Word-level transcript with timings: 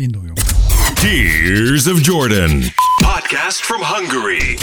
Induljunk. 0.00 0.38
Tears 0.94 1.86
of 1.86 2.00
Jordan. 2.02 2.62
Podcast 3.02 3.62
from 3.62 3.82
Hungary. 3.82 4.56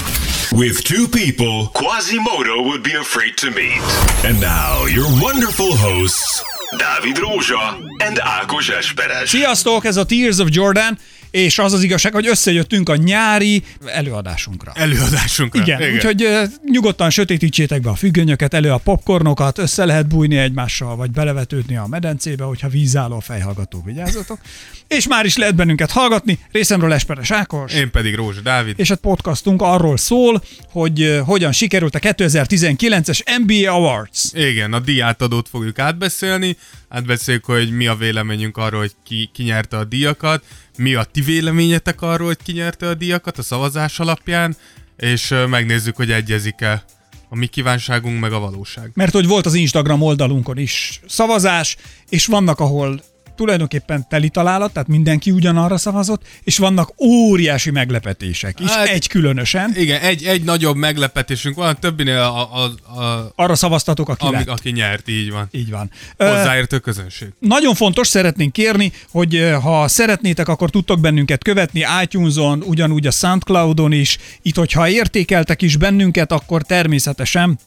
With 0.51 0.83
two 0.83 1.07
people 1.07 1.69
Quasimodo 1.73 2.63
would 2.63 2.81
be 2.83 2.93
afraid 2.93 3.37
to 3.37 3.51
meet. 3.51 3.81
And 4.25 4.39
now, 4.39 4.85
your 4.85 5.05
wonderful 5.21 5.75
hosts, 5.75 6.43
Dávid 6.77 7.17
Rózsa 7.17 7.77
and 7.99 8.19
Ákos 8.19 8.69
Esperes. 8.69 9.29
Sziasztok, 9.29 9.85
ez 9.85 9.97
a 9.97 10.05
Tears 10.05 10.39
of 10.39 10.49
Jordan, 10.49 10.97
és 11.37 11.59
az 11.59 11.73
az 11.73 11.83
igazság, 11.83 12.13
hogy 12.13 12.27
összejöttünk 12.27 12.89
a 12.89 12.95
nyári 12.95 13.63
előadásunkra. 13.85 14.71
Előadásunkra. 14.75 15.61
Igen, 15.61 15.81
Igen. 15.81 15.93
úgyhogy 15.93 16.27
nyugodtan 16.71 17.09
sötétítsétek 17.09 17.81
be 17.81 17.89
a 17.89 17.95
függönyöket, 17.95 18.53
elő 18.53 18.71
a 18.71 18.77
popcornokat, 18.77 19.57
össze 19.57 19.85
lehet 19.85 20.07
bújni 20.07 20.37
egymással, 20.37 20.95
vagy 20.95 21.11
belevetődni 21.11 21.77
a 21.77 21.85
medencébe, 21.89 22.43
hogyha 22.43 22.67
vízálló 22.67 23.19
fejhallgató, 23.19 23.81
vigyázzatok. 23.85 24.39
És 24.87 25.07
már 25.07 25.25
is 25.25 25.37
lehet 25.37 25.55
bennünket 25.55 25.91
hallgatni. 25.91 26.39
Részemről 26.51 26.93
Esperes 26.93 27.31
Ákos. 27.31 27.73
Én 27.73 27.91
pedig 27.91 28.15
Rózsa 28.15 28.41
Dávid. 28.41 28.79
És 28.79 28.89
a 28.89 28.95
podcastunk 28.95 29.61
arról 29.61 29.97
szól, 29.97 30.43
hogy 30.71 31.21
hogyan 31.25 31.51
sikerült 31.51 31.95
a 31.95 31.99
2019-es 31.99 33.19
NBA 33.45 33.71
Awards. 33.73 34.31
Igen, 34.33 34.73
a 34.73 34.79
díjátadót 34.79 35.49
fogjuk 35.49 35.79
átbeszélni, 35.79 36.57
átbeszéljük, 36.89 37.45
hogy 37.45 37.71
mi 37.71 37.87
a 37.87 37.95
véleményünk 37.95 38.57
arról, 38.57 38.79
hogy 38.79 38.91
ki, 39.03 39.29
ki 39.33 39.43
nyerte 39.43 39.77
a 39.77 39.83
díjakat, 39.83 40.43
mi 40.77 40.93
a 40.93 41.03
ti 41.03 41.21
véleményetek 41.21 42.01
arról, 42.01 42.27
hogy 42.27 42.37
ki 42.43 42.51
nyerte 42.51 42.87
a 42.87 42.93
díjakat 42.93 43.37
a 43.37 43.41
szavazás 43.41 43.99
alapján, 43.99 44.55
és 44.97 45.33
megnézzük, 45.49 45.95
hogy 45.95 46.11
egyezik-e 46.11 46.83
a 47.29 47.35
mi 47.35 47.47
kívánságunk 47.47 48.19
meg 48.19 48.31
a 48.31 48.39
valóság. 48.39 48.91
Mert 48.93 49.13
hogy 49.13 49.27
volt 49.27 49.45
az 49.45 49.53
Instagram 49.53 50.01
oldalunkon 50.01 50.57
is 50.57 51.01
szavazás, 51.07 51.77
és 52.09 52.25
vannak, 52.25 52.59
ahol 52.59 53.01
tulajdonképpen 53.37 54.05
teli 54.09 54.29
találat, 54.29 54.73
tehát 54.73 54.87
mindenki 54.87 55.31
ugyanarra 55.31 55.77
szavazott, 55.77 56.21
és 56.43 56.57
vannak 56.57 56.93
óriási 56.99 57.71
meglepetések 57.71 58.59
is, 58.59 58.69
hát, 58.69 58.87
egy 58.87 59.07
különösen. 59.07 59.73
Igen, 59.75 60.01
egy, 60.01 60.23
egy 60.23 60.43
nagyobb 60.43 60.75
meglepetésünk 60.75 61.55
van, 61.55 61.79
többinél 61.79 62.17
a, 62.17 62.63
a, 62.63 62.99
a, 63.01 63.31
arra 63.35 63.55
szavaztatok, 63.55 64.09
aki 64.09 64.25
amik, 64.25 64.49
Aki 64.49 64.69
nyert, 64.71 65.07
így 65.07 65.31
van. 65.31 65.47
Így 65.51 65.69
van. 65.69 65.91
Hozzáért 66.17 66.73
a 66.73 66.79
közönség. 66.79 67.27
Nagyon 67.39 67.73
fontos, 67.75 68.07
szeretnénk 68.07 68.51
kérni, 68.51 68.91
hogy 69.11 69.53
ha 69.61 69.87
szeretnétek, 69.87 70.47
akkor 70.47 70.69
tudtok 70.69 70.99
bennünket 70.99 71.43
követni 71.43 71.85
iTunes-on, 72.03 72.63
ugyanúgy 72.65 73.07
a 73.07 73.11
Soundcloud-on 73.11 73.91
is. 73.91 74.17
Itt, 74.41 74.55
hogyha 74.55 74.89
értékeltek 74.89 75.61
is 75.61 75.77
bennünket, 75.77 76.31
akkor 76.31 76.61
természetesen 76.63 77.59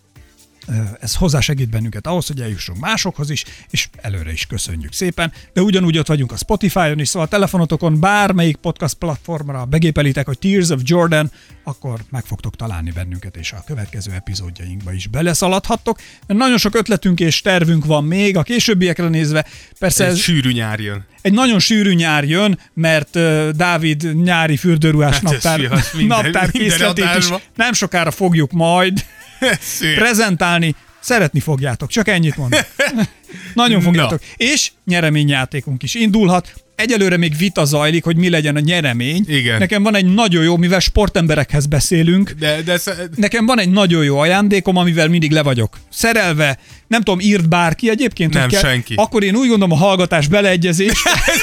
ez 1.01 1.15
hozzásegít 1.15 1.71
bennünket 1.71 2.07
ahhoz, 2.07 2.27
hogy 2.27 2.41
eljussunk 2.41 2.81
másokhoz 2.81 3.31
is, 3.31 3.45
és 3.71 3.89
előre 4.01 4.33
is 4.33 4.47
köszönjük 4.47 4.93
szépen. 4.93 5.33
De 5.53 5.61
ugyanúgy 5.63 5.99
ott 5.99 6.07
vagyunk 6.07 6.33
a 6.33 6.37
Spotify-on 6.37 6.99
is, 6.99 7.09
szóval 7.09 7.27
a 7.27 7.31
telefonotokon 7.31 8.01
bármelyik 8.01 8.57
podcast 8.57 8.95
platformra 8.95 9.65
begépelitek, 9.65 10.27
hogy 10.27 10.39
Tears 10.39 10.69
of 10.69 10.81
Jordan, 10.85 11.31
akkor 11.65 12.01
meg 12.11 12.25
fogtok 12.25 12.57
találni 12.57 12.91
bennünket, 12.91 13.37
és 13.37 13.53
a 13.53 13.63
következő 13.67 14.13
epizódjainkba 14.13 14.93
is 14.93 15.07
beleszaladhattok. 15.07 15.99
Nagyon 16.27 16.59
sok 16.59 16.75
ötletünk 16.75 17.21
és 17.21 17.41
tervünk 17.41 17.85
van 17.85 18.05
még 18.05 18.37
a 18.37 18.43
későbbiekre 18.43 19.09
nézve. 19.09 19.47
Persze 19.79 20.05
egy 20.05 20.11
ez 20.11 20.19
sűrű 20.19 20.53
nyár 20.53 20.81
jön. 20.81 21.05
Egy 21.23 21.33
nagyon 21.33 21.59
sűrű 21.59 21.95
nyár 21.95 22.25
jön, 22.25 22.59
mert 22.75 23.17
uh, 23.17 23.49
Dávid 23.49 24.23
nyári 24.23 24.57
fürdőruhás 24.57 25.15
hát 25.15 25.23
naptár, 25.23 25.83
naptár 26.07 26.51
készletét 26.51 27.17
is 27.19 27.29
nem 27.55 27.73
sokára 27.73 28.11
fogjuk 28.11 28.53
majd 28.53 29.05
prezentálni. 29.99 30.75
Szeretni 31.01 31.41
fogjátok, 31.41 31.89
csak 31.89 32.09
ennyit 32.09 32.37
mondok. 32.37 32.67
Nagyon 33.55 33.81
fogjátok. 33.81 34.21
No. 34.21 34.47
És 34.47 34.71
nyereményjátékunk 34.85 35.83
is 35.83 35.95
indulhat. 35.95 36.53
Egyelőre 36.81 37.17
még 37.17 37.37
vita 37.37 37.65
zajlik, 37.65 38.05
hogy 38.05 38.17
mi 38.17 38.29
legyen 38.29 38.57
a 38.57 38.61
nyeremény. 38.61 39.25
Igen. 39.29 39.59
Nekem 39.59 39.83
van 39.83 39.95
egy 39.95 40.15
nagyon 40.15 40.43
jó, 40.43 40.57
mivel 40.57 40.81
sportemberekhez 40.81 41.67
beszélünk. 41.67 42.31
De, 42.31 42.63
de 42.63 42.79
sz... 42.79 42.89
Nekem 43.15 43.47
van 43.47 43.61
egy 43.61 43.71
nagyon 43.71 44.05
jó 44.05 44.19
ajándékom, 44.19 44.77
amivel 44.77 45.09
mindig 45.09 45.31
le 45.33 45.43
vagyok 45.43 45.79
szerelve. 45.91 46.59
Nem 46.87 47.03
tudom, 47.03 47.21
írt 47.21 47.49
bárki 47.49 47.91
egyébként? 47.91 48.35
Nem, 48.35 48.49
kell? 48.49 48.61
senki. 48.61 48.95
Akkor 48.97 49.23
én 49.23 49.35
úgy 49.37 49.49
gondolom 49.49 49.73
a 49.73 49.77
hallgatás 49.77 50.29
beleegyezés. 50.29 51.03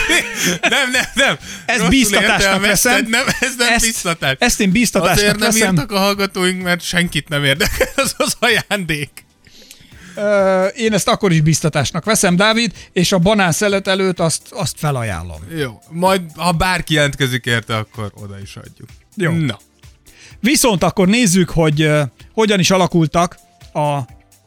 nem, 0.62 0.92
nem, 0.92 1.06
nem. 1.14 1.38
Ez 1.66 1.88
bíztatásnak 1.90 2.62
veszem. 2.62 3.06
Nem, 3.09 3.26
ez 3.40 3.53
nem 3.58 3.74
ezt, 3.74 3.86
bíztatás. 3.86 4.36
Ezt 4.40 4.59
én 4.59 4.72
bíztatásnak 4.72 5.18
Azért 5.18 5.40
nem 5.40 5.50
veszem. 5.50 5.74
írtak 5.74 5.92
a 5.92 5.97
hallgatóink, 5.97 6.64
mert 6.64 6.81
senkit 6.81 7.30
nem 7.30 7.44
érdekel 7.44 7.88
az 7.96 8.14
az 8.18 8.36
ajándék 8.40 9.27
én 10.75 10.94
ezt 10.94 11.07
akkor 11.07 11.31
is 11.31 11.41
biztatásnak 11.41 12.05
veszem, 12.05 12.35
Dávid, 12.35 12.72
és 12.94 13.11
a 13.11 13.17
banán 13.17 13.51
szelet 13.51 13.88
előtt 13.88 14.19
azt, 14.19 14.41
azt 14.50 14.75
felajánlom. 14.78 15.39
Jó, 15.57 15.79
majd 15.89 16.22
ha 16.35 16.51
bárki 16.51 16.94
jelentkezik 16.94 17.45
érte, 17.45 17.78
akkor 17.78 18.11
oda 18.16 18.39
is 18.39 18.55
adjuk. 18.55 18.89
Jó. 19.16 19.31
Na. 19.31 19.59
Viszont 20.39 20.83
akkor 20.83 21.07
nézzük, 21.07 21.50
hogy 21.50 21.83
uh, 21.83 22.01
hogyan 22.33 22.59
is 22.59 22.72
alakultak 22.72 23.38
a 23.73 24.00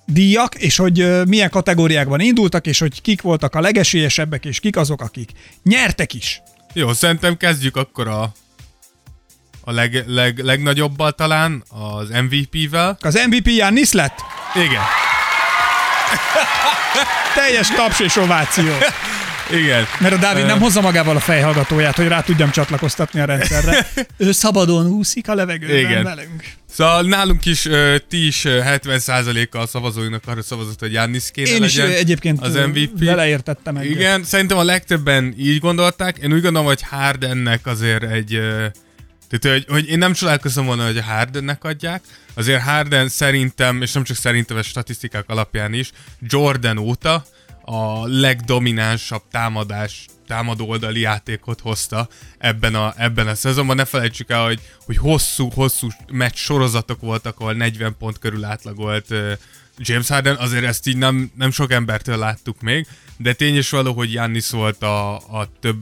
díjak, 0.06 0.54
és 0.54 0.76
hogy 0.76 1.02
uh, 1.02 1.26
milyen 1.26 1.50
kategóriákban 1.50 2.20
indultak, 2.20 2.66
és 2.66 2.78
hogy 2.78 3.02
kik 3.02 3.22
voltak 3.22 3.54
a 3.54 3.60
legesélyesebbek, 3.60 4.44
és 4.44 4.60
kik 4.60 4.76
azok, 4.76 5.00
akik 5.00 5.30
nyertek 5.62 6.14
is. 6.14 6.42
Jó, 6.72 6.92
szerintem 6.92 7.36
kezdjük 7.36 7.76
akkor 7.76 8.08
a 8.08 8.32
a 9.64 9.72
leg, 9.72 10.04
leg, 10.06 10.38
legnagyobbal 10.38 11.12
talán, 11.12 11.64
az 11.68 12.08
MVP-vel. 12.08 12.96
Az 13.00 13.20
MVP 13.28 13.46
Jannis 13.46 13.92
lett? 13.92 14.18
Igen. 14.54 15.09
Teljes 17.34 17.68
taps 17.68 18.00
és 18.00 18.16
ováció. 18.16 18.72
Igen. 19.52 19.84
Mert 19.98 20.14
a 20.14 20.16
Dávid 20.16 20.46
nem 20.46 20.60
hozza 20.60 20.80
magával 20.80 21.16
a 21.16 21.20
fejhallgatóját, 21.20 21.96
hogy 21.96 22.08
rá 22.08 22.20
tudjam 22.20 22.50
csatlakoztatni 22.50 23.20
a 23.20 23.24
rendszerre. 23.24 23.86
ő 24.16 24.32
szabadon 24.32 24.86
úszik 24.86 25.28
a 25.28 25.34
levegőben 25.34 25.76
Igen. 25.76 26.02
velünk. 26.02 26.44
Szóval 26.70 27.02
nálunk 27.02 27.46
is, 27.46 27.64
uh, 27.64 27.96
ti 28.08 28.26
is 28.26 28.42
70%-a 28.46 29.58
a 29.58 29.66
szavazóinak 29.66 30.22
arra 30.26 30.42
szavazott, 30.42 30.80
hogy 30.80 30.92
Jannis 30.92 31.30
kéne 31.32 31.48
Én 31.48 31.60
legyen 31.60 31.90
is 31.90 31.94
egyébként 31.94 32.40
az 32.40 32.54
MVP. 32.54 33.04
vele 33.04 33.28
értettem 33.28 33.76
egyet. 33.76 33.90
Igen, 33.90 34.24
szerintem 34.24 34.58
a 34.58 34.64
legtöbben 34.64 35.34
így 35.38 35.58
gondolták. 35.58 36.18
Én 36.18 36.32
úgy 36.32 36.42
gondolom, 36.42 36.66
hogy 36.66 36.82
Hardennek 36.90 37.66
azért 37.66 38.02
egy... 38.02 38.40
Tehát, 39.30 39.58
hogy, 39.58 39.72
hogy 39.74 39.88
én 39.88 39.98
nem 39.98 40.12
csodálkozom 40.12 40.66
volna, 40.66 40.86
hogy 40.86 40.96
a 40.96 41.02
Hardennek 41.02 41.64
adják. 41.64 42.02
Azért 42.34 42.62
Harden 42.62 43.08
szerintem, 43.08 43.82
és 43.82 43.92
nem 43.92 44.04
csak 44.04 44.16
szerintem, 44.16 44.56
a 44.56 44.62
statisztikák 44.62 45.28
alapján 45.28 45.72
is, 45.72 45.90
Jordan 46.20 46.78
óta 46.78 47.24
a 47.64 48.06
legdominánsabb 48.06 49.22
támadás 49.30 50.06
támadó 50.26 50.68
oldali 50.68 51.00
játékot 51.00 51.60
hozta 51.60 52.08
ebben 52.38 52.74
a, 52.74 52.94
ebben 52.96 53.28
a 53.28 53.34
szezonban. 53.34 53.76
Ne 53.76 53.84
felejtsük 53.84 54.30
el, 54.30 54.44
hogy, 54.44 54.60
hogy 54.84 54.96
hosszú, 54.96 55.50
hosszú 55.54 55.88
meccs 56.12 56.36
sorozatok 56.36 57.00
voltak, 57.00 57.40
ahol 57.40 57.52
40 57.52 57.96
pont 57.98 58.18
körül 58.18 58.44
átlagolt 58.44 59.14
James 59.78 60.08
Harden, 60.08 60.36
azért 60.36 60.64
ezt 60.64 60.86
így 60.86 60.96
nem, 60.96 61.30
nem 61.34 61.50
sok 61.50 61.72
embertől 61.72 62.16
láttuk 62.16 62.60
még, 62.60 62.86
de 63.16 63.32
tény 63.32 63.56
is 63.56 63.70
való, 63.70 63.92
hogy 63.92 64.12
Jannis 64.12 64.50
volt 64.50 64.82
a, 64.82 65.14
a 65.14 65.48
több 65.60 65.78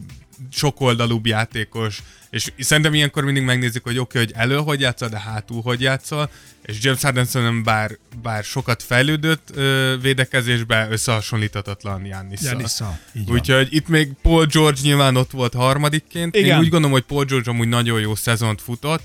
sokoldalúbb 0.51 1.27
játékos, 1.27 2.03
és 2.31 2.53
szerintem 2.59 2.95
ilyenkor 2.95 3.25
mindig 3.25 3.43
megnézik, 3.43 3.83
hogy 3.83 3.99
oké, 3.99 4.19
okay, 4.19 4.25
hogy 4.25 4.43
elő 4.43 4.57
hogy 4.57 4.81
játszol, 4.81 5.09
de 5.09 5.19
hátul 5.19 5.63
hogy 5.63 5.81
játszol, 5.81 6.31
és 6.63 6.77
James 6.81 7.03
Harden 7.03 7.25
szerintem 7.25 7.63
bár, 7.63 7.99
bár 8.23 8.45
sokat 8.45 8.83
fejlődött 8.83 9.49
ö, 9.55 9.95
védekezésbe, 10.01 10.87
összehasonlíthatatlan 10.91 12.05
Jannisszal. 12.05 12.51
Úgyhogy 13.29 13.69
itt 13.71 13.89
még 13.89 14.13
Paul 14.23 14.47
George 14.47 14.81
nyilván 14.83 15.17
ott 15.17 15.31
volt 15.31 15.55
harmadikként. 15.55 16.37
Igen. 16.37 16.49
Én 16.49 16.59
úgy 16.59 16.69
gondolom, 16.69 16.91
hogy 16.91 17.03
Paul 17.05 17.25
George 17.25 17.51
amúgy 17.51 17.69
nagyon 17.69 18.01
jó 18.01 18.15
szezont 18.15 18.61
futott, 18.61 19.03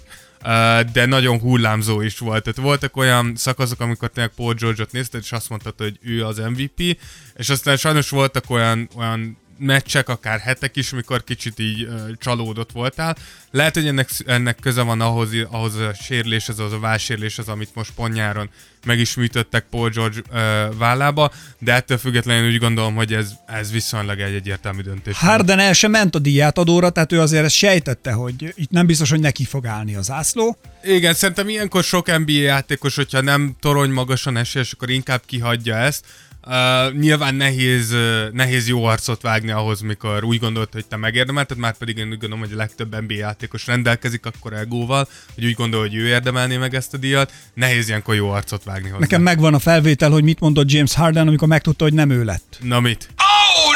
de 0.94 1.06
nagyon 1.06 1.40
hullámzó 1.40 2.02
is 2.02 2.18
volt. 2.18 2.44
Tehát 2.44 2.60
voltak 2.60 2.98
olyan 2.98 3.34
szakaszok, 3.36 3.80
amikor 3.80 4.10
tényleg 4.10 4.34
Paul 4.36 4.54
George-ot 4.54 4.92
nézted, 4.92 5.22
és 5.24 5.32
azt 5.32 5.50
mondtad, 5.50 5.74
hogy 5.78 6.00
ő 6.02 6.26
az 6.26 6.38
MVP, 6.38 6.98
és 7.36 7.50
aztán 7.50 7.78
sajnos 7.78 8.10
voltak 8.10 8.50
olyan, 8.50 8.90
olyan 8.96 9.38
meccsek, 9.64 10.10
akár 10.10 10.40
hetek 10.40 10.76
is, 10.76 10.90
mikor 10.90 11.24
kicsit 11.24 11.60
így 11.60 11.84
uh, 11.84 12.10
csalódott 12.18 12.72
voltál. 12.72 13.16
Lehet, 13.52 13.74
hogy 13.74 13.88
ennek, 13.88 14.10
ennek 14.26 14.58
köze 14.62 14.82
van 14.82 15.02
ahhoz, 15.02 15.30
ahhoz 15.50 15.76
a 15.76 15.94
sérüléshez, 15.94 16.60
az 16.60 16.72
a 16.72 16.80
válsérüléshez, 16.80 17.48
amit 17.48 17.76
most 17.76 17.92
pontnyáron 17.96 18.50
meg 18.86 19.00
is 19.00 19.16
műtöttek 19.16 19.66
Paul 19.70 19.90
George 19.90 20.22
uh, 20.32 20.78
vállába, 20.78 21.32
de 21.60 21.74
ettől 21.74 21.98
függetlenül 21.98 22.52
úgy 22.52 22.60
gondolom, 22.60 22.96
hogy 22.96 23.14
ez, 23.14 23.32
ez 23.46 23.72
viszonylag 23.72 24.20
egy 24.20 24.34
egyértelmű 24.34 24.82
döntés. 24.82 25.18
Harden 25.18 25.60
el 25.60 25.74
sem 25.74 25.92
ment 25.92 26.16
a 26.16 26.20
díját 26.20 26.58
adóra, 26.58 26.90
tehát 26.90 27.12
ő 27.12 27.20
azért 27.20 27.44
ezt 27.44 27.56
sejtette, 27.56 28.12
hogy 28.12 28.54
itt 28.56 28.70
nem 28.70 28.86
biztos, 28.86 29.10
hogy 29.10 29.20
neki 29.20 29.44
fog 29.44 29.66
állni 29.66 29.96
az 29.96 30.12
ászló. 30.12 30.58
Igen, 30.84 31.14
szerintem 31.14 31.50
ilyenkor 31.50 31.84
sok 31.84 32.18
NBA 32.18 32.32
játékos, 32.32 32.96
hogyha 32.96 33.22
nem 33.22 33.56
torony 33.60 33.90
magasan 33.90 34.38
esélyes, 34.38 34.72
akkor 34.72 34.90
inkább 34.90 35.22
kihagyja 35.26 35.76
ezt, 35.76 36.06
Uh, 36.46 36.94
nyilván 37.00 37.36
nehéz, 37.36 37.92
uh, 37.92 38.32
nehéz 38.32 38.68
jó 38.68 38.84
arcot 38.86 39.22
vágni 39.22 39.52
ahhoz, 39.52 39.82
mikor 39.82 40.24
úgy 40.24 40.40
gondolt, 40.40 40.74
hogy 40.74 40.86
te 40.86 40.96
megérdemelted, 40.96 41.58
már 41.58 41.78
pedig 41.78 41.98
én 41.98 42.04
úgy 42.04 42.10
gondolom, 42.10 42.40
hogy 42.40 42.54
a 42.54 42.56
legtöbb 42.56 43.02
NBA 43.02 43.14
játékos 43.14 43.68
rendelkezik 43.68 44.26
akkor 44.26 44.54
egóval, 44.54 45.08
hogy 45.36 45.46
úgy 45.46 45.54
gondol, 45.54 45.82
hogy 45.82 45.96
ő 45.96 46.08
érdemelné 46.08 46.58
meg 46.58 46.76
ezt 46.76 46.94
a 46.94 46.98
díjat. 46.98 47.32
Nehéz 47.54 47.88
ilyenkor 47.88 48.16
jó 48.16 48.30
arcot 48.30 48.64
vágni 48.64 48.88
hozzá. 48.88 49.00
Nekem 49.00 49.22
megvan 49.22 49.54
a 49.54 49.60
felvétel, 49.60 50.12
hogy 50.12 50.24
mit 50.24 50.40
mondott 50.40 50.72
James 50.72 50.94
Harden, 50.94 51.28
amikor 51.28 51.48
megtudta, 51.48 51.84
hogy 51.84 51.94
nem 51.94 52.10
ő 52.10 52.24
lett. 52.24 52.58
Na 52.62 52.80
mit? 52.80 53.10
Oh 53.18 53.74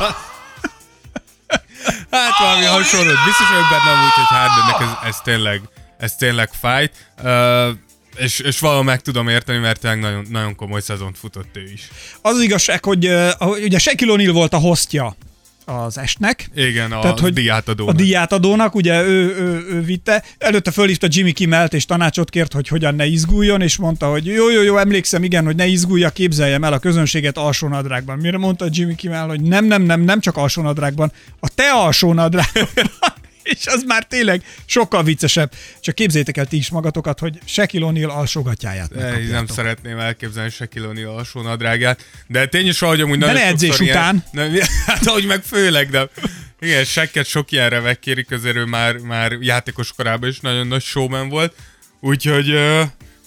no! 0.00 0.06
Hát 2.10 2.38
valami 2.38 2.64
hasonló. 2.64 3.12
Biztos 3.24 3.48
vagyok 3.48 3.68
benne 3.70 4.04
úgy, 4.04 4.12
hogy 4.12 4.24
Hardennek 4.24 4.80
ez, 4.80 5.08
ez 5.08 5.20
tényleg, 5.20 5.60
ez 5.98 6.14
tényleg 6.14 6.50
fájt. 6.52 6.92
Uh, 7.22 7.68
és, 8.20 8.38
és 8.38 8.58
valahol 8.58 8.84
meg 8.84 9.00
tudom 9.00 9.28
érteni, 9.28 9.58
mert 9.58 9.80
tényleg 9.80 10.00
nagyon, 10.00 10.26
nagyon 10.30 10.54
komoly 10.54 10.80
szezont 10.80 11.18
futott 11.18 11.56
ő 11.56 11.70
is. 11.72 11.88
Az, 12.22 12.34
az 12.34 12.42
igazság, 12.42 12.84
hogy 12.84 13.06
uh, 13.06 13.48
ugye 13.64 13.78
Shaquille 13.78 14.14
O'Neal 14.16 14.32
volt 14.32 14.52
a 14.52 14.58
hostja 14.58 15.16
az 15.64 15.98
estnek. 15.98 16.50
Igen, 16.54 16.92
a 16.92 17.00
Tehát, 17.00 17.20
hogy 17.20 17.32
diátadónak. 17.32 17.94
A 17.94 17.96
diátadónak, 17.96 18.74
ugye 18.74 19.02
ő, 19.02 19.36
ő, 19.36 19.66
ő 19.68 19.80
vitte. 19.80 20.24
Előtte 20.38 20.70
fölhívta 20.70 21.06
Jimmy 21.10 21.32
Kimmelt, 21.32 21.74
és 21.74 21.84
tanácsot 21.84 22.30
kért, 22.30 22.52
hogy 22.52 22.68
hogyan 22.68 22.94
ne 22.94 23.06
izguljon, 23.06 23.60
és 23.62 23.76
mondta, 23.76 24.10
hogy 24.10 24.26
jó, 24.26 24.50
jó, 24.50 24.62
jó, 24.62 24.76
emlékszem, 24.76 25.24
igen, 25.24 25.44
hogy 25.44 25.56
ne 25.56 25.66
izgulja, 25.66 26.10
képzeljem 26.10 26.64
el 26.64 26.72
a 26.72 26.78
közönséget 26.78 27.38
alsónadrágban. 27.38 28.18
Mire 28.18 28.38
mondta 28.38 28.66
Jimmy 28.70 28.94
Kimmel, 28.94 29.26
hogy 29.26 29.40
nem, 29.40 29.64
nem, 29.64 29.82
nem, 29.82 30.00
nem 30.00 30.20
csak 30.20 30.36
alsónadrágban, 30.36 31.12
a 31.40 31.48
te 31.54 31.70
alsónadrágban 31.70 32.90
és 33.56 33.66
az 33.66 33.82
már 33.86 34.04
tényleg 34.04 34.42
sokkal 34.64 35.02
viccesebb. 35.02 35.52
Csak 35.80 35.94
képzétek 35.94 36.36
el 36.36 36.46
ti 36.46 36.56
is 36.56 36.70
magatokat, 36.70 37.18
hogy 37.18 37.38
Shaquille 37.44 37.86
O'Neal 37.90 38.08
alsógatjáját 38.08 38.94
Nem 39.30 39.46
szeretném 39.46 39.98
elképzelni 39.98 40.50
Shaquille 40.50 40.88
O'Neal 40.92 41.16
alsó 41.16 41.40
nadrágját, 41.40 42.04
de 42.26 42.46
tény 42.46 42.66
is 42.66 42.78
valahogy 42.78 43.00
amúgy 43.00 43.18
nagyon 43.18 43.36
edzés 43.36 43.80
után. 43.80 44.24
Ilyen, 44.32 44.50
nem, 44.50 44.62
hát 44.86 45.06
ahogy 45.06 45.26
meg 45.26 45.42
főleg, 45.42 45.90
de 45.90 46.08
igen, 46.60 46.84
Shaqet 46.84 47.26
sok 47.26 47.50
ilyen 47.50 47.70
revek 47.70 48.24
közül 48.28 48.56
ő 48.56 48.64
már, 48.64 48.96
már 48.96 49.32
játékos 49.32 49.92
korában 49.92 50.28
is 50.28 50.40
nagyon 50.40 50.66
nagy 50.66 50.82
showman 50.82 51.28
volt, 51.28 51.54
úgyhogy 52.00 52.46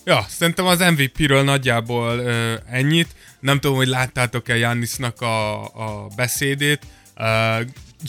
ja, 0.05 0.25
szerintem 0.29 0.65
az 0.65 0.79
MVP-ről 0.79 1.43
nagyjából 1.43 2.29
ennyit. 2.71 3.07
Nem 3.39 3.59
tudom, 3.59 3.75
hogy 3.75 3.87
láttátok-e 3.87 4.57
Jannisnak 4.57 5.21
a, 5.21 5.63
a 5.63 6.07
beszédét, 6.15 6.79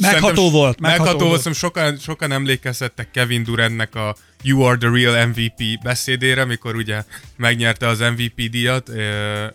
Megható 0.00 0.50
volt. 0.50 0.80
Megható, 0.80 1.02
megható 1.02 1.26
volt, 1.28 1.42
volt. 1.42 1.56
sokan, 1.56 1.98
sokan 1.98 2.32
emlékezhettek 2.32 3.10
Kevin 3.10 3.44
Durantnek 3.44 3.94
a 3.94 4.16
You 4.42 4.62
are 4.62 4.76
the 4.76 4.88
real 4.88 5.26
MVP 5.26 5.82
beszédére, 5.82 6.44
mikor 6.44 6.76
ugye 6.76 7.04
megnyerte 7.36 7.88
az 7.88 7.98
MVP 7.98 8.50
díjat, 8.50 8.90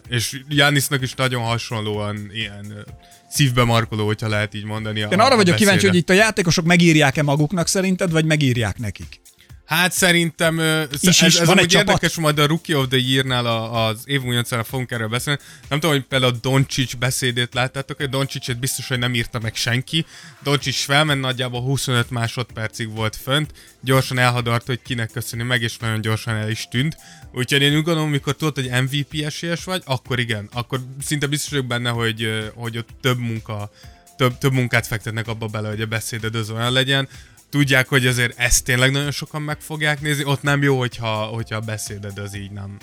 és 0.10 0.42
Janisnak 0.48 1.02
is 1.02 1.14
nagyon 1.14 1.44
hasonlóan 1.44 2.30
ilyen 2.34 2.86
szívbe 3.30 3.64
markoló, 3.64 4.06
hogyha 4.06 4.28
lehet 4.28 4.54
így 4.54 4.64
mondani. 4.64 5.00
Én 5.00 5.20
arra 5.20 5.36
vagyok 5.36 5.56
kíváncsi, 5.56 5.88
hogy 5.88 5.96
itt 5.96 6.10
a 6.10 6.14
játékosok 6.14 6.66
megírják-e 6.66 7.24
maguknak 7.24 7.68
szerinted, 7.68 8.12
vagy 8.12 8.26
megírják 8.26 8.78
nekik? 8.78 9.22
Hát 9.70 9.92
szerintem 9.92 10.60
is, 11.02 11.22
ez, 11.22 11.36
ez 11.36 11.48
van 11.48 11.60
egy 11.60 11.74
érdekes, 11.74 12.16
majd 12.16 12.40
a 12.40 12.48
Rookie 12.48 12.78
of 12.78 12.88
the 12.88 12.98
Year-nál 12.98 13.46
az 13.46 14.02
év 14.06 14.24
újoncára 14.24 14.64
fogunk 14.64 14.92
erről 14.92 15.08
beszélni. 15.08 15.40
Nem 15.68 15.80
tudom, 15.80 15.96
hogy 15.96 16.06
például 16.06 16.34
a 16.34 16.38
Doncsics 16.42 16.98
beszédét 16.98 17.54
láttátok, 17.54 17.98
hogy 17.98 18.10
Doncsicset 18.10 18.60
biztos, 18.60 18.88
hogy 18.88 19.00
nem 19.00 19.14
írta 19.14 19.40
meg 19.40 19.56
senki. 19.56 20.06
Doncsics 20.44 20.84
felment, 20.84 21.22
nagyjából 21.22 21.62
25 21.62 22.10
másodpercig 22.10 22.94
volt 22.94 23.16
fönt, 23.16 23.54
gyorsan 23.82 24.18
elhadart, 24.18 24.66
hogy 24.66 24.82
kinek 24.82 25.12
köszönni 25.12 25.44
meg, 25.44 25.62
és 25.62 25.78
nagyon 25.78 26.02
gyorsan 26.02 26.36
el 26.36 26.50
is 26.50 26.68
tűnt. 26.70 26.98
Úgyhogy 27.34 27.62
én 27.62 27.76
úgy 27.76 27.84
gondolom, 27.84 28.10
mikor 28.10 28.36
tudod, 28.36 28.56
hogy 28.56 28.82
MVP 28.84 29.26
esélyes 29.26 29.64
vagy, 29.64 29.82
akkor 29.86 30.20
igen, 30.20 30.50
akkor 30.54 30.80
szinte 31.02 31.28
biztos 31.28 31.50
vagyok 31.50 31.66
benne, 31.66 31.90
hogy, 31.90 32.52
hogy 32.56 32.78
ott 32.78 32.90
több 33.02 33.18
munka 33.18 33.72
több, 34.18 34.38
több 34.38 34.54
munkát 34.54 34.88
fektetnek 34.88 35.28
abba 35.28 35.48
bele, 35.48 35.70
hogy 35.70 35.82
a 35.82 35.86
beszéded 35.86 36.36
az 36.36 36.50
olyan 36.50 36.72
legyen 36.72 37.08
tudják, 37.50 37.88
hogy 37.88 38.08
azért 38.08 38.40
ezt 38.40 38.64
tényleg 38.64 38.92
nagyon 38.92 39.12
sokan 39.12 39.42
meg 39.42 39.58
fogják 39.62 40.02
nézni, 40.02 40.24
ott 40.24 40.42
nem 40.42 40.64
jó, 40.64 40.80
hogyha, 40.80 41.08
hogyha 41.08 41.56
a 41.56 41.60
beszéded 41.60 42.18
az 42.18 42.36
így 42.36 42.52
nem, 42.52 42.78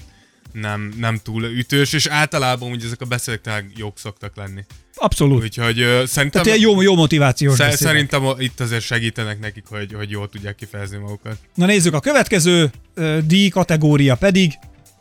nem, 0.53 0.95
nem 0.99 1.21
túl 1.23 1.45
ütős, 1.45 1.93
és 1.93 2.07
általában 2.07 2.71
ugye 2.71 2.87
ezek 2.87 3.01
a 3.01 3.05
beszédek 3.05 3.41
tényleg 3.41 3.73
jók 3.77 3.99
szoktak 3.99 4.37
lenni. 4.37 4.65
Abszolút. 4.95 5.43
Úgyhogy 5.43 5.81
uh, 5.81 6.05
szerintem... 6.05 6.43
Tehát 6.43 6.61
jó, 6.61 6.83
jó 6.83 6.95
motivációs 6.95 7.55
sz- 7.55 7.77
Szerintem 7.77 8.25
itt 8.39 8.61
azért 8.61 8.85
segítenek 8.85 9.41
nekik, 9.41 9.65
hogy, 9.69 9.93
hogy 9.93 10.11
jól 10.11 10.29
tudják 10.29 10.55
kifejezni 10.55 10.97
magukat. 10.97 11.37
Na 11.55 11.67
nézzük, 11.67 11.95
a 11.95 12.01
következő 12.01 12.71
uh, 12.97 13.19
díj 13.19 13.49
kategória 13.49 14.15
pedig... 14.15 14.53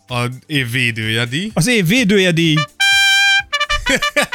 A 0.07 0.25
év 0.45 0.71
védője 0.71 1.25
díj. 1.25 1.51
Az 1.53 1.67
év 1.67 1.87
védője 1.87 2.31
díj. 2.31 2.55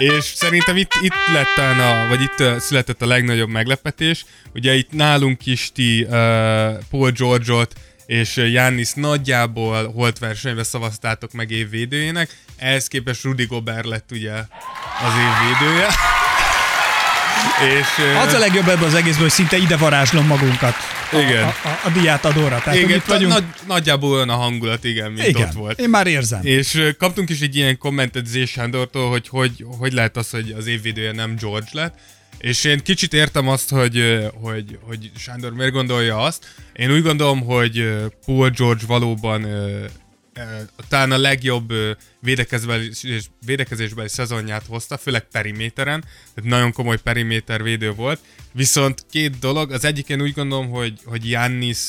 És 0.00 0.24
szerintem 0.24 0.76
itt, 0.76 0.92
itt 1.00 1.14
lett 1.32 1.58
a, 1.78 2.06
vagy 2.08 2.20
itt 2.20 2.60
született 2.60 3.02
a 3.02 3.06
legnagyobb 3.06 3.48
meglepetés. 3.48 4.24
Ugye 4.54 4.74
itt 4.74 4.92
nálunk 4.92 5.46
is 5.46 5.70
ti 5.74 6.02
uh, 6.02 6.10
Paul 6.90 7.10
George-ot 7.10 7.74
és 8.06 8.36
Jannis 8.36 8.92
nagyjából 8.92 9.92
holt 9.92 10.18
versenybe 10.18 10.62
szavaztátok 10.62 11.32
meg 11.32 11.50
évvédőjének, 11.50 12.36
ehhez 12.56 12.86
képest 12.86 13.24
Rudy 13.24 13.44
Gobert 13.44 13.86
lett 13.86 14.10
ugye 14.10 14.32
az 15.02 15.12
évvédője. 15.12 15.88
És, 17.78 17.86
az 18.26 18.32
a 18.32 18.38
legjobb 18.38 18.68
ebben 18.68 18.88
az 18.88 18.94
egészben, 18.94 19.22
hogy 19.22 19.30
szinte 19.30 19.56
ide 19.56 19.76
varázslom 19.76 20.26
magunkat. 20.26 20.74
Igen. 21.12 21.42
A, 21.42 21.46
a, 21.48 21.80
a 21.84 21.90
diát 22.00 22.24
adóra. 22.24 22.60
Tehát, 22.64 22.78
igen, 22.78 22.96
itt 22.96 23.04
vagyunk... 23.04 23.32
nagy, 23.32 23.44
nagyjából 23.66 24.12
olyan 24.12 24.28
a 24.28 24.36
hangulat, 24.36 24.84
igen, 24.84 25.12
mint 25.12 25.28
igen, 25.28 25.48
ott 25.48 25.52
volt. 25.52 25.80
én 25.80 25.88
már 25.88 26.06
érzem. 26.06 26.40
És 26.42 26.92
kaptunk 26.98 27.30
is 27.30 27.40
egy 27.40 27.56
ilyen 27.56 27.78
kommentet 27.78 28.26
Zé 28.26 28.44
Sándortól, 28.44 29.10
hogy, 29.10 29.28
hogy 29.28 29.64
hogy 29.78 29.92
lehet 29.92 30.16
az, 30.16 30.30
hogy 30.30 30.54
az 30.58 30.66
évvédője 30.66 31.12
nem 31.12 31.36
George 31.40 31.68
lett. 31.72 31.94
És 32.38 32.64
én 32.64 32.80
kicsit 32.82 33.14
értem 33.14 33.48
azt, 33.48 33.70
hogy, 33.70 34.28
hogy, 34.42 34.78
hogy 34.86 35.10
Sándor 35.18 35.52
miért 35.52 35.72
gondolja 35.72 36.18
azt. 36.18 36.46
Én 36.72 36.92
úgy 36.92 37.02
gondolom, 37.02 37.44
hogy 37.44 37.90
Paul 38.26 38.50
George 38.50 38.84
valóban 38.86 39.46
talán 40.88 41.12
a 41.12 41.18
legjobb 41.18 41.72
védekezésbeli 43.40 44.08
szezonját 44.08 44.64
hozta, 44.68 44.96
főleg 44.96 45.22
periméteren, 45.22 46.00
tehát 46.34 46.50
nagyon 46.50 46.72
komoly 46.72 46.98
periméter 46.98 47.62
védő 47.62 47.92
volt. 47.92 48.20
Viszont 48.52 49.04
két 49.10 49.38
dolog, 49.38 49.72
az 49.72 49.84
egyik 49.84 50.08
én 50.08 50.22
úgy 50.22 50.32
gondolom, 50.32 50.68
hogy, 50.68 50.98
hogy 51.04 51.30
Jannis 51.30 51.88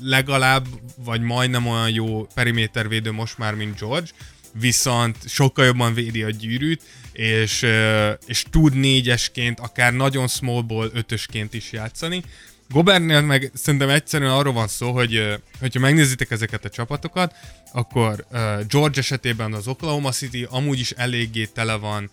legalább, 0.00 0.66
vagy 0.96 1.20
majdnem 1.20 1.66
olyan 1.66 1.90
jó 1.90 2.26
perimétervédő 2.34 3.10
most 3.12 3.38
már, 3.38 3.54
mint 3.54 3.78
George, 3.78 4.10
viszont 4.52 5.16
sokkal 5.28 5.64
jobban 5.64 5.94
védi 5.94 6.22
a 6.22 6.30
gyűrűt, 6.30 6.82
és, 7.12 7.66
és 8.26 8.44
tud 8.50 8.74
négyesként, 8.74 9.60
akár 9.60 9.92
nagyon 9.92 10.28
smallból 10.28 10.90
ötösként 10.94 11.54
is 11.54 11.72
játszani. 11.72 12.22
Gobernél 12.74 13.20
meg 13.20 13.50
szerintem 13.54 13.88
egyszerűen 13.88 14.30
arról 14.30 14.52
van 14.52 14.68
szó, 14.68 14.92
hogy 14.92 15.38
hogyha 15.60 15.80
megnézitek 15.80 16.30
ezeket 16.30 16.64
a 16.64 16.68
csapatokat, 16.68 17.34
akkor 17.72 18.26
George 18.68 18.98
esetében 18.98 19.52
az 19.52 19.68
Oklahoma 19.68 20.10
City 20.10 20.46
amúgy 20.50 20.78
is 20.78 20.90
eléggé 20.90 21.44
tele 21.44 21.74
van 21.74 22.10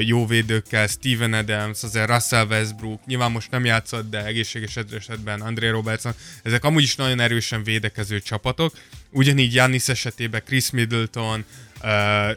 jó 0.00 0.26
védőkkel, 0.26 0.86
Steven 0.86 1.32
Adams, 1.32 1.82
azért 1.82 2.08
Russell 2.08 2.46
Westbrook, 2.46 3.06
nyilván 3.06 3.30
most 3.30 3.50
nem 3.50 3.64
játszott, 3.64 4.10
de 4.10 4.24
egészséges 4.24 4.76
esetben 4.76 5.40
André 5.40 5.68
Robertson, 5.68 6.12
ezek 6.42 6.64
amúgy 6.64 6.82
is 6.82 6.96
nagyon 6.96 7.20
erősen 7.20 7.64
védekező 7.64 8.20
csapatok. 8.20 8.74
Ugyanígy 9.10 9.50
Giannis 9.50 9.88
esetében 9.88 10.42
Chris 10.44 10.70
Middleton, 10.70 11.44
uh, 11.82 11.88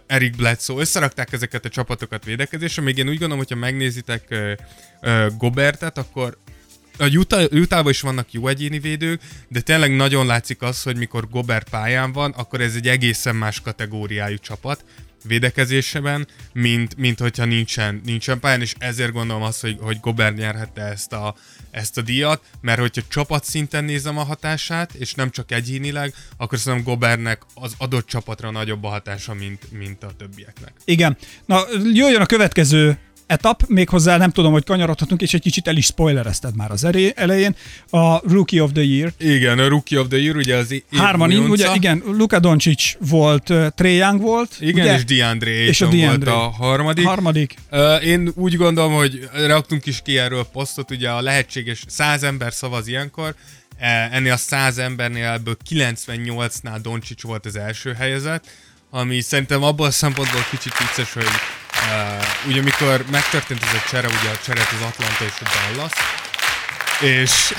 Eric 0.07 0.35
Bledsoe, 0.35 0.79
összerakták 0.79 1.31
ezeket 1.31 1.65
a 1.65 1.69
csapatokat 1.69 2.23
védekezésre, 2.25 2.81
még 2.81 2.97
én 2.97 3.07
úgy 3.07 3.17
gondolom, 3.17 3.37
hogyha 3.37 3.55
megnézitek 3.55 4.27
uh, 4.29 4.51
uh, 5.01 5.37
Gobertet, 5.37 5.97
akkor 5.97 6.37
a 6.99 7.05
Utah, 7.05 7.51
Utahban 7.51 7.91
is 7.91 8.01
vannak 8.01 8.31
jó 8.31 8.47
egyéni 8.47 8.79
védők, 8.79 9.21
de 9.47 9.61
tényleg 9.61 9.95
nagyon 9.95 10.25
látszik 10.25 10.61
az, 10.61 10.83
hogy 10.83 10.97
mikor 10.97 11.29
Gobert 11.29 11.69
pályán 11.69 12.11
van, 12.11 12.31
akkor 12.31 12.61
ez 12.61 12.75
egy 12.75 12.87
egészen 12.87 13.35
más 13.35 13.61
kategóriájú 13.61 14.37
csapat 14.37 14.83
védekezésében, 15.23 16.27
mint, 16.53 16.97
mint 16.97 17.19
hogyha 17.19 17.45
nincsen, 17.45 18.01
nincsen 18.05 18.39
pályán, 18.39 18.61
és 18.61 18.75
ezért 18.77 19.11
gondolom 19.11 19.43
azt, 19.43 19.61
hogy, 19.61 19.77
hogy 19.81 19.99
Gobert 19.99 20.35
nyerhette 20.35 20.81
ezt 20.81 21.13
a, 21.13 21.35
ezt 21.71 21.97
a 21.97 22.01
díjat, 22.01 22.41
mert 22.61 22.79
hogyha 22.79 23.01
csapat 23.07 23.43
szinten 23.43 23.83
nézem 23.83 24.17
a 24.17 24.23
hatását, 24.23 24.93
és 24.93 25.13
nem 25.13 25.29
csak 25.29 25.51
egyénileg, 25.51 26.13
akkor 26.37 26.59
szerintem 26.59 26.93
Gobernek 26.93 27.41
az 27.53 27.73
adott 27.77 28.07
csapatra 28.07 28.51
nagyobb 28.51 28.83
a 28.83 28.87
hatása, 28.87 29.33
mint, 29.33 29.71
mint 29.71 30.03
a 30.03 30.11
többieknek. 30.17 30.73
Igen. 30.85 31.17
Na, 31.45 31.63
jöjjön 31.93 32.21
a 32.21 32.25
következő 32.25 32.97
etap, 33.29 33.63
méghozzá 33.67 34.17
nem 34.17 34.31
tudom, 34.31 34.51
hogy 34.51 34.63
kanyarodhatunk, 34.63 35.21
és 35.21 35.33
egy 35.33 35.41
kicsit 35.41 35.67
el 35.67 35.77
is 35.77 35.85
spoilerezted 35.85 36.55
már 36.55 36.71
az 36.71 36.87
elején, 37.15 37.55
a 37.89 38.29
Rookie 38.29 38.63
of 38.63 38.71
the 38.71 38.83
Year. 38.83 39.13
Igen, 39.17 39.59
a 39.59 39.67
Rookie 39.67 39.99
of 39.99 40.07
the 40.07 40.17
Year, 40.17 40.35
ugye 40.35 40.55
az 40.55 40.83
Hárman, 40.91 41.31
ugye, 41.31 41.73
igen, 41.75 42.03
Luka 42.05 42.39
Doncic 42.39 42.95
volt, 42.99 43.49
uh, 43.49 43.67
Trae 43.75 43.91
Young 43.91 44.21
volt. 44.21 44.55
Igen, 44.59 44.85
ugye? 44.85 44.95
és 44.95 45.05
DeAndre 45.05 45.51
és 45.51 45.81
a 45.81 45.87
DeAndre. 45.87 46.31
volt 46.31 46.43
a 46.45 46.49
harmadik. 46.49 47.05
Harmadik. 47.05 47.55
Uh, 47.71 48.05
én 48.05 48.31
úgy 48.35 48.55
gondolom, 48.55 48.93
hogy 48.93 49.29
raktunk 49.45 49.85
is 49.85 50.01
ki 50.03 50.17
erről 50.17 50.43
posztot, 50.43 50.91
ugye 50.91 51.09
a 51.09 51.21
lehetséges 51.21 51.83
száz 51.87 52.23
ember 52.23 52.53
szavaz 52.53 52.87
ilyenkor, 52.87 53.35
e, 53.77 54.09
ennél 54.11 54.31
a 54.31 54.37
száz 54.37 54.77
embernél 54.77 55.25
ebből 55.25 55.57
98-nál 55.69 56.79
Doncic 56.81 57.23
volt 57.23 57.45
az 57.45 57.55
első 57.55 57.93
helyezett, 57.93 58.43
ami 58.89 59.21
szerintem 59.21 59.63
abból 59.63 59.85
a 59.85 59.91
szempontból 59.91 60.41
kicsit 60.51 60.77
vicces, 60.77 61.13
hogy 61.13 61.23
Uh, 61.79 62.47
ugye 62.47 62.59
amikor 62.59 63.05
megtörtént 63.11 63.63
ez 63.63 63.73
a 63.73 63.89
csere, 63.89 64.07
ugye 64.07 64.29
a 64.29 64.37
cseret 64.45 64.71
az 64.71 64.81
Atlanta 64.81 65.23
és 65.23 65.33
a 65.41 65.73
Dallas, 65.73 65.91
és 67.01 67.53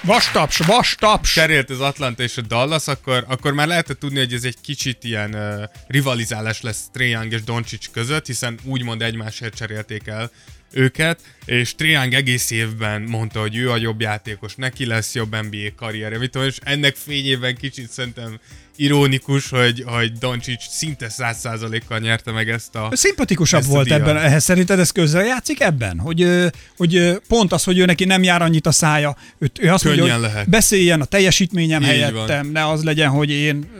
Vastaps, 0.00 0.58
vastaps! 0.58 1.32
Cserélt 1.32 1.70
az 1.70 1.80
Atlanta 1.80 2.22
és 2.22 2.36
a 2.36 2.40
Dallas, 2.40 2.86
akkor, 2.86 3.24
akkor 3.28 3.52
már 3.52 3.66
lehetett 3.66 3.98
tudni, 3.98 4.18
hogy 4.18 4.32
ez 4.32 4.44
egy 4.44 4.60
kicsit 4.60 5.04
ilyen 5.04 5.34
uh, 5.34 5.62
rivalizálás 5.86 6.60
lesz 6.60 6.88
Trae 6.92 7.06
Young 7.06 7.32
és 7.32 7.42
Doncic 7.42 7.90
között, 7.92 8.26
hiszen 8.26 8.58
úgymond 8.64 9.02
egymásért 9.02 9.54
cserélték 9.54 10.06
el 10.06 10.30
őket, 10.74 11.20
és 11.44 11.74
Triang 11.74 12.14
egész 12.14 12.50
évben 12.50 13.02
mondta, 13.02 13.40
hogy 13.40 13.56
ő 13.56 13.70
a 13.70 13.76
jobb 13.76 14.00
játékos, 14.00 14.54
neki 14.54 14.86
lesz 14.86 15.14
jobb 15.14 15.36
NBA 15.42 15.74
karrierje, 15.76 16.18
mit 16.18 16.30
tudom, 16.30 16.46
és 16.46 16.56
ennek 16.62 16.96
fényében 16.96 17.56
kicsit 17.56 17.90
szerintem 17.90 18.38
ironikus, 18.76 19.48
hogy, 19.48 19.82
hogy 19.86 20.12
Doncic 20.12 20.62
szinte 20.68 21.08
száz 21.08 21.38
százalékkal 21.38 21.98
nyerte 21.98 22.32
meg 22.32 22.50
ezt 22.50 22.74
a 22.74 22.88
Szimpatikusabb 22.92 23.60
ezt 23.60 23.68
a 23.68 23.72
volt 23.72 23.84
díjat. 23.84 24.00
ebben, 24.00 24.16
ehhez 24.16 24.44
szerinted 24.44 24.78
ez 24.78 24.90
közrejátszik 24.90 25.60
ebben? 25.60 25.98
Hogy, 25.98 26.26
hogy 26.76 27.20
pont 27.28 27.52
az, 27.52 27.64
hogy 27.64 27.78
ő 27.78 27.84
neki 27.84 28.04
nem 28.04 28.22
jár 28.22 28.42
annyit 28.42 28.66
a 28.66 28.72
szája, 28.72 29.16
ő, 29.38 29.50
ő 29.60 29.72
azt 29.72 29.84
mondja, 29.84 30.02
Könnyen 30.02 30.20
hogy 30.20 30.28
lehet. 30.30 30.48
beszéljen 30.48 31.00
a 31.00 31.04
teljesítményem 31.04 31.82
Így 31.82 31.88
helyettem, 31.88 32.46
ne 32.46 32.68
az 32.68 32.84
legyen, 32.84 33.08
hogy 33.08 33.30
én 33.30 33.70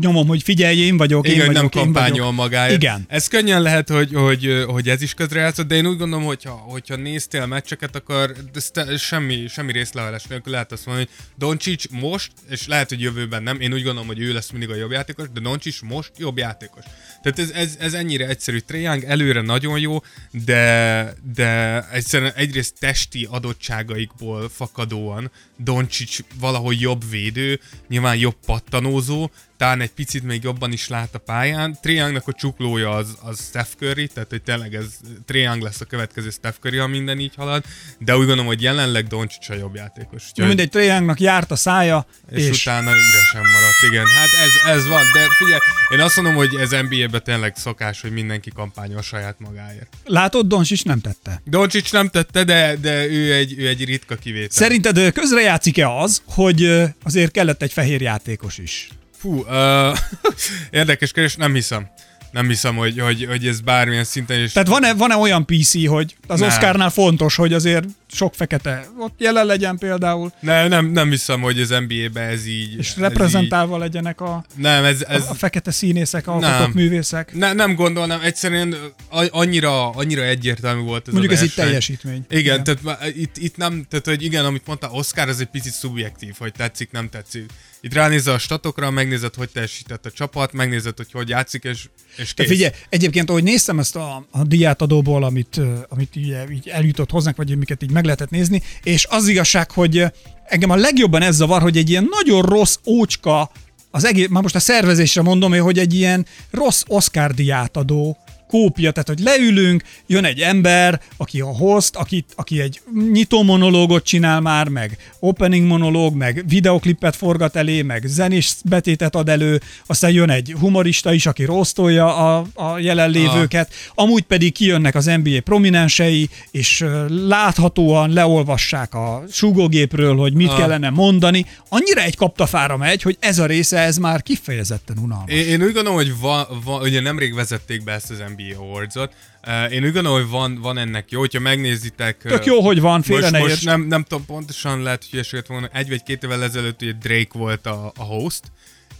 nyomom, 0.00 0.26
hogy 0.26 0.42
figyelj, 0.42 0.78
én 0.78 0.96
vagyok, 0.96 1.26
én 1.26 1.32
Igen, 1.32 1.46
hogy 1.46 1.54
nem 1.54 1.68
vagyok, 1.72 1.86
én 1.86 1.92
kampányol 1.92 2.32
magáért. 2.32 2.82
Igen. 2.82 3.04
Ez 3.08 3.28
könnyen 3.28 3.62
lehet, 3.62 3.88
hogy, 3.88 4.12
hogy, 4.14 4.64
hogy 4.66 4.88
ez 4.88 5.02
is 5.02 5.14
közrejátszott, 5.14 5.66
de 5.66 5.74
én 5.74 5.86
úgy 5.86 5.96
gondolom, 5.96 6.24
hogyha, 6.42 6.56
hogyha 6.56 6.96
néztél 6.96 7.46
meccseket, 7.46 7.96
akkor 7.96 8.32
te, 8.72 8.96
semmi, 8.96 9.46
semmi 9.48 9.72
részlevelés 9.72 10.24
nélkül 10.24 10.52
lehet 10.52 10.72
azt 10.72 10.86
mondani, 10.86 11.08
hogy 11.08 11.26
Doncsics 11.36 11.88
most, 11.88 12.32
és 12.48 12.66
lehet, 12.66 12.88
hogy 12.88 13.00
jövőben 13.00 13.42
nem, 13.42 13.60
én 13.60 13.72
úgy 13.72 13.82
gondolom, 13.82 14.06
hogy 14.06 14.20
ő 14.20 14.32
lesz 14.32 14.50
mindig 14.50 14.70
a 14.70 14.74
jobb 14.74 14.90
játékos, 14.90 15.30
de 15.32 15.40
Doncsics 15.40 15.82
most 15.82 16.12
jobb 16.16 16.36
játékos. 16.36 16.84
Tehát 17.22 17.38
ez, 17.38 17.50
ez, 17.50 17.76
ez 17.78 17.92
ennyire 17.92 18.26
egyszerű. 18.26 18.58
Trae 18.58 19.06
előre 19.06 19.40
nagyon 19.40 19.78
jó, 19.78 19.98
de, 20.30 21.14
de 21.34 21.82
egyszerűen 21.90 22.32
egyrészt 22.34 22.78
testi 22.78 23.26
adottságaikból 23.30 24.48
fakadóan 24.48 25.30
Doncsics 25.56 26.18
valahol 26.38 26.74
jobb 26.74 27.10
védő, 27.10 27.60
nyilván 27.88 28.16
jobb 28.16 28.36
pattanózó, 28.46 29.30
talán 29.60 29.80
egy 29.80 29.92
picit 29.92 30.22
még 30.22 30.42
jobban 30.42 30.72
is 30.72 30.88
lát 30.88 31.14
a 31.14 31.18
pályán. 31.18 31.78
Triangnak 31.82 32.28
a 32.28 32.32
csuklója 32.32 32.90
az, 32.90 33.16
az 33.22 33.40
Steph 33.48 33.68
Curry, 33.78 34.06
tehát 34.06 34.30
hogy 34.30 34.42
tényleg 34.42 34.74
ez 34.74 34.86
Triang 35.26 35.62
lesz 35.62 35.80
a 35.80 35.84
következő 35.84 36.30
Steph 36.30 36.56
Curry, 36.60 36.76
ha 36.76 36.86
minden 36.86 37.18
így 37.18 37.34
halad, 37.36 37.64
de 37.98 38.12
úgy 38.12 38.18
gondolom, 38.18 38.46
hogy 38.46 38.62
jelenleg 38.62 39.06
Doncic 39.06 39.48
a 39.48 39.54
jobb 39.54 39.74
játékos. 39.74 40.28
Úgyhogy- 40.28 40.46
mindegy, 40.46 40.68
Trae 40.68 41.14
járt 41.16 41.50
a 41.50 41.56
szája, 41.56 42.06
és, 42.30 42.48
és, 42.48 42.60
utána 42.60 42.90
üresen 42.90 43.50
maradt, 43.52 43.82
igen. 43.90 44.06
Hát 44.06 44.28
ez, 44.44 44.76
ez 44.76 44.88
van, 44.88 45.02
de 45.12 45.26
figyelj, 45.38 45.60
én 45.94 46.00
azt 46.00 46.16
mondom, 46.16 46.34
hogy 46.34 46.54
ez 46.54 46.70
NBA-ben 46.70 47.22
tényleg 47.24 47.56
szokás, 47.56 48.00
hogy 48.00 48.10
mindenki 48.12 48.50
kampányol 48.50 49.02
saját 49.02 49.40
magáért. 49.40 49.96
látod, 50.04 50.46
Doncsics 50.46 50.84
nem 50.84 51.00
tette. 51.00 51.42
Doncic 51.44 51.90
nem 51.90 52.08
tette, 52.08 52.44
de, 52.44 52.76
de 52.76 53.06
ő, 53.06 53.34
egy, 53.34 53.54
ő 53.58 53.68
egy 53.68 53.84
ritka 53.84 54.14
kivétel. 54.14 54.48
Szerinted 54.50 55.12
közrejátszik-e 55.12 55.88
az, 55.88 56.22
hogy 56.26 56.84
azért 57.02 57.30
kellett 57.30 57.62
egy 57.62 57.72
fehér 57.72 58.00
játékos 58.00 58.58
is? 58.58 58.88
Fú, 59.20 59.38
uh, 59.38 59.98
érdekes 60.70 61.12
kérdés, 61.12 61.36
nem 61.36 61.54
hiszem. 61.54 61.88
Nem 62.30 62.48
hiszem, 62.48 62.76
hogy, 62.76 63.00
hogy, 63.00 63.26
hogy 63.28 63.46
ez 63.46 63.60
bármilyen 63.60 64.04
szinten 64.04 64.40
is... 64.40 64.52
Tehát 64.52 64.68
van-e, 64.68 64.94
van-e 64.94 65.16
olyan 65.16 65.46
PC, 65.46 65.86
hogy 65.86 66.16
az 66.26 66.40
Nem. 66.40 66.48
Oscarnál 66.48 66.90
fontos, 66.90 67.36
hogy 67.36 67.52
azért 67.52 67.84
sok 68.12 68.34
fekete 68.34 68.86
ott 68.98 69.14
jelen 69.18 69.46
legyen 69.46 69.78
például, 69.78 70.32
Ne, 70.40 70.68
nem, 70.68 70.86
nem 70.86 71.10
hiszem, 71.10 71.40
hogy 71.40 71.60
az 71.60 71.68
NBA-ben 71.68 72.28
ez 72.28 72.46
így... 72.46 72.78
és 72.78 72.90
ez 72.90 72.96
reprezentálva 72.96 73.78
legyenek 73.78 74.20
a, 74.20 74.44
Így, 74.56 74.62
nem, 74.62 74.84
ez, 74.84 75.02
ez, 75.02 75.28
a 75.28 75.34
fekete 75.34 75.70
színészek, 75.70 76.26
alkotott 76.26 76.58
Nem. 76.58 76.70
művészek. 76.74 77.34
ne, 77.34 77.52
nem 77.52 77.74
gondolnám, 77.74 78.20
egyszerűen 78.20 78.74
a- 79.10 79.28
annyira, 79.30 79.90
annyira 79.90 80.22
egyértelmű 80.22 80.82
volt 80.82 81.06
ez 81.06 81.12
Mondjuk 81.12 81.32
a 81.32 81.36
ez 81.36 81.42
itt 81.42 81.54
teljesítmény. 81.54 82.24
Igen, 82.28 82.40
Igen. 82.40 82.64
tehát 82.64 82.82
már 82.82 82.98
itt, 83.16 83.36
itt 83.36 83.56
nem, 83.56 83.86
tehát 83.88 84.06
hogy 84.06 84.22
igen, 84.22 84.44
amit 84.44 84.66
mondta, 84.66 84.90
Oscar 84.90 85.28
az 85.28 85.40
egy 85.40 85.46
picit 85.46 85.72
szubjektív, 85.72 86.34
hogy 86.38 86.52
tetszik, 86.52 86.90
nem 86.90 87.08
tetszik. 87.08 87.50
Itt 87.82 87.94
ránézel 87.94 88.34
a 88.34 88.38
statokra, 88.38 88.90
megnézed, 88.90 89.34
hogy 89.34 89.48
teljesített 89.50 90.06
a 90.06 90.10
csapat, 90.10 90.52
megnézed, 90.52 90.96
hogy 90.96 91.12
hogy 91.12 91.28
játszik, 91.28 91.64
és, 91.64 91.88
és 92.16 92.34
kész. 92.34 92.46
figyelj, 92.48 92.72
egyébként, 92.88 93.30
ahogy 93.30 93.42
néztem 93.42 93.78
ezt 93.78 93.96
a, 93.96 94.26
a 94.30 94.44
diátadóból, 94.44 95.24
amit, 95.24 95.56
ö, 95.56 95.74
amit 95.88 96.16
így, 96.16 96.36
így 96.52 96.68
eljutott 96.68 97.10
hozzánk, 97.10 97.36
vagy 97.36 97.52
amiket 97.52 97.82
így 97.82 97.90
meg 98.00 98.08
lehetett 98.08 98.38
nézni, 98.38 98.62
és 98.82 99.06
az 99.10 99.28
igazság, 99.28 99.70
hogy 99.70 100.04
engem 100.44 100.70
a 100.70 100.76
legjobban 100.76 101.22
ez 101.22 101.36
zavar, 101.36 101.62
hogy 101.62 101.76
egy 101.76 101.90
ilyen 101.90 102.08
nagyon 102.10 102.42
rossz 102.42 102.76
ócska, 102.86 103.50
az 103.90 104.04
egész, 104.04 104.28
már 104.28 104.42
most 104.42 104.54
a 104.54 104.60
szervezésre 104.60 105.22
mondom, 105.22 105.52
hogy 105.52 105.78
egy 105.78 105.94
ilyen 105.94 106.26
rossz 106.50 106.82
Oscar 106.86 107.34
diátadó 107.34 108.16
kópia, 108.50 108.90
tehát 108.90 109.08
hogy 109.08 109.18
leülünk, 109.18 109.82
jön 110.06 110.24
egy 110.24 110.40
ember, 110.40 111.00
aki 111.16 111.40
a 111.40 111.46
host, 111.56 111.96
aki, 111.96 112.24
aki 112.34 112.60
egy 112.60 112.80
nyitó 113.12 113.42
monológot 113.42 114.04
csinál 114.04 114.40
már, 114.40 114.68
meg 114.68 114.96
opening 115.18 115.66
monológ, 115.66 116.14
meg 116.14 116.44
videoklipet 116.48 117.16
forgat 117.16 117.56
elé, 117.56 117.82
meg 117.82 118.02
zenés 118.06 118.54
betétet 118.64 119.14
ad 119.14 119.28
elő, 119.28 119.60
aztán 119.86 120.10
jön 120.10 120.30
egy 120.30 120.54
humorista 120.60 121.12
is, 121.12 121.26
aki 121.26 121.44
rosztolja 121.44 122.16
a, 122.16 122.46
a 122.54 122.78
jelenlévőket, 122.78 123.72
amúgy 123.94 124.22
pedig 124.22 124.52
kijönnek 124.52 124.94
az 124.94 125.04
NBA 125.04 125.40
prominensei, 125.44 126.28
és 126.50 126.84
láthatóan 127.08 128.12
leolvassák 128.12 128.94
a 128.94 129.22
súgógépről, 129.30 130.16
hogy 130.16 130.32
mit 130.34 130.48
Ah. 130.50 130.58
kellene 130.58 130.90
mondani. 130.90 131.46
Annyira 131.68 132.02
egy 132.02 132.16
kaptafára 132.16 132.76
megy, 132.76 133.02
hogy 133.02 133.16
ez 133.20 133.38
a 133.38 133.46
része, 133.46 133.78
ez 133.78 133.96
már 133.96 134.22
kifejezetten 134.22 134.98
unalmas. 134.98 135.32
Én, 135.32 135.46
én 135.46 135.62
úgy 135.62 135.72
gondolom, 135.72 135.94
hogy 135.94 136.18
van, 136.20 136.46
van, 136.64 136.82
ugye 136.82 137.00
nemrég 137.00 137.34
vezették 137.34 137.84
be 137.84 137.92
ezt 137.92 138.10
az 138.10 138.18
NBA 138.18 138.39
Awards-ot. 138.58 139.14
Uh, 139.46 139.72
én 139.72 139.84
úgy 139.84 139.92
gondolom, 139.92 140.20
hogy 140.20 140.30
van, 140.30 140.60
van 140.60 140.78
ennek 140.78 141.10
jó, 141.10 141.18
hogyha 141.18 141.40
megnézitek... 141.40 142.16
Tök 142.16 142.44
jó, 142.44 142.60
hogy 142.60 142.80
van, 142.80 143.02
félre 143.02 143.22
most, 143.22 143.32
ne 143.32 143.48
most 143.48 143.64
nem, 143.64 143.80
nem 143.80 144.02
tudom 144.02 144.26
pontosan, 144.26 144.82
lehet, 144.82 145.00
hogy 145.00 145.10
hülyeséget 145.10 145.46
volna. 145.46 145.68
Egy 145.72 145.88
vagy 145.88 146.02
két 146.02 146.22
évvel 146.22 146.42
ezelőtt 146.42 146.82
ugye 146.82 146.92
Drake 146.92 147.38
volt 147.38 147.66
a, 147.66 147.92
a 147.96 148.02
host, 148.02 148.42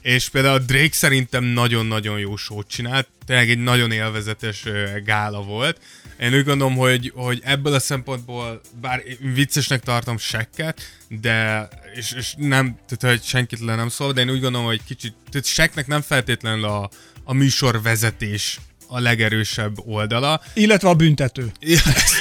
és 0.02 0.28
például 0.28 0.58
Drake 0.58 0.92
szerintem 0.92 1.44
nagyon-nagyon 1.44 2.18
jó 2.18 2.36
sót 2.36 2.68
csinált, 2.68 3.08
tényleg 3.26 3.50
egy 3.50 3.58
nagyon 3.58 3.90
élvezetes 3.90 4.64
ö, 4.66 5.00
gála 5.04 5.42
volt. 5.42 5.80
Én 6.20 6.34
úgy 6.34 6.44
gondolom, 6.44 6.76
hogy, 6.76 7.12
hogy 7.14 7.40
ebből 7.44 7.72
a 7.74 7.78
szempontból, 7.78 8.60
bár 8.80 9.02
viccesnek 9.34 9.82
tartom 9.82 10.18
sekket, 10.18 10.80
de, 11.08 11.68
és, 11.94 12.12
és 12.12 12.34
nem, 12.36 12.78
tehát 12.88 13.16
hogy 13.16 13.28
senkit 13.28 13.60
le 13.60 13.74
nem 13.74 13.88
szól, 13.88 14.12
de 14.12 14.20
én 14.20 14.30
úgy 14.30 14.40
gondolom, 14.40 14.66
hogy 14.66 14.84
kicsit, 14.84 15.14
tehát 15.30 15.46
seknek 15.46 15.86
nem 15.86 16.00
feltétlenül 16.00 16.64
a, 16.64 16.90
a 17.24 17.32
műsorvezetés 17.32 18.60
a 18.92 19.00
legerősebb 19.00 19.72
oldala, 19.86 20.40
Illetve 20.54 20.88
a 20.88 20.94
büntető. 20.94 21.52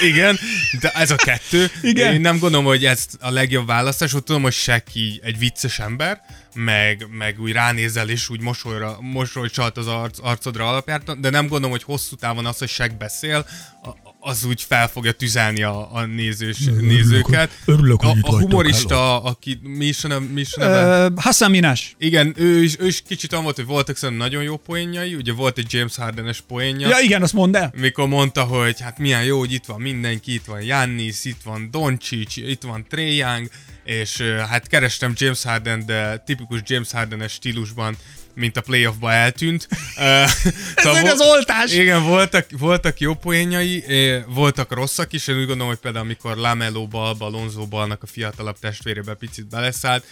igen, 0.02 0.40
de 0.80 0.90
ez 0.92 1.12
a 1.12 1.16
kettő. 1.16 1.72
Igen. 1.82 2.14
Én 2.14 2.22
nem 2.22 2.40
gondolom, 2.40 2.66
hogy 2.66 2.86
ez 2.86 3.06
a 3.20 3.30
legjobb 3.30 3.68
választás, 3.68 4.14
ott 4.14 4.26
tudom, 4.26 4.42
hogy 4.42 4.54
Seki 4.54 5.20
egy 5.24 5.38
vicces 5.38 5.80
ember, 5.80 6.22
meg, 6.54 7.06
meg 7.12 7.40
úgy 7.40 7.52
ránézel 7.52 8.10
és 8.10 8.30
úgy 8.30 8.42
mosolyra, 8.42 8.98
mosoly 9.02 9.50
csalt 9.50 9.78
az 9.78 9.88
arc, 9.88 10.18
arcodra 10.22 10.70
alapján, 10.70 11.02
de 11.22 11.30
nem 11.30 11.42
gondolom, 11.48 11.72
hogy 11.72 11.84
hosszú 11.84 12.16
távon 12.16 12.46
az, 12.46 12.58
hogy 12.58 12.70
Sek 12.70 12.98
beszél, 12.98 13.46
a- 13.84 14.09
az 14.20 14.46
úgy 14.46 14.62
fel 14.62 14.88
fogja 14.88 15.12
tüzelni 15.12 15.64
a, 15.64 15.94
a 15.96 16.06
nézős, 16.06 16.58
nézőket. 16.82 17.52
örülök, 17.66 18.02
hogy 18.02 18.10
a, 18.10 18.18
itt 18.18 18.24
a 18.24 18.40
humorista, 18.40 19.24
aki 19.24 19.60
mi 19.64 19.86
is 19.86 20.04
a 20.04 20.08
neve? 20.08 20.26
Mi 20.34 20.42
is 20.42 20.54
a 20.54 20.60
neve? 20.60 21.06
Uh, 21.06 21.14
Hassan 21.16 21.52
Minás. 21.52 21.96
Igen, 21.98 22.34
ő 22.38 22.64
is, 22.64 22.76
ő 22.80 22.88
is 22.88 23.02
kicsit 23.08 23.32
olyan 23.32 23.44
volt, 23.44 23.56
hogy 23.56 23.66
voltak 23.66 23.98
szerintem 23.98 24.28
nagyon 24.28 24.44
jó 24.44 24.58
poénjai, 24.58 25.16
ugye 25.16 25.34
volt 25.34 25.58
egy 25.58 25.74
James 25.74 25.96
Harden-es 25.96 26.42
poénja, 26.42 26.88
Ja 26.88 27.00
igen, 27.00 27.22
azt 27.22 27.34
mondd 27.34 27.56
el. 27.56 27.74
mikor 27.78 28.08
mondta, 28.08 28.44
hogy 28.44 28.82
hát 28.82 28.98
milyen 28.98 29.24
jó, 29.24 29.40
hogy 29.40 29.54
itt 29.54 29.66
van 29.66 29.82
mindenki, 29.82 30.34
itt 30.34 30.46
van 30.46 30.62
Jannis, 30.62 31.26
itt 31.26 31.42
van 31.44 31.68
Doncic, 31.72 32.36
itt 32.38 32.64
van 32.64 32.86
Trae 32.90 33.12
Young, 33.12 33.50
és 33.84 34.22
hát 34.50 34.68
kerestem 34.68 35.14
James 35.16 35.44
Harden, 35.44 35.86
de 35.86 36.18
tipikus 36.26 36.60
James 36.64 36.92
Harden-es 36.92 37.32
stílusban, 37.32 37.96
mint 38.40 38.58
a 38.58 38.62
playoffba 38.62 39.12
eltűnt. 39.12 39.68
Ez 40.76 40.96
egy 40.96 41.08
az 41.08 41.22
oltás! 41.22 41.74
Igen, 41.74 42.04
voltak, 42.04 42.46
voltak 42.52 43.00
jó 43.00 43.14
poénjai, 43.14 43.84
voltak 44.28 44.74
rosszak 44.74 45.14
is, 45.14 45.28
én 45.28 45.36
úgy 45.36 45.46
gondolom, 45.46 45.68
hogy 45.68 45.80
például 45.80 46.06
amikor 46.06 46.38
Lamelo 46.38 46.88
Balba, 46.88 47.30
Lonzo 47.30 47.66
Balnak 47.66 48.04
a 48.04 48.08
fiatalabb 48.08 48.60
testvérébe 48.60 49.14
picit 49.14 49.48
beleszállt, 49.48 50.04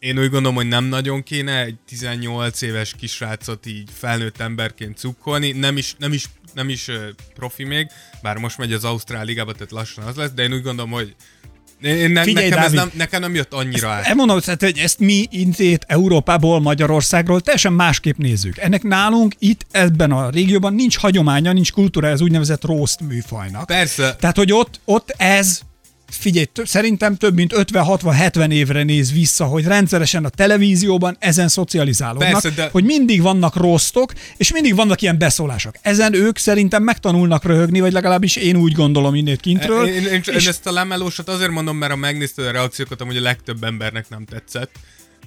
én 0.00 0.18
úgy 0.18 0.30
gondolom, 0.30 0.54
hogy 0.54 0.68
nem 0.68 0.84
nagyon 0.84 1.22
kéne 1.22 1.64
egy 1.64 1.76
18 1.86 2.62
éves 2.62 2.94
kisrácot 2.98 3.66
így 3.66 3.88
felnőtt 3.92 4.40
emberként 4.40 4.98
cukkolni, 4.98 5.52
nem 5.52 5.76
is, 5.76 5.94
nem 5.98 6.12
is, 6.12 6.24
nem 6.54 6.68
is 6.68 6.90
profi 7.34 7.64
még, 7.64 7.86
bár 8.22 8.36
most 8.36 8.58
megy 8.58 8.72
az 8.72 8.84
Ausztrál 8.84 9.24
ligába, 9.24 9.52
tehát 9.52 9.70
lassan 9.70 10.04
az 10.04 10.16
lesz, 10.16 10.30
de 10.30 10.42
én 10.42 10.52
úgy 10.52 10.62
gondolom, 10.62 10.90
hogy 10.90 11.14
én, 11.82 12.10
ne, 12.10 12.22
Figyelj, 12.22 12.48
nekem, 12.48 12.64
ez 12.64 12.72
Dávid. 12.72 12.78
nem, 12.78 12.90
nekem 12.94 13.20
nem 13.20 13.34
jött 13.34 13.52
annyira 13.52 13.88
át. 13.88 14.06
Elmondom, 14.06 14.40
tehát, 14.40 14.62
hogy 14.62 14.78
ezt 14.78 14.98
mi 14.98 15.26
intét 15.30 15.84
Európából, 15.88 16.60
Magyarországról 16.60 17.40
teljesen 17.40 17.72
másképp 17.72 18.16
nézzük. 18.16 18.58
Ennek 18.58 18.82
nálunk 18.82 19.34
itt 19.38 19.66
ebben 19.70 20.10
a 20.12 20.30
régióban 20.30 20.74
nincs 20.74 20.98
hagyománya, 20.98 21.52
nincs 21.52 21.72
kultúra 21.72 22.08
ez 22.08 22.20
úgynevezett 22.20 22.64
roast 22.64 23.00
műfajnak. 23.00 23.66
Persze, 23.66 24.16
Tehát, 24.20 24.36
hogy 24.36 24.52
ott, 24.52 24.80
ott 24.84 25.14
ez 25.16 25.60
figyelj, 26.10 26.44
tö- 26.44 26.66
szerintem 26.66 27.16
több 27.16 27.34
mint 27.34 27.52
50-60-70 27.56 28.50
évre 28.50 28.82
néz 28.82 29.12
vissza, 29.12 29.44
hogy 29.44 29.64
rendszeresen 29.64 30.24
a 30.24 30.28
televízióban 30.28 31.16
ezen 31.18 31.48
szocializálódnak, 31.48 32.30
Persze, 32.30 32.50
de- 32.50 32.68
hogy 32.72 32.84
mindig 32.84 33.22
vannak 33.22 33.56
rosztok, 33.56 34.12
és 34.36 34.52
mindig 34.52 34.74
vannak 34.74 35.02
ilyen 35.02 35.18
beszólások. 35.18 35.74
Ezen 35.82 36.14
ők 36.14 36.38
szerintem 36.38 36.82
megtanulnak 36.82 37.44
röhögni, 37.44 37.80
vagy 37.80 37.92
legalábbis 37.92 38.36
én 38.36 38.56
úgy 38.56 38.72
gondolom 38.72 39.14
innét 39.14 39.40
kintről. 39.40 39.86
Én, 39.86 39.94
én, 39.94 40.12
én 40.12 40.22
és 40.24 40.46
ezt 40.46 40.66
a 40.66 40.72
lemelósat 40.72 41.28
azért 41.28 41.50
mondom, 41.50 41.76
mert 41.76 41.92
ha 41.92 41.98
megnézted 41.98 42.46
a 42.46 42.50
reakciókat, 42.50 43.00
amúgy 43.00 43.16
a 43.16 43.20
legtöbb 43.20 43.64
embernek 43.64 44.08
nem 44.08 44.24
tetszett. 44.24 44.70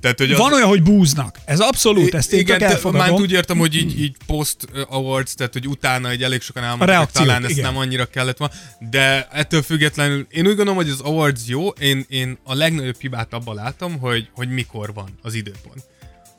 Tehát, 0.03 0.17
hogy 0.19 0.31
az, 0.31 0.37
Van 0.37 0.53
olyan, 0.53 0.67
hogy 0.67 0.83
búznak. 0.83 1.39
Ez 1.45 1.59
abszolút, 1.59 2.13
ezt 2.13 2.33
én 2.33 2.39
igen, 2.39 2.61
elfogadom. 2.61 3.07
már 3.07 3.21
úgy 3.21 3.31
értem, 3.31 3.57
hogy 3.57 3.75
így, 3.75 3.99
így 3.99 4.15
post 4.25 4.57
awards, 4.87 5.33
tehát 5.33 5.53
hogy 5.53 5.67
utána 5.67 6.09
egy 6.09 6.23
elég 6.23 6.41
sokan 6.41 6.63
elmondták, 6.63 6.97
hogy 6.97 7.07
talán 7.11 7.49
igen. 7.49 7.63
nem 7.63 7.77
annyira 7.77 8.05
kellett 8.05 8.37
volna, 8.37 8.53
de 8.89 9.27
ettől 9.31 9.61
függetlenül 9.61 10.27
én 10.29 10.41
úgy 10.41 10.55
gondolom, 10.55 10.75
hogy 10.75 10.89
az 10.89 10.99
awards 10.99 11.41
jó, 11.45 11.67
én, 11.67 12.05
én 12.09 12.37
a 12.43 12.53
legnagyobb 12.53 12.95
hibát 12.99 13.33
abban 13.33 13.55
látom, 13.55 13.99
hogy, 13.99 14.29
hogy 14.33 14.49
mikor 14.49 14.93
van 14.93 15.09
az 15.21 15.33
időpont. 15.33 15.83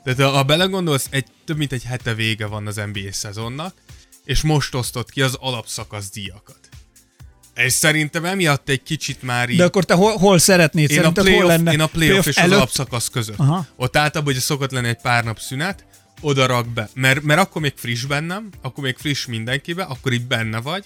Tehát 0.03 0.33
ha 0.33 0.43
belegondolsz, 0.43 1.07
egy, 1.09 1.25
több 1.45 1.57
mint 1.57 1.71
egy 1.71 1.83
hete 1.83 2.13
vége 2.13 2.45
van 2.45 2.67
az 2.67 2.75
NBA 2.75 3.11
szezonnak, 3.11 3.73
és 4.25 4.41
most 4.41 4.75
osztott 4.75 5.09
ki 5.09 5.21
az 5.21 5.37
alapszakasz 5.39 6.09
díjakat. 6.09 6.59
És 7.55 7.73
szerintem 7.73 8.25
emiatt 8.25 8.69
egy 8.69 8.83
kicsit 8.83 9.21
már 9.21 9.49
így... 9.49 9.57
De 9.57 9.63
akkor 9.63 9.83
te 9.83 9.93
hol, 9.93 10.17
hol 10.17 10.37
szeretnéd? 10.37 10.91
Én 10.91 10.97
a, 10.97 10.99
Szerinted 10.99 11.23
hol 11.23 11.33
playoff, 11.33 11.49
lenne? 11.49 11.71
én 11.71 11.81
a 11.81 11.85
playoff 11.87 12.25
és 12.25 12.37
az 12.37 12.43
előtt? 12.43 12.55
alapszakasz 12.55 13.09
között. 13.09 13.39
Aha. 13.39 13.65
Ott 13.75 13.97
általában 13.97 14.33
ugye 14.33 14.41
szokott 14.41 14.71
lenni 14.71 14.87
egy 14.87 15.01
pár 15.01 15.23
nap 15.23 15.39
szünet, 15.39 15.85
oda 16.21 16.45
rak 16.45 16.67
be. 16.73 16.89
Mert, 16.93 17.21
mert 17.21 17.39
akkor 17.39 17.61
még 17.61 17.73
friss 17.75 18.03
bennem, 18.03 18.49
akkor 18.61 18.83
még 18.83 18.95
friss 18.97 19.25
mindenkibe, 19.25 19.83
akkor 19.83 20.13
így 20.13 20.27
benne 20.27 20.61
vagy. 20.61 20.85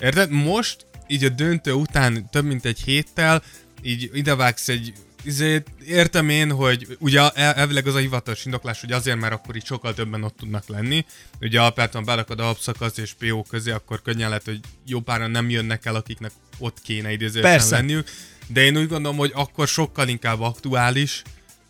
Érted? 0.00 0.30
Most, 0.30 0.86
így 1.06 1.24
a 1.24 1.28
döntő 1.28 1.72
után 1.72 2.30
több 2.30 2.44
mint 2.44 2.64
egy 2.64 2.80
héttel, 2.84 3.42
így 3.82 4.10
idevágsz 4.12 4.68
egy 4.68 4.92
izé, 5.22 5.62
értem 5.86 6.28
én, 6.28 6.50
hogy 6.50 6.96
ugye 6.98 7.20
el- 7.20 7.54
elvileg 7.54 7.86
az 7.86 7.94
a 7.94 7.98
hivatalos 7.98 8.44
indoklás, 8.44 8.80
hogy 8.80 8.92
azért, 8.92 9.18
mert 9.18 9.32
akkor 9.32 9.56
így 9.56 9.64
sokkal 9.64 9.94
többen 9.94 10.22
ott 10.22 10.36
tudnak 10.36 10.68
lenni. 10.68 11.04
Ugye 11.40 11.60
alapvetően 11.60 12.04
berakod 12.04 12.40
alapszakasz 12.40 12.96
és 12.96 13.12
PO 13.12 13.42
közé, 13.42 13.70
akkor 13.70 14.02
könnyen 14.02 14.28
lehet, 14.28 14.44
hogy 14.44 14.60
jó 14.86 15.00
páran 15.00 15.30
nem 15.30 15.50
jönnek 15.50 15.86
el, 15.86 15.94
akiknek 15.94 16.30
ott 16.58 16.80
kéne 16.82 17.12
idézősen 17.12 17.62
lenniük. 17.70 18.08
De 18.46 18.64
én 18.64 18.76
úgy 18.76 18.88
gondolom, 18.88 19.16
hogy 19.16 19.32
akkor 19.34 19.68
sokkal 19.68 20.08
inkább 20.08 20.40
aktuális, 20.40 21.22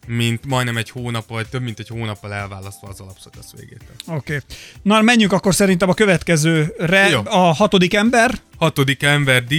mint 0.07 0.47
majdnem 0.47 0.77
egy 0.77 0.91
hónap, 0.91 1.29
vagy 1.29 1.49
több 1.49 1.63
mint 1.63 1.79
egy 1.79 1.89
hónappal 1.89 2.33
elválasztva 2.33 2.89
az 2.89 3.01
alapszakasz 3.01 3.53
végétől. 3.57 3.97
Oké. 4.07 4.15
Okay. 4.17 4.39
Na, 4.83 5.01
menjünk 5.01 5.33
akkor 5.33 5.55
szerintem 5.55 5.89
a 5.89 5.95
következőre. 5.95 7.09
Jó. 7.09 7.21
A 7.25 7.53
hatodik 7.53 7.95
ember. 7.95 8.41
Hatodik 8.59 9.03
ember 9.03 9.45
D, 9.45 9.55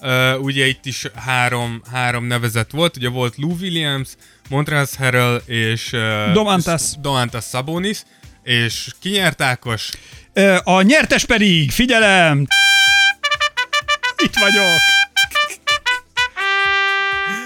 uh, 0.00 0.40
ugye 0.40 0.66
itt 0.66 0.86
is 0.86 1.06
három, 1.14 1.80
három 1.92 2.24
nevezet 2.24 2.70
volt, 2.72 2.96
ugye 2.96 3.08
volt 3.08 3.36
Lou 3.36 3.56
Williams, 3.60 4.08
Montrezl 4.48 4.96
Harrell 4.98 5.42
és 5.46 5.92
uh, 5.92 6.32
Domantas. 6.32 6.82
Domantas 7.00 7.44
Sabonis, 7.44 8.02
és 8.42 8.88
ki 9.00 9.08
nyert 9.10 9.40
Ákos? 9.42 9.90
Ö, 10.32 10.56
A 10.64 10.82
nyertes 10.82 11.24
pedig, 11.24 11.70
figyelem! 11.70 12.46
Itt 14.24 14.34
vagyok! 14.34 14.78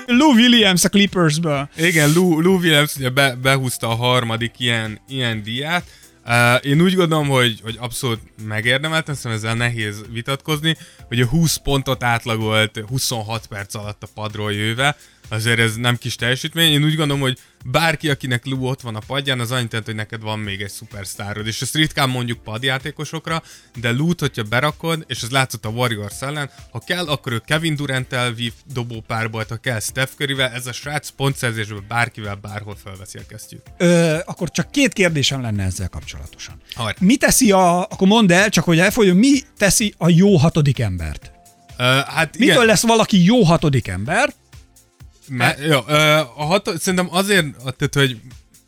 Lou 0.07 0.33
Williams 0.33 0.85
a 0.85 0.89
Clippersből. 0.89 1.69
Igen, 1.77 2.13
Lou, 2.13 2.41
Lou 2.41 2.59
Williams 2.59 2.97
ugye 2.97 3.09
be, 3.11 3.35
behúzta 3.43 3.89
a 3.89 3.95
harmadik 3.95 4.55
ilyen, 4.59 5.01
ilyen 5.09 5.43
díját. 5.43 5.85
Uh, 6.27 6.67
én 6.67 6.81
úgy 6.81 6.95
gondolom, 6.95 7.29
hogy, 7.29 7.61
hogy 7.63 7.77
abszolút 7.81 8.21
megérdemeltem, 8.47 9.15
szerintem 9.15 9.51
ezzel 9.51 9.69
nehéz 9.69 10.05
vitatkozni, 10.11 10.77
hogy 11.09 11.21
a 11.21 11.27
20 11.27 11.57
pontot 11.57 12.03
átlagolt 12.03 12.85
26 12.89 13.47
perc 13.47 13.75
alatt 13.75 14.03
a 14.03 14.09
padról 14.15 14.53
jöve, 14.53 14.97
azért 15.31 15.59
ez 15.59 15.77
nem 15.77 15.97
kis 15.97 16.15
teljesítmény. 16.15 16.73
Én 16.73 16.85
úgy 16.85 16.97
gondolom, 16.97 17.21
hogy 17.21 17.39
bárki, 17.65 18.09
akinek 18.09 18.47
Lou 18.47 18.67
ott 18.67 18.81
van 18.81 18.97
a 18.97 19.01
padján, 19.07 19.41
az 19.41 19.51
annyit 19.51 19.69
jelent, 19.69 19.87
hogy 19.89 19.95
neked 19.95 20.23
van 20.23 20.39
még 20.39 20.61
egy 20.61 20.71
szupersztárod. 20.71 21.47
És 21.47 21.63
ezt 21.63 21.75
ritkán 21.75 22.09
mondjuk 22.09 22.43
padjátékosokra, 22.43 23.43
de 23.81 23.91
Lou-t, 23.91 24.21
hogyha 24.21 24.43
berakod, 24.43 25.05
és 25.07 25.23
ez 25.23 25.31
látszott 25.31 25.65
a 25.65 25.69
Warriors 25.69 26.23
ellen, 26.23 26.51
ha 26.71 26.79
kell, 26.87 27.07
akkor 27.07 27.33
ő 27.33 27.43
Kevin 27.47 27.77
Durant-tel 27.77 28.33
vív 28.33 28.53
dobópárból, 28.73 29.45
ha 29.49 29.57
kell 29.57 29.81
Steph 29.81 30.13
Curryvel, 30.17 30.51
ez 30.51 30.67
a 30.67 30.73
srác 30.73 31.09
pontszerzésből 31.09 31.85
bárkivel 31.89 32.35
bárhol 32.35 32.77
felveszi 32.85 33.19
a 33.19 33.23
kesztyűt. 33.29 33.73
Ö, 33.77 34.19
akkor 34.25 34.51
csak 34.51 34.71
két 34.71 34.93
kérdésem 34.93 35.41
lenne 35.41 35.65
ezzel 35.65 35.89
kapcsolatosan. 35.89 36.61
Hajrá. 36.75 36.99
Mi 37.01 37.17
teszi 37.17 37.53
a, 37.53 37.81
akkor 37.81 38.09
mondd 38.09 38.33
el, 38.33 38.49
csak 38.49 38.65
hogy 38.65 38.79
elfolyjon, 38.79 39.17
mi 39.17 39.41
teszi 39.59 39.95
a 39.99 40.09
jó 40.09 40.37
hatodik 40.37 40.79
embert? 40.79 41.31
Uh, 41.79 41.87
hát 41.87 42.35
igen, 42.35 42.49
Mitől 42.49 42.65
lesz 42.65 42.83
valaki 42.83 43.25
jó 43.25 43.43
hatodik 43.43 43.89
ember? 43.89 44.35
Me, 45.33 45.57
jó, 45.67 45.81
ö, 45.87 46.17
a 46.37 46.45
hat, 46.45 46.79
szerintem 46.79 47.09
azért, 47.11 47.47
tehát, 47.57 47.95
hogy 47.95 48.21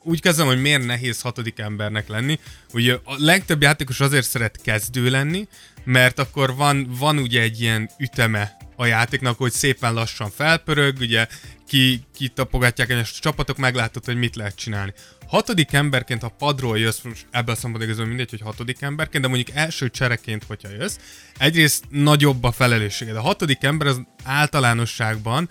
úgy 0.03 0.21
kezdem, 0.21 0.47
hogy 0.47 0.61
miért 0.61 0.85
nehéz 0.85 1.21
hatodik 1.21 1.59
embernek 1.59 2.09
lenni. 2.09 2.39
Ugye 2.73 2.95
a 3.05 3.15
legtöbb 3.17 3.63
játékos 3.63 4.01
azért 4.01 4.27
szeret 4.27 4.61
kezdő 4.63 5.11
lenni, 5.11 5.49
mert 5.85 6.19
akkor 6.19 6.55
van, 6.55 6.87
van 6.99 7.19
ugye 7.19 7.41
egy 7.41 7.61
ilyen 7.61 7.91
üteme 7.99 8.57
a 8.77 8.87
játéknak, 8.87 9.39
hogy 9.39 9.53
szépen 9.53 9.95
lassan 9.95 10.31
felpörög, 10.31 10.97
ugye 11.01 11.27
ki, 11.67 12.05
kitapogatják 12.15 12.91
egyes 12.91 13.19
csapatok, 13.19 13.57
meglátod, 13.57 14.05
hogy 14.05 14.17
mit 14.17 14.37
lehet 14.37 14.57
csinálni. 14.57 14.93
Hatodik 15.27 15.73
emberként, 15.73 16.23
ha 16.23 16.29
padról 16.29 16.79
jössz, 16.79 17.01
most 17.01 17.27
ebből 17.31 17.55
szempontból 17.55 17.85
igazán 17.85 18.07
mindegy, 18.07 18.31
hogy 18.31 18.41
hatodik 18.41 18.83
emberként, 18.83 19.23
de 19.23 19.29
mondjuk 19.29 19.57
első 19.57 19.91
csereként, 19.91 20.45
hogyha 20.45 20.69
jössz, 20.69 20.97
egyrészt 21.39 21.85
nagyobb 21.89 22.45
a 22.45 22.53
felelősséged. 22.53 23.17
A 23.17 23.21
hatodik 23.21 23.63
ember 23.63 23.87
az 23.87 24.01
általánosságban 24.25 25.49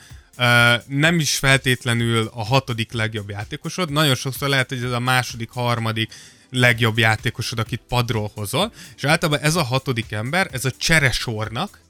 nem 0.88 1.20
is 1.20 1.38
feltétlenül 1.38 2.30
a 2.34 2.44
hatodik 2.44 2.92
legjobb 2.92 3.30
játékosod, 3.30 3.92
nagyon 3.92 4.16
sokszor 4.16 4.50
lehet, 4.50 4.70
hogy 4.70 4.84
ez 4.84 4.92
a 4.92 5.00
második, 5.00 5.50
harmadik 5.50 6.14
legjobb 6.50 6.98
játékosod, 6.98 7.60
akit 7.60 7.82
padról 7.88 8.32
hozol, 8.34 8.74
és 8.96 9.04
általában 9.04 9.46
ez 9.46 9.56
a 9.56 9.64
hatodik 9.64 10.12
ember, 10.12 10.50
ez 10.52 10.66
a 10.66 10.72
cseresornak, 10.72 11.81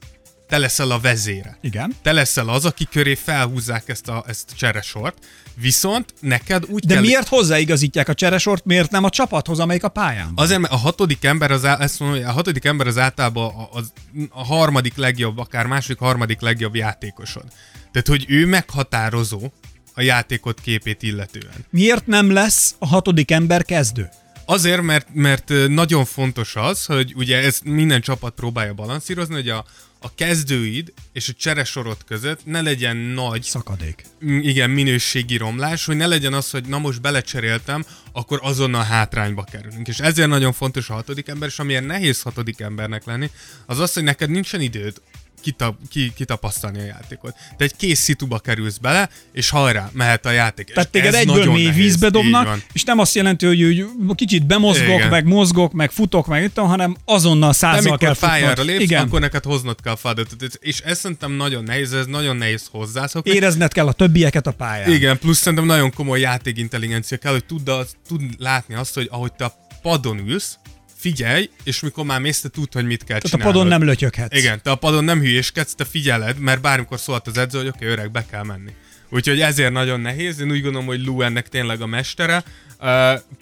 te 0.52 0.58
leszel 0.58 0.90
a 0.90 0.98
vezére. 1.00 1.58
Igen. 1.60 1.94
Te 2.02 2.12
leszel 2.12 2.48
az, 2.48 2.64
aki 2.64 2.88
köré 2.90 3.14
felhúzzák 3.14 3.88
ezt 3.88 4.08
a, 4.08 4.24
ezt 4.26 4.50
a 4.52 4.54
cseresort, 4.56 5.26
viszont 5.54 6.14
neked 6.20 6.64
úgy 6.68 6.86
De 6.86 6.94
kell... 6.94 7.02
miért 7.02 7.28
hozzáigazítják 7.28 8.08
a 8.08 8.14
cseresort, 8.14 8.64
miért 8.64 8.90
nem 8.90 9.04
a 9.04 9.10
csapathoz, 9.10 9.58
amelyik 9.58 9.84
a 9.84 9.88
pályán 9.88 10.34
van? 10.34 10.44
Azért, 10.44 10.60
mert 10.60 10.72
a 10.72 10.76
hatodik 10.76 11.24
ember 11.24 11.50
az, 11.50 11.64
á- 11.64 11.80
ezt 11.80 12.00
mondom, 12.00 12.24
a 12.26 12.32
hatodik 12.32 12.64
ember 12.64 12.86
az 12.86 12.98
általában 12.98 13.54
a, 13.54 13.68
az, 13.72 13.92
a 14.30 14.44
harmadik 14.44 14.96
legjobb, 14.96 15.38
akár 15.38 15.66
második, 15.66 15.98
harmadik 15.98 16.40
legjobb 16.40 16.74
játékosod. 16.74 17.44
Tehát, 17.92 18.08
hogy 18.08 18.24
ő 18.28 18.46
meghatározó 18.46 19.52
a 19.94 20.00
játékot 20.00 20.60
képét 20.60 21.02
illetően. 21.02 21.66
Miért 21.70 22.06
nem 22.06 22.30
lesz 22.30 22.74
a 22.78 22.86
hatodik 22.86 23.30
ember 23.30 23.64
kezdő? 23.64 24.08
Azért, 24.44 24.82
mert, 24.82 25.06
mert 25.12 25.52
nagyon 25.68 26.04
fontos 26.04 26.56
az, 26.56 26.84
hogy 26.84 27.12
ugye 27.16 27.36
ez 27.36 27.58
minden 27.64 28.00
csapat 28.00 28.34
próbálja 28.34 28.74
balanszírozni, 28.74 29.34
hogy 29.34 29.48
a, 29.48 29.64
a 30.02 30.14
kezdőid 30.14 30.92
és 31.12 31.28
a 31.28 31.32
cseresorod 31.32 31.96
között 32.06 32.44
ne 32.44 32.60
legyen 32.60 32.96
nagy 32.96 33.42
Szakadék. 33.42 34.04
igen, 34.20 34.70
minőségi 34.70 35.36
romlás, 35.36 35.84
hogy 35.84 35.96
ne 35.96 36.06
legyen 36.06 36.32
az, 36.32 36.50
hogy 36.50 36.64
na 36.64 36.78
most 36.78 37.00
belecseréltem, 37.00 37.84
akkor 38.12 38.38
azonnal 38.42 38.84
hátrányba 38.84 39.44
kerülünk. 39.44 39.88
És 39.88 39.98
ezért 39.98 40.28
nagyon 40.28 40.52
fontos 40.52 40.90
a 40.90 40.94
hatodik 40.94 41.28
ember, 41.28 41.48
és 41.48 41.58
amiért 41.58 41.86
nehéz 41.86 42.22
hatodik 42.22 42.60
embernek 42.60 43.04
lenni, 43.04 43.30
az 43.66 43.78
az, 43.78 43.92
hogy 43.92 44.02
neked 44.02 44.30
nincsen 44.30 44.60
időd 44.60 45.00
kita, 45.42 45.76
ki, 45.90 46.12
kitapasztalni 46.16 46.78
a 46.80 46.84
játékot. 46.84 47.34
Te 47.56 47.64
egy 47.64 47.76
kész 47.76 48.00
szituba 48.00 48.38
kerülsz 48.38 48.76
bele, 48.76 49.08
és 49.32 49.48
hajrá, 49.48 49.90
mehet 49.92 50.26
a 50.26 50.30
játék. 50.30 50.66
Tehát 50.66 50.94
és 50.94 51.00
téged 51.00 51.14
egyből 51.14 51.52
mély 51.52 51.64
nehéz. 51.64 51.82
vízbe 51.82 52.08
dobnak, 52.10 52.58
és 52.72 52.84
nem 52.84 52.98
azt 52.98 53.14
jelenti, 53.14 53.46
hogy, 53.46 53.86
hogy 54.06 54.16
kicsit 54.16 54.46
bemozgok, 54.46 54.98
Igen. 54.98 55.08
meg 55.08 55.26
mozgok, 55.26 55.72
meg 55.72 55.90
futok, 55.90 56.26
meg 56.26 56.42
itt, 56.44 56.56
hanem 56.56 56.96
azonnal 57.04 57.52
amikor 57.60 57.98
kell 57.98 58.16
pályára 58.16 58.62
lépsz, 58.62 58.82
Igen. 58.82 59.02
akkor 59.02 59.20
neked 59.20 59.44
hoznod 59.44 59.80
kell 59.82 59.92
a 59.92 59.96
feladatot. 59.96 60.58
És 60.60 60.80
ez 60.80 60.98
szerintem 60.98 61.32
nagyon 61.32 61.64
nehéz, 61.64 61.92
ez 61.92 62.06
nagyon 62.06 62.36
nehéz 62.36 62.68
hozzászokni. 62.70 63.30
Érezned 63.30 63.72
kell 63.72 63.86
a 63.86 63.92
többieket 63.92 64.46
a 64.46 64.52
pályán. 64.52 64.90
Igen, 64.90 65.18
plusz 65.18 65.38
szerintem 65.38 65.66
nagyon 65.66 65.92
komoly 65.92 66.20
játékintelligencia 66.20 67.16
kell, 67.16 67.32
hogy 67.32 67.44
tudd, 67.44 67.70
tud 68.08 68.22
látni 68.38 68.74
azt, 68.74 68.94
hogy 68.94 69.08
ahogy 69.10 69.32
te 69.32 69.44
a 69.44 69.52
padon 69.82 70.18
ülsz, 70.28 70.58
figyelj, 71.02 71.50
és 71.64 71.80
mikor 71.80 72.04
már 72.04 72.20
mész, 72.20 72.40
te 72.40 72.48
tudd, 72.48 72.72
hogy 72.72 72.86
mit 72.86 73.04
kell 73.04 73.18
Tehát 73.18 73.46
a 73.46 73.50
padon 73.50 73.66
nem 73.66 73.82
lötyöghetsz. 73.82 74.36
Igen, 74.36 74.62
te 74.62 74.70
a 74.70 74.74
padon 74.74 75.04
nem 75.04 75.20
hülyéskedsz, 75.20 75.74
te 75.74 75.84
figyeled, 75.84 76.38
mert 76.38 76.60
bármikor 76.60 76.98
szólt 77.00 77.26
az 77.26 77.38
edző, 77.38 77.58
hogy 77.58 77.68
oké, 77.68 77.86
öreg, 77.86 78.10
be 78.10 78.26
kell 78.30 78.42
menni. 78.42 78.70
Úgyhogy 79.10 79.40
ezért 79.40 79.72
nagyon 79.72 80.00
nehéz, 80.00 80.40
én 80.40 80.50
úgy 80.50 80.62
gondolom, 80.62 80.86
hogy 80.86 81.04
Lou 81.04 81.22
ennek 81.22 81.48
tényleg 81.48 81.80
a 81.80 81.86
mestere. 81.86 82.44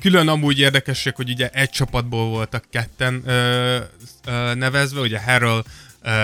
Külön 0.00 0.28
amúgy 0.28 0.58
érdekesség, 0.58 1.14
hogy 1.14 1.30
ugye 1.30 1.48
egy 1.48 1.70
csapatból 1.70 2.28
voltak 2.28 2.64
ketten 2.70 3.22
nevezve, 4.54 5.00
ugye 5.00 5.18
uh, 5.18 5.64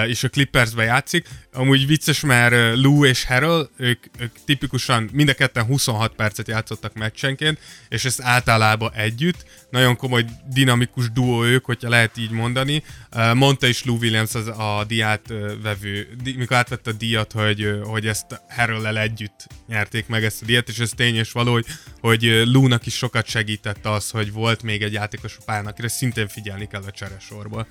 és 0.06 0.24
a 0.24 0.28
Clippersbe 0.28 0.82
játszik. 0.82 1.28
Amúgy 1.52 1.86
vicces, 1.86 2.20
mert 2.20 2.52
uh, 2.52 2.82
Lou 2.82 3.04
és 3.04 3.24
Harrell, 3.24 3.68
ők, 3.76 4.04
ők 4.18 4.32
tipikusan 4.44 5.08
mind 5.12 5.28
a 5.28 5.34
ketten 5.34 5.64
26 5.64 6.14
percet 6.14 6.48
játszottak 6.48 6.94
meccsenként, 6.94 7.58
és 7.88 8.04
ezt 8.04 8.20
általában 8.20 8.92
együtt. 8.92 9.44
Nagyon 9.70 9.96
komoly 9.96 10.24
dinamikus 10.52 11.10
duó 11.10 11.44
ők, 11.44 11.64
hogyha 11.64 11.88
lehet 11.88 12.16
így 12.16 12.30
mondani. 12.30 12.82
Uh, 13.12 13.34
mondta 13.34 13.66
is 13.66 13.84
Lou 13.84 13.96
Williams 13.96 14.34
az 14.34 14.46
a 14.46 14.84
diát 14.88 15.32
vevő, 15.62 16.08
mikor 16.24 16.56
átvette 16.56 16.90
a 16.90 16.92
díjat, 16.92 17.32
hogy, 17.32 17.80
hogy 17.84 18.06
ezt 18.06 18.42
Harrell-el 18.48 18.98
együtt 18.98 19.46
nyerték 19.66 20.06
meg 20.06 20.24
ezt 20.24 20.42
a 20.42 20.44
díjat, 20.44 20.68
és 20.68 20.78
ez 20.78 20.90
tény 20.96 21.16
és 21.16 21.32
való, 21.32 21.52
hogy, 21.52 21.66
hogy 22.00 22.42
Lou-nak 22.44 22.86
is 22.86 22.94
sokat 22.96 23.26
segített 23.26 23.86
az, 23.86 24.10
hogy 24.10 24.32
volt 24.32 24.62
még 24.62 24.82
egy 24.82 24.92
játékos 24.92 25.36
a 25.40 25.42
pályán, 25.44 25.66
akire 25.66 25.88
szintén 25.88 26.28
figyelni 26.28 26.66
kell 26.66 26.82
a 26.86 26.90
cseresorból. 26.90 27.66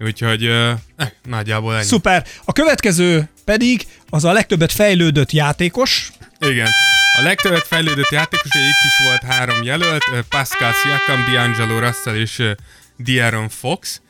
Úgyhogy 0.00 0.44
eh, 0.44 0.78
nagyjából 1.24 1.74
ennyi. 1.74 1.84
Szuper. 1.84 2.26
A 2.44 2.52
következő 2.52 3.28
pedig 3.44 3.86
az 4.10 4.24
a 4.24 4.32
legtöbbet 4.32 4.72
fejlődött 4.72 5.32
játékos. 5.32 6.10
Igen. 6.40 6.68
A 7.18 7.22
legtöbbet 7.22 7.66
fejlődött 7.66 8.10
játékos, 8.10 8.50
ugye 8.54 8.64
itt 8.64 8.84
is 8.86 9.06
volt 9.06 9.22
három 9.22 9.62
jelölt, 9.62 10.04
Pascal 10.28 10.72
Siakam, 10.72 11.24
D'Angelo 11.28 11.78
Russell 11.78 12.14
és 12.14 12.38
ö, 12.38 12.52
De'Aaron 13.04 13.50
Fox. 13.50 14.00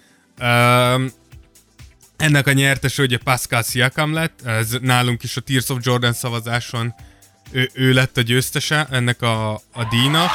Um, 0.41 1.11
ennek 2.17 2.47
a 2.47 2.53
nyertes 2.53 2.99
ugye 2.99 3.19
Pascal 3.19 3.63
Siakam 3.63 4.13
lett, 4.13 4.47
ez 4.47 4.77
nálunk 4.81 5.23
is 5.23 5.37
a 5.37 5.41
Tears 5.41 5.69
of 5.69 5.79
Jordan 5.81 6.13
szavazáson 6.13 6.95
ő, 7.51 7.71
ő 7.73 7.93
lett 7.93 8.17
a 8.17 8.21
győztese 8.21 8.87
ennek 8.91 9.23
a, 9.23 9.53
a 9.53 9.85
díjnak. 9.91 10.31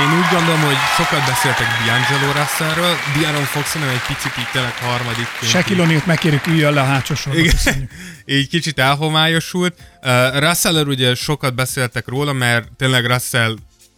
Én 0.00 0.18
úgy 0.18 0.28
gondolom, 0.30 0.60
hogy 0.60 0.76
sokat 0.96 1.26
beszéltek 1.26 1.66
D'Angelo 1.66 2.32
Russellről, 2.32 2.96
D'Aaron 3.14 3.44
Fox 3.44 3.74
nem 3.74 3.88
egy 3.88 4.00
picit 4.06 4.32
így 4.38 4.48
tényleg 4.52 4.72
harmadik. 4.72 5.26
Shaquille 5.42 5.84
O'Neal 5.84 6.04
megkérjük 6.04 6.46
üljön 6.46 6.72
le 6.72 6.80
a 6.80 6.84
hátsó 6.84 7.14
sorba. 7.14 7.40
Így 8.24 8.48
kicsit 8.48 8.78
elhomályosult. 8.78 9.74
Uh, 10.02 10.38
russell 10.38 10.86
ugye 10.86 11.14
sokat 11.14 11.54
beszéltek 11.54 12.08
róla, 12.08 12.32
mert 12.32 12.68
tényleg 12.76 13.06
Russell 13.06 13.56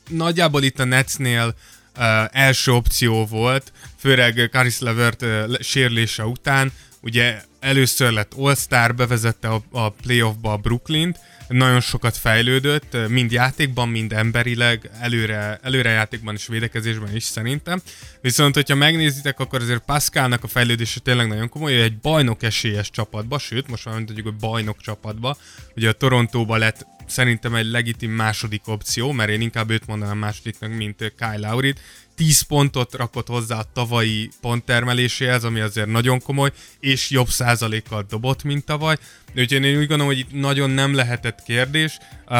nagyjából 0.08 0.62
itt 0.62 0.80
a 0.80 0.84
Netsnél 0.84 1.54
uh, 1.96 2.04
első 2.30 2.72
opció 2.72 3.26
volt, 3.26 3.72
főleg 3.98 4.48
Caris 4.52 4.78
Levert 4.78 5.22
uh, 5.22 5.54
sérülése 5.60 6.24
után. 6.24 6.72
Ugye 7.00 7.40
először 7.64 8.12
lett 8.12 8.34
All-Star, 8.36 8.94
bevezette 8.94 9.48
a, 9.48 9.62
a 9.70 9.88
playoffba 9.90 10.52
a 10.52 10.56
Brooklyn-t, 10.56 11.18
nagyon 11.48 11.80
sokat 11.80 12.16
fejlődött, 12.16 12.96
mind 13.08 13.32
játékban, 13.32 13.88
mind 13.88 14.12
emberileg, 14.12 14.90
előre, 15.00 15.58
előre 15.62 15.90
játékban 15.90 16.34
és 16.34 16.46
védekezésben 16.46 17.14
is 17.14 17.22
szerintem. 17.22 17.80
Viszont, 18.20 18.54
hogyha 18.54 18.74
megnézitek, 18.74 19.40
akkor 19.40 19.60
azért 19.60 19.84
Pascalnak 19.84 20.44
a 20.44 20.48
fejlődése 20.48 21.00
tényleg 21.00 21.28
nagyon 21.28 21.48
komoly, 21.48 21.82
egy 21.82 21.98
bajnok 21.98 22.42
esélyes 22.42 22.90
csapatba, 22.90 23.38
sőt, 23.38 23.68
most 23.68 23.84
már 23.84 23.94
mondjuk, 23.94 24.26
hogy 24.26 24.36
bajnok 24.36 24.80
csapatba. 24.80 25.36
Ugye 25.76 25.88
a 25.88 25.92
Torontóba 25.92 26.56
lett 26.56 26.86
szerintem 27.06 27.54
egy 27.54 27.70
legitim 27.70 28.10
második 28.10 28.68
opció, 28.68 29.12
mert 29.12 29.30
én 29.30 29.40
inkább 29.40 29.70
őt 29.70 29.86
mondanám 29.86 30.18
másodiknak, 30.18 30.72
mint 30.72 31.12
Kyle 31.16 31.48
Lowry-t. 31.48 31.80
10 32.16 32.40
pontot 32.40 32.94
rakott 32.94 33.26
hozzá 33.26 33.58
a 33.58 33.64
tavalyi 33.72 34.30
ponttermeléséhez, 34.40 35.44
ami 35.44 35.60
azért 35.60 35.86
nagyon 35.86 36.22
komoly, 36.22 36.50
és 36.80 37.10
jobb 37.10 37.28
százalékkal 37.28 38.06
dobott, 38.08 38.42
mint 38.42 38.64
tavaly. 38.64 38.96
Úgyhogy 39.36 39.64
én 39.64 39.78
úgy 39.78 39.86
gondolom, 39.86 40.06
hogy 40.06 40.18
itt 40.18 40.32
nagyon 40.32 40.70
nem 40.70 40.94
lehetett 40.94 41.42
kérdés. 41.42 41.98
Uh, 42.26 42.34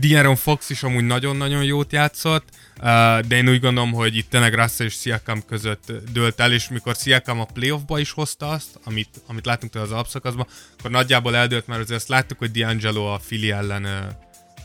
De'Aaron 0.00 0.38
Fox 0.40 0.70
is 0.70 0.82
amúgy 0.82 1.04
nagyon-nagyon 1.04 1.64
jót 1.64 1.92
játszott, 1.92 2.44
uh, 2.76 2.84
de 3.20 3.36
én 3.36 3.48
úgy 3.48 3.60
gondolom, 3.60 3.92
hogy 3.92 4.16
itt 4.16 4.30
tényleg 4.30 4.54
Russell 4.54 4.86
és 4.86 4.94
Siakam 4.94 5.44
között 5.46 5.92
dőlt 6.12 6.40
el, 6.40 6.52
és 6.52 6.68
mikor 6.68 6.94
Siakam 6.94 7.40
a 7.40 7.44
playoffba 7.44 7.98
is 7.98 8.10
hozta 8.10 8.48
azt, 8.48 8.78
amit, 8.84 9.22
amit 9.26 9.46
látunk 9.46 9.72
tőle 9.72 9.84
az 9.84 9.92
alapszakaszban, 9.92 10.46
akkor 10.78 10.90
nagyjából 10.90 11.36
eldőlt, 11.36 11.66
mert 11.66 11.80
azért 11.80 11.98
azt 11.98 12.08
láttuk, 12.08 12.38
hogy 12.38 12.50
D'Angelo 12.54 13.14
a 13.14 13.18
Fili 13.18 13.50
ellen 13.50 13.84
uh, 13.84 13.90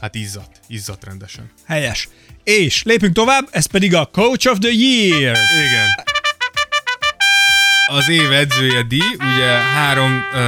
hát 0.02 0.16
izzadt, 0.16 0.60
izzadt 0.68 1.06
rendesen. 1.06 1.52
Helyes. 1.66 2.10
És 2.50 2.84
lépünk 2.84 3.14
tovább, 3.14 3.48
ez 3.52 3.66
pedig 3.66 3.96
a 3.96 4.10
Coach 4.12 4.50
of 4.52 4.58
the 4.60 4.72
Year. 4.72 5.38
Igen. 5.68 5.88
Az 7.86 8.10
év 8.10 8.32
edzője 8.32 8.82
D, 8.82 8.94
ugye 9.34 9.46
három, 9.46 10.24
uh, 10.34 10.40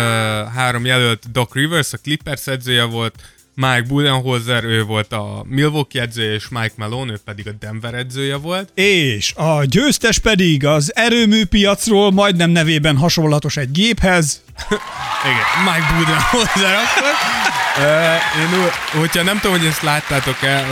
három 0.53 0.85
jelölt 0.85 1.31
Doc 1.31 1.53
Rivers, 1.53 1.93
a 1.93 1.97
Clippers 1.97 2.47
edzője 2.47 2.83
volt, 2.83 3.15
Mike 3.53 3.85
Budenholzer, 3.87 4.63
ő 4.63 4.83
volt 4.83 5.13
a 5.13 5.45
Milwaukee 5.47 6.01
edzője, 6.01 6.33
és 6.33 6.47
Mike 6.49 6.73
Malone, 6.75 7.11
ő 7.11 7.19
pedig 7.25 7.47
a 7.47 7.51
Denver 7.59 7.93
edzője 7.93 8.35
volt. 8.35 8.79
És 8.79 9.33
a 9.35 9.65
győztes 9.65 10.19
pedig 10.19 10.65
az 10.65 10.95
erőműpiacról 10.95 12.11
majdnem 12.11 12.49
nevében 12.49 12.97
hasonlatos 12.97 13.57
egy 13.57 13.71
géphez. 13.71 14.41
Igen, 15.31 15.73
Mike 15.73 15.93
Budenholzer 15.97 16.73
akkor. 16.73 17.60
Én, 17.77 18.59
ú- 18.59 18.99
hogyha 18.99 19.23
nem 19.23 19.39
tudom, 19.39 19.57
hogy 19.57 19.67
ezt 19.67 19.81
láttátok-e, 19.81 20.65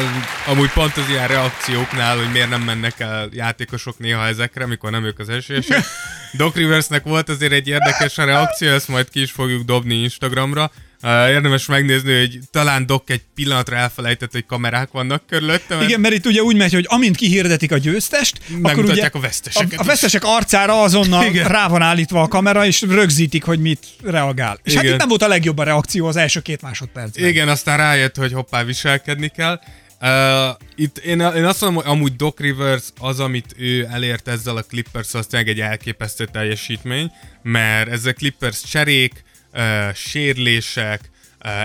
amúgy 0.46 0.72
pont 0.72 0.98
az 0.98 1.10
ilyen 1.10 1.28
reakcióknál, 1.28 2.18
hogy 2.18 2.32
miért 2.32 2.50
nem 2.50 2.62
mennek 2.62 3.00
el 3.00 3.30
játékosok 3.32 3.98
néha 3.98 4.26
ezekre, 4.26 4.66
mikor 4.66 4.92
nem 4.92 5.04
ők 5.04 5.20
az 5.20 5.30
esélyesek. 5.30 5.86
Doc 6.38 6.56
Riversnek 6.56 7.04
volt 7.04 7.30
azért 7.30 7.52
egy 7.52 7.68
érdekes 7.68 8.18
a 8.18 8.24
reakció, 8.26 8.70
ezt 8.70 8.88
majd 8.88 9.10
ki 9.10 9.22
is 9.22 9.32
fogjuk 9.32 9.64
dobni 9.64 9.96
Instagramra. 9.96 10.72
Érdemes 11.04 11.66
megnézni, 11.66 12.20
hogy 12.20 12.40
talán 12.52 12.86
Doc 12.86 13.10
egy 13.10 13.22
pillanatra 13.36 13.76
elfelejtett, 13.76 14.32
hogy 14.32 14.46
kamerák 14.46 14.92
vannak 14.92 15.28
körülötte. 15.28 15.76
mert 15.76 15.88
Igen, 15.88 16.00
mert 16.00 16.14
itt 16.14 16.26
ugye 16.26 16.42
úgy 16.42 16.56
megy, 16.56 16.74
hogy 16.74 16.86
amint 16.88 17.16
kihirdetik 17.16 17.72
a 17.72 17.78
győztest, 17.78 18.40
akkor 18.62 18.86
ugye 18.86 19.10
a 19.14 19.20
veszteseket 19.20 19.74
A, 19.74 19.78
a 19.78 19.82
is. 19.82 19.88
vesztesek 19.88 20.24
arcára 20.24 20.82
azonnal 20.82 21.26
Igen. 21.26 21.48
rá 21.48 21.68
van 21.68 21.82
állítva 21.82 22.22
a 22.22 22.28
kamera, 22.28 22.66
és 22.66 22.82
rögzítik, 22.82 23.44
hogy 23.44 23.60
mit 23.60 23.86
reagál. 24.04 24.60
És 24.64 24.74
hát 24.74 24.84
Igen. 24.84 24.94
itt 24.94 25.00
nem 25.00 25.10
volt 25.10 25.22
a 25.22 25.28
legjobb 25.28 25.58
a 25.58 25.64
reakció 25.64 26.06
az 26.08 26.16
első 26.16 26.40
két 26.40 26.62
másodpercben. 26.62 27.28
Igen, 27.28 27.48
aztán 27.48 27.78
rájött, 27.78 28.16
hogy 28.16 28.34
hoppá, 28.34 28.64
viselkedni 28.64 29.28
kell. 29.28 29.60
Uh, 30.02 30.56
itt 30.76 30.98
én, 30.98 31.20
én 31.20 31.44
azt 31.46 31.62
mondom, 31.62 31.84
hogy 31.84 31.92
amúgy 31.92 32.16
Doc 32.16 32.40
Rivers 32.40 32.84
az, 33.00 33.20
amit 33.20 33.56
ő 33.58 33.88
elért 33.92 34.28
ezzel 34.28 34.58
a 34.58 34.62
Clippers, 34.62 35.14
az 35.14 35.26
tényleg 35.26 35.50
egy 35.50 35.60
elképesztő 35.60 36.26
teljesítmény, 36.32 37.12
mert 37.42 37.90
ezek 37.90 38.16
Clippers 38.16 38.62
cserék, 38.62 39.24
uh, 39.54 39.94
sérlések, 39.94 41.10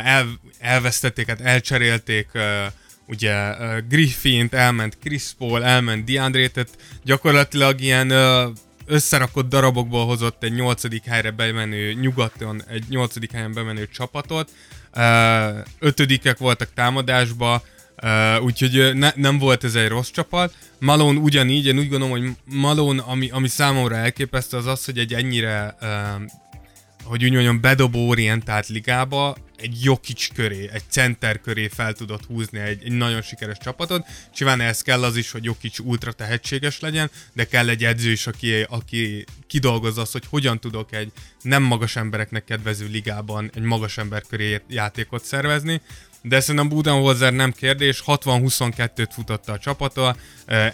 el, 0.04 0.40
elvesztették, 0.58 1.26
hát 1.26 1.40
elcserélték 1.40 2.28
ugye 3.06 3.50
uh, 3.50 3.78
Griffint, 3.88 4.54
elment 4.54 4.98
Chris 5.00 5.24
Paul, 5.38 5.64
elment 5.64 6.04
DeAndre, 6.04 6.48
tehát 6.48 6.70
gyakorlatilag 7.04 7.80
ilyen 7.80 8.12
összerakott 8.86 9.48
darabokból 9.48 10.06
hozott 10.06 10.42
egy 10.42 10.54
nyolcadik 10.54 11.04
helyre 11.04 11.30
bemenő, 11.30 11.92
nyugaton 11.92 12.62
egy 12.68 12.84
nyolcadik 12.88 13.32
helyen 13.32 13.52
bemenő 13.52 13.88
csapatot, 13.88 14.50
uh, 14.94 15.02
ötödikek 15.78 16.38
voltak 16.38 16.68
támadásba, 16.74 17.62
Uh, 18.02 18.44
úgyhogy 18.44 18.94
ne, 18.94 19.12
nem 19.14 19.38
volt 19.38 19.64
ez 19.64 19.74
egy 19.74 19.88
rossz 19.88 20.10
csapat. 20.10 20.54
Malone 20.78 21.18
ugyanígy, 21.18 21.66
én 21.66 21.78
úgy 21.78 21.88
gondolom, 21.88 22.18
hogy 22.18 22.30
Malone, 22.44 23.02
ami, 23.02 23.30
ami 23.30 23.48
számomra 23.48 23.96
elképesztő, 23.96 24.56
az 24.56 24.66
az, 24.66 24.84
hogy 24.84 24.98
egy 24.98 25.14
ennyire, 25.14 25.76
hogy 27.04 27.24
úgy 27.24 27.32
mondjam, 27.32 27.60
bedobó 27.60 28.08
orientált 28.08 28.68
ligába 28.68 29.36
egy 29.56 29.78
Jokic 29.82 30.26
köré, 30.34 30.68
egy 30.72 30.82
center 30.88 31.40
köré 31.40 31.68
fel 31.68 31.92
tudott 31.92 32.24
húzni 32.24 32.58
egy, 32.58 32.84
egy 32.84 32.92
nagyon 32.92 33.22
sikeres 33.22 33.58
csapatot. 33.58 34.06
Nyilván 34.38 34.60
ehhez 34.60 34.82
kell 34.82 35.04
az 35.04 35.16
is, 35.16 35.30
hogy 35.30 35.44
Jokic 35.44 35.78
ultra 35.78 36.12
tehetséges 36.12 36.80
legyen, 36.80 37.10
de 37.32 37.44
kell 37.44 37.68
egy 37.68 37.84
edző 37.84 38.10
is, 38.10 38.26
aki, 38.26 38.62
aki 38.62 39.24
kidolgozza 39.46 40.00
azt, 40.00 40.12
hogy 40.12 40.24
hogyan 40.30 40.60
tudok 40.60 40.92
egy 40.92 41.12
nem 41.42 41.62
magas 41.62 41.96
embereknek 41.96 42.44
kedvező 42.44 42.86
ligában 42.86 43.50
egy 43.54 43.62
magas 43.62 43.98
ember 43.98 44.22
köré 44.28 44.60
játékot 44.68 45.24
szervezni 45.24 45.80
de 46.26 46.40
szerintem 46.40 46.68
Budenholzer 46.68 47.32
nem 47.32 47.52
kérdés, 47.52 48.02
60-22-t 48.06 49.08
futotta 49.10 49.52
a 49.52 49.58
csapata, 49.58 50.16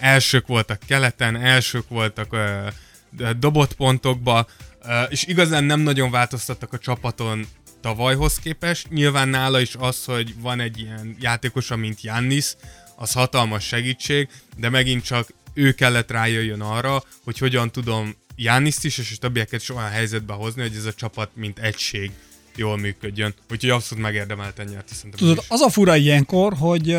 elsők 0.01 0.47
voltak 0.47 0.79
keleten, 0.87 1.37
elsők 1.37 1.89
voltak 1.89 2.37
dobott 3.39 3.75
pontokba, 3.75 4.47
és 5.09 5.27
igazán 5.27 5.65
nem 5.65 5.81
nagyon 5.81 6.11
változtattak 6.11 6.73
a 6.73 6.79
csapaton 6.79 7.47
tavalyhoz 7.81 8.39
képest. 8.39 8.91
Nyilván 8.91 9.29
nála 9.29 9.61
is 9.61 9.75
az, 9.79 10.05
hogy 10.05 10.35
van 10.41 10.61
egy 10.61 10.79
ilyen 10.79 11.17
játékosa, 11.21 11.77
mint 11.77 12.03
Jannis, 12.03 12.57
az 12.97 13.13
hatalmas 13.13 13.65
segítség, 13.65 14.29
de 14.57 14.69
megint 14.69 15.05
csak 15.05 15.29
ő 15.55 15.73
kellett 15.73 16.11
rájöjjön 16.11 16.61
arra, 16.61 17.03
hogy 17.25 17.39
hogyan 17.39 17.71
tudom 17.71 18.15
Janniszt 18.37 18.85
is, 18.85 18.99
és 18.99 19.13
a 19.15 19.19
többieket 19.19 19.61
is 19.61 19.71
olyan 19.71 19.89
helyzetbe 19.89 20.33
hozni, 20.33 20.63
hogy 20.63 20.77
ez 20.77 20.85
a 20.85 20.93
csapat 20.93 21.31
mint 21.35 21.59
egység 21.59 22.11
jól 22.57 22.77
működjön. 22.77 23.35
Úgyhogy 23.51 23.71
abszolút 23.71 24.05
megérdemelten 24.05 24.67
nyert, 24.67 24.93
Tudod, 25.17 25.45
az 25.49 25.61
a 25.61 25.69
fura 25.69 25.97
ilyenkor, 25.97 26.55
hogy 26.55 26.97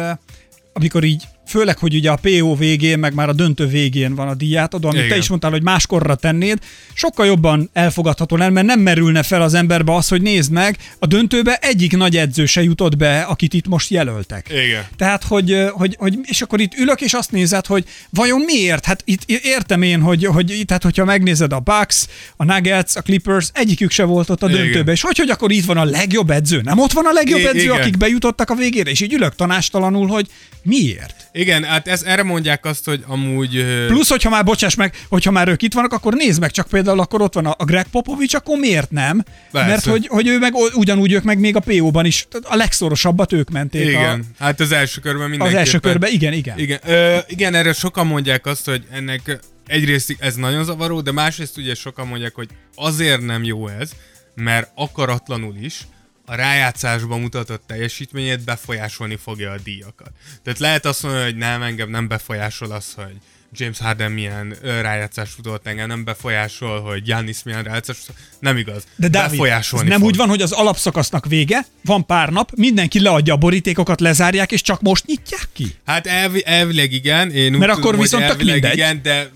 amikor 0.73 1.03
így, 1.03 1.23
főleg, 1.51 1.77
hogy 1.77 1.95
ugye 1.95 2.11
a 2.11 2.19
PO 2.21 2.55
végén, 2.55 2.99
meg 2.99 3.13
már 3.13 3.29
a 3.29 3.33
döntő 3.33 3.67
végén 3.67 4.15
van 4.15 4.27
a 4.27 4.33
díjátadó, 4.33 4.87
amit 4.87 4.99
te 4.99 5.05
Igen. 5.05 5.17
is 5.17 5.27
mondtál, 5.27 5.51
hogy 5.51 5.63
máskorra 5.63 6.15
tennéd, 6.15 6.59
sokkal 6.93 7.25
jobban 7.25 7.69
elfogadható 7.73 8.35
lenne, 8.35 8.51
mert 8.51 8.65
nem 8.67 8.79
merülne 8.79 9.23
fel 9.23 9.41
az 9.41 9.53
emberbe 9.53 9.95
az, 9.95 10.07
hogy 10.07 10.21
nézd 10.21 10.51
meg, 10.51 10.77
a 10.99 11.05
döntőbe 11.05 11.55
egyik 11.61 11.97
nagy 11.97 12.17
edző 12.17 12.45
se 12.45 12.63
jutott 12.63 12.97
be, 12.97 13.21
akit 13.21 13.53
itt 13.53 13.67
most 13.67 13.89
jelöltek. 13.89 14.47
Igen. 14.49 14.85
Tehát, 14.97 15.23
hogy, 15.23 15.57
hogy, 15.71 15.95
hogy, 15.99 16.19
és 16.23 16.41
akkor 16.41 16.61
itt 16.61 16.73
ülök, 16.77 17.01
és 17.01 17.13
azt 17.13 17.31
nézed, 17.31 17.65
hogy 17.65 17.85
vajon 18.09 18.41
miért? 18.41 18.85
Hát 18.85 19.01
itt 19.05 19.23
értem 19.25 19.81
én, 19.81 20.01
hogy, 20.01 20.25
hogy 20.25 20.63
tehát, 20.67 20.83
hogyha 20.83 21.05
megnézed 21.05 21.53
a 21.53 21.59
Bucks, 21.59 22.05
a 22.35 22.43
Nuggets, 22.43 22.95
a 22.95 23.01
Clippers, 23.01 23.49
egyikük 23.53 23.91
se 23.91 24.03
volt 24.03 24.29
ott 24.29 24.43
a 24.43 24.49
Igen. 24.49 24.61
döntőbe. 24.61 24.91
És 24.91 25.01
hogy, 25.01 25.17
hogy 25.17 25.29
akkor 25.29 25.51
itt 25.51 25.65
van 25.65 25.77
a 25.77 25.83
legjobb 25.83 26.29
edző? 26.29 26.61
Nem 26.61 26.79
ott 26.79 26.91
van 26.91 27.05
a 27.05 27.11
legjobb 27.11 27.39
I- 27.39 27.47
edző, 27.47 27.59
igen. 27.59 27.79
akik 27.79 27.97
bejutottak 27.97 28.49
a 28.49 28.55
végére? 28.55 28.89
És 28.89 29.01
így 29.01 29.13
ülök 29.13 29.35
tanástalanul, 29.35 30.07
hogy 30.07 30.27
miért? 30.63 31.29
Igen, 31.31 31.40
hát 31.49 31.87
ez, 31.87 32.03
erre 32.03 32.23
mondják 32.23 32.65
azt, 32.65 32.85
hogy 32.85 33.03
amúgy... 33.07 33.65
Plusz, 33.87 34.09
hogyha 34.09 34.29
már, 34.29 34.43
bocsáss 34.43 34.75
meg, 34.75 34.95
hogyha 35.09 35.31
már 35.31 35.47
ők 35.47 35.61
itt 35.61 35.73
vannak, 35.73 35.93
akkor 35.93 36.13
nézd 36.13 36.39
meg 36.39 36.51
csak 36.51 36.67
például, 36.67 36.99
akkor 36.99 37.21
ott 37.21 37.33
van 37.33 37.45
a 37.45 37.55
a 37.61 37.65
Greg 37.65 37.87
Popovich, 37.87 38.35
akkor 38.35 38.57
miért 38.57 38.91
nem? 38.91 39.23
Persze. 39.51 39.67
Mert 39.69 39.85
hogy, 39.85 40.07
hogy 40.07 40.27
ő 40.27 40.39
meg 40.39 40.53
ugyanúgy 40.73 41.11
ők 41.11 41.23
meg 41.23 41.39
még 41.39 41.55
a 41.55 41.59
PO-ban 41.59 42.05
is, 42.05 42.27
a 42.41 42.55
legszorosabbat 42.55 43.33
ők 43.33 43.49
menték. 43.49 43.87
Igen, 43.87 44.25
hát 44.39 44.59
az 44.59 44.71
első 44.71 45.01
körben 45.01 45.21
A, 45.21 45.23
az 45.23 45.29
mindenképpen. 45.29 45.59
első 45.65 45.79
körben, 45.79 46.11
igen, 46.11 46.33
igen. 46.33 46.59
Igen, 46.59 46.79
ö, 46.85 47.17
igen, 47.27 47.53
erre 47.53 47.73
sokan 47.73 48.07
mondják 48.07 48.45
azt, 48.45 48.65
hogy 48.65 48.83
ennek 48.91 49.39
egyrészt 49.67 50.15
ez 50.19 50.35
nagyon 50.35 50.63
zavaró, 50.63 51.01
de 51.01 51.11
másrészt 51.11 51.57
ugye 51.57 51.75
sokan 51.75 52.07
mondják, 52.07 52.35
hogy 52.35 52.49
azért 52.75 53.21
nem 53.21 53.43
jó 53.43 53.67
ez, 53.67 53.91
mert 54.35 54.71
akaratlanul 54.75 55.55
is 55.61 55.79
a 56.25 56.35
rájátszásban 56.35 57.19
mutatott 57.19 57.63
teljesítményét 57.67 58.43
befolyásolni 58.43 59.15
fogja 59.15 59.51
a 59.51 59.57
díjakat. 59.63 60.11
Tehát 60.43 60.59
lehet 60.59 60.85
azt 60.85 61.03
mondani, 61.03 61.23
hogy 61.23 61.35
nem, 61.35 61.61
engem 61.61 61.89
nem 61.89 62.07
befolyásol 62.07 62.71
az, 62.71 62.93
hogy 62.95 63.15
James 63.53 63.77
Harden 63.79 64.11
milyen 64.11 64.55
rájátszást 64.61 65.33
futott 65.33 65.67
engem, 65.67 65.87
nem 65.87 66.03
befolyásol, 66.03 66.81
hogy 66.81 67.03
Giannis 67.03 67.43
milyen 67.43 67.63
rájátszást 67.63 68.13
Nem 68.39 68.57
igaz. 68.57 68.83
De 68.95 69.07
Dávid, 69.07 69.29
befolyásolni 69.29 69.89
nem 69.89 69.99
fog. 69.99 70.07
úgy 70.07 70.15
van, 70.15 70.29
hogy 70.29 70.41
az 70.41 70.51
alapszakasznak 70.51 71.25
vége, 71.25 71.65
van 71.83 72.05
pár 72.05 72.29
nap, 72.29 72.51
mindenki 72.55 72.99
leadja 72.99 73.33
a 73.33 73.37
borítékokat, 73.37 73.99
lezárják, 73.99 74.51
és 74.51 74.61
csak 74.61 74.81
most 74.81 75.05
nyitják 75.05 75.47
ki? 75.53 75.75
Hát 75.85 76.07
elvi, 76.07 76.45
elvileg 76.45 76.91
igen, 76.91 77.31
én 77.31 77.53
úgy 77.53 77.59
Mert 77.59 77.71
tudom, 77.71 77.77
akkor 77.77 77.93
hogy 77.93 78.01
viszont 78.03 78.25
tök 78.27 78.43
mindegy. 78.43 78.73
igen, 78.73 79.01
de 79.01 79.29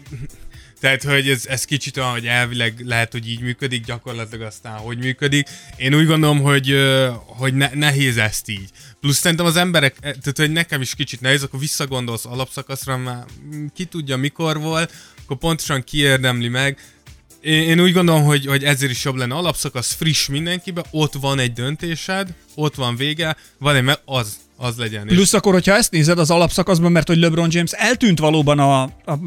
tehát, 0.85 1.03
hogy 1.03 1.29
ez, 1.29 1.45
ez 1.45 1.65
kicsit 1.65 1.97
olyan, 1.97 2.11
hogy 2.11 2.25
elvileg 2.25 2.79
lehet, 2.83 3.11
hogy 3.11 3.29
így 3.29 3.41
működik, 3.41 3.85
gyakorlatilag 3.85 4.45
aztán 4.45 4.77
hogy 4.77 4.97
működik. 4.97 5.47
Én 5.77 5.93
úgy 5.93 6.05
gondolom, 6.05 6.41
hogy, 6.41 6.75
hogy 7.25 7.53
ne, 7.53 7.69
nehéz 7.73 8.17
ezt 8.17 8.49
így. 8.49 8.69
Plusz 8.99 9.17
szerintem 9.17 9.45
az 9.45 9.55
emberek, 9.55 9.95
eh, 9.95 10.11
tehát 10.11 10.37
hogy 10.37 10.51
nekem 10.51 10.81
is 10.81 10.95
kicsit 10.95 11.21
nehéz, 11.21 11.43
akkor 11.43 11.59
visszagondolsz 11.59 12.25
alapszakaszra, 12.25 12.97
már 12.97 13.25
ki 13.75 13.85
tudja 13.85 14.17
mikor 14.17 14.59
volt, 14.59 14.93
akkor 15.23 15.37
pontosan 15.37 15.83
kiérdemli 15.83 16.47
meg. 16.47 16.79
Én, 17.41 17.61
én 17.61 17.79
úgy 17.79 17.93
gondolom, 17.93 18.23
hogy, 18.23 18.45
hogy 18.45 18.63
ezért 18.63 18.91
is 18.91 19.03
jobb 19.03 19.15
lenne 19.15 19.35
alapszakasz, 19.35 19.93
friss 19.93 20.27
mindenkibe, 20.27 20.83
ott 20.91 21.13
van 21.13 21.39
egy 21.39 21.53
döntésed, 21.53 22.33
ott 22.55 22.75
van 22.75 22.95
vége, 22.95 23.35
van 23.57 23.75
egy, 23.75 23.83
me- 23.83 24.01
az, 24.05 24.37
az 24.57 24.75
legyen. 24.77 25.05
Plusz 25.07 25.33
akkor, 25.33 25.53
hogyha 25.53 25.73
ezt 25.73 25.91
nézed 25.91 26.19
az 26.19 26.31
alapszakaszban, 26.31 26.91
mert 26.91 27.07
hogy 27.07 27.17
LeBron 27.17 27.47
James 27.51 27.71
eltűnt 27.71 28.19
valóban 28.19 28.59
a, 28.59 28.81
a, 28.81 29.19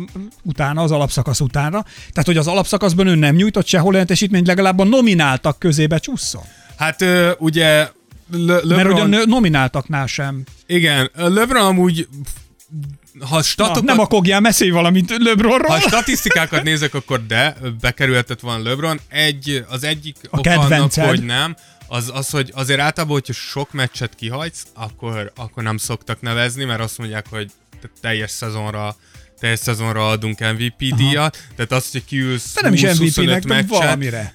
utána, 0.42 0.82
az 0.82 0.90
alapszakasz 0.90 1.40
utána, 1.40 1.82
tehát 1.82 2.24
hogy 2.24 2.36
az 2.36 2.46
alapszakaszban 2.46 3.06
ő 3.06 3.14
nem 3.14 3.34
nyújtott 3.34 3.66
sehol 3.66 3.92
olyan 3.92 4.06
teljesítményt, 4.06 4.46
legalább 4.46 4.78
a 4.78 4.84
nomináltak 4.84 5.58
közébe 5.58 5.98
csusszon. 5.98 6.42
Hát 6.76 7.04
ugye 7.38 7.88
Le- 8.30 8.52
Mert 8.52 8.64
LeBron, 8.64 9.08
ugye 9.08 9.20
a 9.20 9.24
nomináltaknál 9.26 10.06
sem. 10.06 10.42
igen, 10.66 11.10
LeBron 11.14 11.66
amúgy 11.66 12.08
ha 13.20 13.36
Na, 13.36 13.42
statokat, 13.42 13.82
nem 13.82 13.98
akogjál, 13.98 14.40
mesélj 14.40 14.70
valamit 14.70 15.14
LeBronról. 15.18 15.70
ha 15.70 15.80
statisztikákat 15.80 16.62
nézek, 16.62 16.94
akkor 16.94 17.26
de, 17.26 17.56
bekerülhetett 17.80 18.40
van 18.40 18.62
LeBron. 18.62 19.00
Egy, 19.08 19.64
az 19.68 19.84
egyik 19.84 20.16
A 20.30 20.38
oka 20.38 20.50
annak, 20.50 20.92
hogy 20.94 21.24
nem, 21.24 21.56
az, 21.88 22.10
az, 22.14 22.30
hogy 22.30 22.50
azért 22.54 22.80
általában, 22.80 23.16
hogyha 23.16 23.32
sok 23.32 23.72
meccset 23.72 24.14
kihagysz, 24.14 24.66
akkor, 24.74 25.32
akkor 25.36 25.62
nem 25.62 25.76
szoktak 25.76 26.20
nevezni, 26.20 26.64
mert 26.64 26.80
azt 26.80 26.98
mondják, 26.98 27.26
hogy 27.30 27.50
te- 27.80 27.90
teljes 28.00 28.30
szezonra 28.30 28.96
teljes 29.40 29.58
szezonra 29.58 30.08
adunk 30.08 30.38
MVP 30.40 30.94
díjat, 30.94 31.38
tehát 31.56 31.72
azt, 31.72 31.92
hogy 31.92 32.04
kiülsz 32.04 32.54
De 32.54 32.60
nem 32.62 32.72
is 32.72 32.82
20-25 32.82 33.16
MVP-nek, 33.16 33.44
de 33.44 33.64
valamire. 33.68 34.32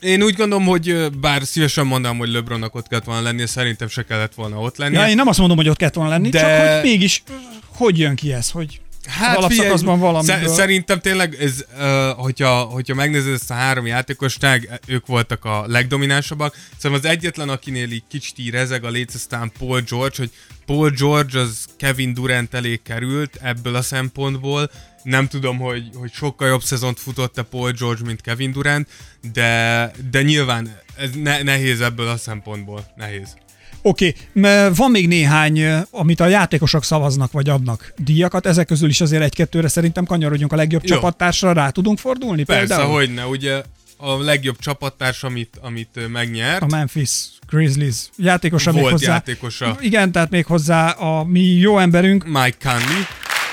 Én 0.00 0.22
úgy 0.22 0.34
gondolom, 0.34 0.64
hogy 0.64 1.10
bár 1.20 1.42
szívesen 1.42 1.86
mondanám, 1.86 2.18
hogy 2.18 2.28
LeBronnak 2.28 2.74
ott 2.74 2.88
kellett 2.88 3.04
volna 3.04 3.22
lennie, 3.22 3.46
szerintem 3.46 3.88
se 3.88 4.04
kellett 4.04 4.34
volna 4.34 4.58
ott 4.58 4.76
lennie. 4.76 5.00
Ja, 5.00 5.08
én 5.08 5.14
nem 5.16 5.28
azt 5.28 5.38
mondom, 5.38 5.56
hogy 5.56 5.68
ott 5.68 5.76
kellett 5.76 5.94
volna 5.94 6.10
lenni, 6.10 6.28
De- 6.28 6.40
csak 6.40 6.72
hogy 6.72 6.82
mégis 6.82 7.22
hogy 7.66 7.98
jön 7.98 8.14
ki 8.14 8.32
ez, 8.32 8.50
hogy 8.50 8.80
az 9.08 9.36
alapszakaszban 9.36 9.98
valamiből. 9.98 10.36
sze- 10.36 10.48
Szerintem 10.54 11.00
tényleg, 11.00 11.34
ez, 11.34 11.64
uh, 11.78 12.08
hogyha, 12.08 12.60
hogyha 12.60 12.94
megnézed 12.94 13.32
ezt 13.32 13.50
a 13.50 13.54
három 13.54 13.86
játékost, 13.86 14.46
ők 14.86 15.06
voltak 15.06 15.44
a 15.44 15.64
legdominánsabbak. 15.66 16.54
Szerintem 16.78 17.10
az 17.10 17.16
egyetlen, 17.16 17.48
akinél 17.48 17.90
így 17.90 18.02
kicsit 18.08 18.38
így 18.38 18.50
rezeg 18.50 18.84
a 18.84 18.88
léc, 18.88 19.14
aztán 19.14 19.52
Paul 19.58 19.80
George, 19.80 20.14
hogy 20.16 20.30
Paul 20.66 20.90
George 20.90 21.40
az 21.40 21.64
Kevin 21.76 22.14
Durant 22.14 22.54
elé 22.54 22.80
került 22.84 23.38
ebből 23.42 23.74
a 23.74 23.82
szempontból. 23.82 24.70
Nem 25.02 25.28
tudom, 25.28 25.58
hogy, 25.58 25.90
hogy 25.94 26.12
sokkal 26.12 26.48
jobb 26.48 26.62
szezont 26.62 27.00
futott-e 27.00 27.42
Paul 27.42 27.72
George, 27.72 28.02
mint 28.04 28.20
Kevin 28.20 28.52
Durant, 28.52 28.88
de, 29.32 29.90
de 30.10 30.22
nyilván 30.22 30.76
ez 30.96 31.10
ne, 31.14 31.42
nehéz 31.42 31.80
ebből 31.80 32.08
a 32.08 32.16
szempontból. 32.16 32.92
Nehéz. 32.96 33.36
Oké, 33.82 34.14
okay. 34.34 34.70
van 34.74 34.90
még 34.90 35.08
néhány, 35.08 35.62
amit 35.90 36.20
a 36.20 36.26
játékosok 36.26 36.84
szavaznak 36.84 37.32
vagy 37.32 37.48
adnak 37.48 37.92
díjakat, 37.96 38.46
ezek 38.46 38.66
közül 38.66 38.88
is 38.88 39.00
azért 39.00 39.22
egy-kettőre 39.22 39.68
szerintem 39.68 40.04
kanyarodjunk 40.04 40.52
a 40.52 40.56
legjobb 40.56 40.82
Jó. 40.84 40.94
csapattársra, 40.94 41.52
rá 41.52 41.70
tudunk 41.70 41.98
fordulni 41.98 42.44
Persze, 42.44 42.66
például? 42.66 42.94
hogy 42.94 43.14
ne. 43.14 43.26
Ugye 43.26 43.62
a 43.96 44.22
legjobb 44.22 44.58
csapattárs, 44.58 45.22
amit, 45.22 45.58
amit 45.60 46.08
megnyert, 46.12 46.62
A 46.62 46.66
Memphis 46.66 47.10
Grizzlies 47.50 47.96
játékosa 48.16 48.72
még 48.72 48.80
volt 48.80 48.92
hozzá. 48.92 49.12
játékosa. 49.12 49.76
Igen, 49.80 50.12
tehát 50.12 50.30
még 50.30 50.46
hozzá 50.46 50.90
a 50.90 51.24
mi 51.24 51.40
jó 51.40 51.78
emberünk, 51.78 52.24
Mike 52.24 52.56
Conley, 52.62 53.02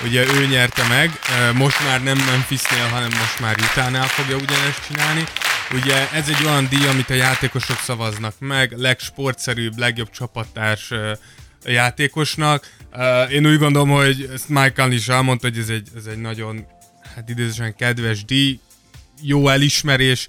ugye 0.06 0.24
ő 0.34 0.46
nyerte 0.46 0.82
meg, 0.88 1.10
most 1.54 1.84
már 1.84 2.02
nem 2.02 2.18
Memphisnél, 2.30 2.86
hanem 2.92 3.08
most 3.18 3.40
már 3.40 3.56
Utah-nál 3.70 4.06
fogja 4.06 4.36
ugyanezt 4.36 4.86
csinálni. 4.88 5.24
Ugye 5.72 6.10
ez 6.10 6.28
egy 6.28 6.46
olyan 6.46 6.68
díj, 6.68 6.86
amit 6.86 7.10
a 7.10 7.14
játékosok 7.14 7.78
szavaznak 7.78 8.34
meg, 8.38 8.72
legsportszerűbb, 8.72 9.78
legjobb 9.78 10.10
csapattárs 10.10 10.92
játékosnak. 11.64 12.74
Én 13.30 13.46
úgy 13.46 13.58
gondolom, 13.58 13.90
hogy 13.90 14.30
ezt 14.32 14.46
Conley 14.74 14.92
is 14.92 15.08
elmondta, 15.08 15.48
hogy 15.48 15.58
ez 15.58 15.68
egy, 15.68 15.88
ez 15.96 16.04
egy 16.06 16.20
nagyon, 16.20 16.66
hát 17.14 17.28
idézősen 17.28 17.76
kedves 17.76 18.24
díj, 18.24 18.58
jó 19.22 19.48
elismerés, 19.48 20.28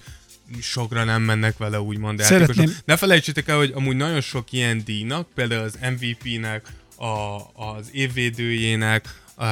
sokra 0.62 1.04
nem 1.04 1.22
mennek 1.22 1.58
vele, 1.58 1.82
úgymond 1.82 2.20
Szeretném- 2.20 2.58
játékosok. 2.58 2.86
Ne 2.86 2.98
felejtsétek 2.98 3.48
el, 3.48 3.58
hogy 3.58 3.72
amúgy 3.76 3.96
nagyon 3.96 4.22
sok 4.22 4.52
ilyen 4.52 4.82
díjnak, 4.86 5.28
például 5.36 5.64
az 5.64 5.78
MVP-nek, 5.82 6.66
a, 6.96 7.38
az 7.66 7.90
évvédőjének, 7.92 9.06
a, 9.36 9.46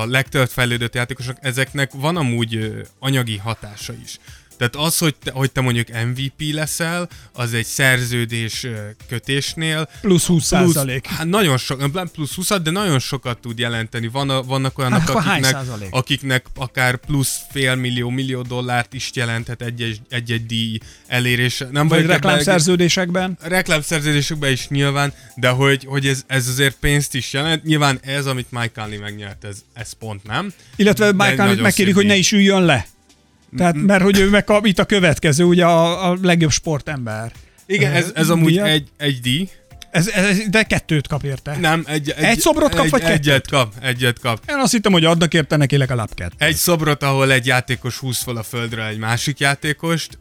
a 0.00 0.06
legtöbb 0.06 0.48
fejlődött 0.48 0.94
játékosok, 0.94 1.36
ezeknek 1.40 1.92
van 1.92 2.16
amúgy 2.16 2.82
anyagi 2.98 3.36
hatása 3.36 3.92
is. 4.02 4.18
Tehát 4.58 4.76
az, 4.76 4.98
hogy 4.98 5.14
te, 5.14 5.30
hogy 5.30 5.50
te 5.52 5.60
mondjuk 5.60 5.88
MVP 5.88 6.52
leszel, 6.52 7.08
az 7.32 7.54
egy 7.54 7.64
szerződés 7.64 8.66
kötésnél 9.08 9.88
plusz 10.00 10.26
20 10.26 10.44
százalék. 10.44 11.06
Hát 11.06 11.26
nagyon 11.26 11.56
sok, 11.56 12.10
plusz 12.12 12.34
20 12.34 12.48
de 12.62 12.70
nagyon 12.70 12.98
sokat 12.98 13.38
tud 13.38 13.58
jelenteni. 13.58 14.08
Van, 14.08 14.46
vannak 14.46 14.78
olyanok, 14.78 14.98
Hát 15.00 15.08
akiknek, 15.10 15.56
akiknek 15.90 16.46
akár 16.54 16.96
plusz 16.96 17.38
fél 17.50 17.74
millió, 17.74 18.08
millió 18.10 18.42
dollárt 18.42 18.94
is 18.94 19.10
jelenthet 19.14 19.62
egy-egy, 19.62 20.00
egy-egy 20.08 20.46
díj 20.46 20.78
elérése. 21.06 21.68
Nem 21.70 21.88
Vagy 21.88 21.98
ebben- 21.98 22.10
reklámszerződésekben. 22.12 23.38
reklámszerződésekben 23.40 24.52
is 24.52 24.68
nyilván, 24.68 25.12
de 25.34 25.48
hogy, 25.48 25.84
hogy 25.84 26.06
ez, 26.06 26.22
ez 26.26 26.48
azért 26.48 26.76
pénzt 26.80 27.14
is 27.14 27.32
jelent. 27.32 27.64
Nyilván 27.64 27.98
ez, 28.02 28.26
amit 28.26 28.46
Mike 28.50 28.70
Conley 28.80 29.00
megnyert, 29.00 29.44
ez, 29.44 29.56
ez 29.72 29.92
pont 29.92 30.24
nem. 30.24 30.52
Illetve 30.76 31.12
Mike 31.12 31.34
Conley 31.36 31.60
megkérik, 31.60 31.94
hogy 31.94 32.06
ne 32.06 32.16
is 32.16 32.32
üljön 32.32 32.62
le. 32.64 32.86
Tehát, 33.56 33.74
mert 33.74 34.02
hogy 34.02 34.18
ő 34.18 34.28
meg 34.30 34.50
a, 34.50 34.60
itt 34.62 34.78
a 34.78 34.84
következő, 34.84 35.44
ugye 35.44 35.64
a, 35.64 36.10
a 36.10 36.18
legjobb 36.22 36.50
sportember. 36.50 37.32
Igen, 37.66 37.92
ez, 37.92 38.10
ez 38.14 38.28
Ö, 38.28 38.32
amúgy 38.32 38.48
díjat. 38.48 38.66
egy, 38.66 38.88
egy 38.96 39.20
díj. 39.20 39.48
Ez, 39.90 40.08
ez, 40.08 40.38
de 40.48 40.62
kettőt 40.62 41.06
kap 41.08 41.24
érte. 41.24 41.56
Nem, 41.56 41.84
egy, 41.86 42.10
egy, 42.10 42.24
Egy 42.24 42.38
szobrot 42.40 42.74
kap, 42.74 42.84
egy, 42.84 42.90
vagy 42.90 43.00
kettőt? 43.00 43.16
Egyet 43.18 43.48
kap, 43.48 43.72
egyet 43.80 44.18
kap. 44.18 44.40
Én 44.48 44.56
azt 44.56 44.72
hittem, 44.72 44.92
hogy 44.92 45.04
adnak 45.04 45.34
érte 45.34 45.56
neki 45.56 45.76
legalább 45.76 46.14
kettőt. 46.14 46.42
Egy 46.42 46.54
szobrot, 46.54 47.02
ahol 47.02 47.32
egy 47.32 47.46
játékos 47.46 47.98
húz 47.98 48.18
fel 48.18 48.36
a 48.36 48.42
földre 48.42 48.86
egy 48.86 48.98
másik 48.98 49.38
játékost. 49.38 50.18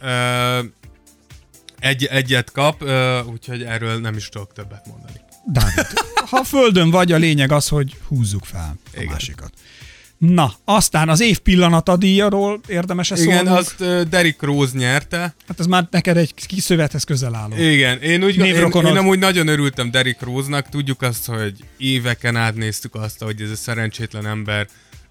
Egy, 1.80 2.06
egyet 2.06 2.52
kap, 2.52 2.84
úgyhogy 3.32 3.64
erről 3.64 4.00
nem 4.00 4.16
is 4.16 4.30
tudok 4.30 4.54
többet 4.54 4.88
mondani. 4.88 5.20
Dávid, 5.48 5.86
ha 6.30 6.44
földön 6.44 6.90
vagy, 6.90 7.12
a 7.12 7.18
lényeg 7.18 7.52
az, 7.52 7.68
hogy 7.68 7.96
húzzuk 8.08 8.46
fel 8.46 8.76
a 8.86 8.90
Igen. 9.00 9.06
másikat. 9.12 9.52
Na, 10.34 10.54
aztán 10.66 11.10
az 11.10 11.22
év 11.22 11.38
pillanata 11.38 11.98
díjaról 11.98 12.60
érdemes 12.68 13.12
ezt 13.12 13.22
Igen, 13.22 13.36
szólnunk? 13.38 13.58
azt 13.58 13.82
ö, 13.82 14.02
Derrick 14.10 14.42
Rose 14.42 14.78
nyerte. 14.78 15.18
Hát 15.48 15.60
ez 15.60 15.66
már 15.66 15.88
neked 15.92 16.18
egy 16.18 16.34
kis 16.34 16.64
szövethez 16.64 17.04
közel 17.04 17.36
álló. 17.36 17.56
Igen, 17.58 18.02
én 18.02 18.24
úgy 18.24 18.38
én, 18.38 18.56
én 18.56 18.98
amúgy 18.98 19.20
nagyon 19.20 19.48
örültem 19.48 19.92
Derrick 19.92 20.22
Rose-nak, 20.22 20.70
tudjuk 20.70 21.02
azt, 21.02 21.26
hogy 21.26 21.54
éveken 21.78 22.36
át 22.36 22.56
néztük 22.56 22.96
azt, 22.96 23.24
hogy 23.24 23.42
ez 23.42 23.50
a 23.50 23.56
szerencsétlen 23.56 24.28
ember, 24.28 24.68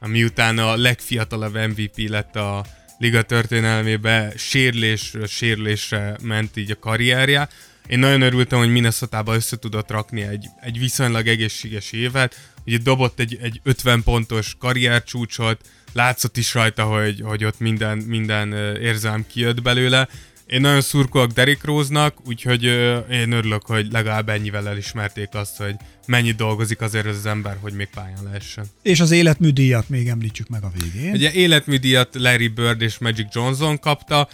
miután 0.06 0.58
a 0.58 0.76
legfiatalabb 0.76 1.54
MVP 1.54 2.08
lett 2.08 2.36
a 2.36 2.64
liga 2.98 3.22
történelmébe, 3.22 4.32
sérülésről 4.36 5.26
sérülésre 5.26 6.16
ment 6.22 6.56
így 6.56 6.70
a 6.70 6.78
karrierje. 6.78 7.48
Én 7.86 7.98
nagyon 7.98 8.22
örültem, 8.22 8.58
hogy 8.58 8.72
minnesota 8.72 9.22
össze 9.26 9.56
tudott 9.58 9.90
rakni 9.90 10.22
egy, 10.22 10.46
egy 10.60 10.78
viszonylag 10.78 11.26
egészséges 11.26 11.92
évet. 11.92 12.36
Ugye 12.66 12.78
dobott 12.78 13.20
egy, 13.20 13.38
egy 13.42 13.60
50 13.62 14.02
pontos 14.02 14.54
karriercsúcsot, 14.58 15.60
látszott 15.92 16.36
is 16.36 16.54
rajta, 16.54 16.84
hogy, 16.84 17.20
hogy 17.24 17.44
ott 17.44 17.58
minden, 17.58 17.98
minden 17.98 18.52
ö, 18.52 18.78
érzelem 18.78 19.26
kijött 19.26 19.62
belőle. 19.62 20.08
Én 20.46 20.60
nagyon 20.60 20.80
szurkolok 20.80 21.30
Derrick 21.30 21.64
Rose-nak, 21.64 22.14
úgyhogy 22.26 22.64
én 23.10 23.32
örülök, 23.32 23.66
hogy 23.66 23.92
legalább 23.92 24.28
ennyivel 24.28 24.68
elismerték 24.68 25.28
azt, 25.32 25.56
hogy 25.56 25.74
mennyit 26.06 26.36
dolgozik 26.36 26.80
azért 26.80 27.06
az 27.06 27.26
ember, 27.26 27.56
hogy 27.60 27.72
még 27.72 27.88
pályán 27.94 28.22
lehessen. 28.24 28.64
És 28.82 29.00
az 29.00 29.10
életmű 29.10 29.50
díjat 29.50 29.88
még 29.88 30.08
említsük 30.08 30.48
meg 30.48 30.62
a 30.64 30.72
végén. 30.80 31.12
Ugye 31.12 31.32
életműdíjat 31.32 32.14
Larry 32.14 32.48
Bird 32.48 32.80
és 32.80 32.98
Magic 32.98 33.34
Johnson 33.34 33.78
kapta. 33.78 34.28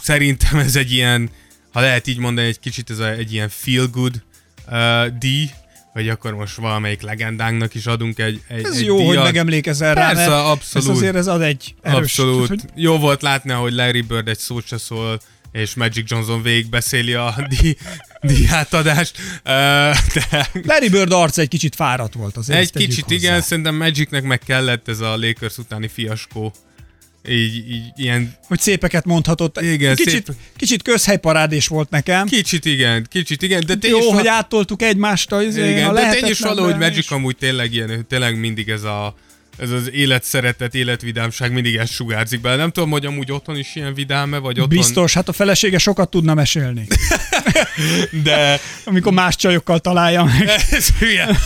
Szerintem 0.00 0.58
ez 0.58 0.76
egy 0.76 0.92
ilyen, 0.92 1.30
ha 1.72 1.80
lehet 1.80 2.06
így 2.06 2.18
mondani, 2.18 2.46
egy 2.46 2.60
kicsit 2.60 2.90
ez 2.90 2.98
egy 2.98 3.32
ilyen 3.32 3.48
feel 3.48 3.86
good 3.86 4.22
díj, 5.18 5.50
hogy 5.92 6.08
akkor 6.08 6.34
most 6.34 6.54
valamelyik 6.56 7.00
legendánknak 7.02 7.74
is 7.74 7.86
adunk 7.86 8.18
egy, 8.18 8.40
egy 8.48 8.64
Ez 8.64 8.76
egy 8.76 8.84
jó, 8.84 8.96
díjat. 8.96 9.14
hogy 9.14 9.24
megemlékezel 9.24 9.94
rá, 9.94 10.06
Persze, 10.06 10.28
mert 10.28 10.44
abszolút. 10.46 10.88
Ez 10.88 10.96
azért 10.96 11.14
ez 11.16 11.26
ad 11.26 11.42
egy 11.42 11.74
erős... 11.82 11.98
Abszolút. 11.98 12.46
tehát, 12.46 12.60
Hogy... 12.72 12.82
Jó 12.82 12.98
volt 12.98 13.22
látni, 13.22 13.52
hogy 13.52 13.72
Larry 13.72 14.00
Bird 14.00 14.28
egy 14.28 14.38
szót 14.38 14.66
se 14.66 14.78
szól, 14.78 15.20
és 15.52 15.74
Magic 15.74 16.10
Johnson 16.10 16.42
végigbeszéli 16.42 17.14
a 17.14 17.34
di, 17.48 17.76
díjátadást. 18.20 19.16
Ö, 19.42 19.50
De 20.14 20.48
Larry 20.64 20.88
Bird 20.88 21.12
arca 21.12 21.40
egy 21.40 21.48
kicsit 21.48 21.74
fáradt 21.74 22.14
volt 22.14 22.36
azért. 22.36 22.58
egy 22.58 22.72
kicsit 22.72 23.04
hozzá. 23.04 23.16
igen, 23.16 23.40
szerintem 23.40 23.74
Magicnek 23.74 24.22
meg 24.22 24.38
kellett 24.38 24.88
ez 24.88 25.00
a 25.00 25.16
Lakers 25.16 25.58
utáni 25.58 25.88
fiaskó. 25.88 26.52
Így, 27.28 27.70
így 27.70 27.82
ilyen 27.96 28.34
Hogy 28.46 28.60
szépeket 28.60 29.04
mondhatott. 29.04 29.60
Igen, 29.60 29.94
kicsit, 29.96 30.26
szép. 30.26 30.36
kicsit 30.56 30.82
közhelyparádés 30.82 31.66
volt 31.68 31.90
nekem. 31.90 32.26
kicsit 32.26 32.64
igen, 32.64 33.06
kicsit 33.10 33.42
igen, 33.42 33.62
de 33.66 33.88
Jó, 33.88 33.98
is 33.98 34.04
hogy 34.04 34.26
áttoltuk 34.26 34.82
egymást 34.82 35.32
az, 35.32 35.56
igen, 35.56 35.88
a 35.88 35.92
de 35.92 36.10
tény 36.10 36.30
is 36.30 36.38
való, 36.40 36.64
hogy 36.64 36.76
Magic 36.78 36.96
és- 36.98 37.10
amúgy 37.10 37.36
tényleg 37.36 37.72
ilyen, 37.72 38.06
tényleg 38.08 38.38
mindig 38.38 38.68
ez 38.68 38.82
a 38.82 39.14
ez 39.60 39.70
az 39.70 39.90
életszeretet, 39.92 40.74
életvidámság 40.74 41.52
mindig 41.52 41.74
ezt 41.74 41.92
sugárzik 41.92 42.40
bele. 42.40 42.56
Nem 42.56 42.70
tudom, 42.70 42.90
hogy 42.90 43.06
amúgy 43.06 43.32
otthon 43.32 43.56
is 43.56 43.74
ilyen 43.74 43.94
vidáme, 43.94 44.38
vagy 44.38 44.60
otthon... 44.60 44.78
Biztos, 44.78 45.14
hát 45.14 45.28
a 45.28 45.32
felesége 45.32 45.78
sokat 45.78 46.10
tudna 46.10 46.34
mesélni, 46.34 46.86
De 48.22 48.60
amikor 48.84 49.12
más 49.12 49.36
csajokkal 49.36 49.78
találja 49.78 50.24
meg. 50.24 50.48
ez 50.70 50.88
hülye. 50.98 51.36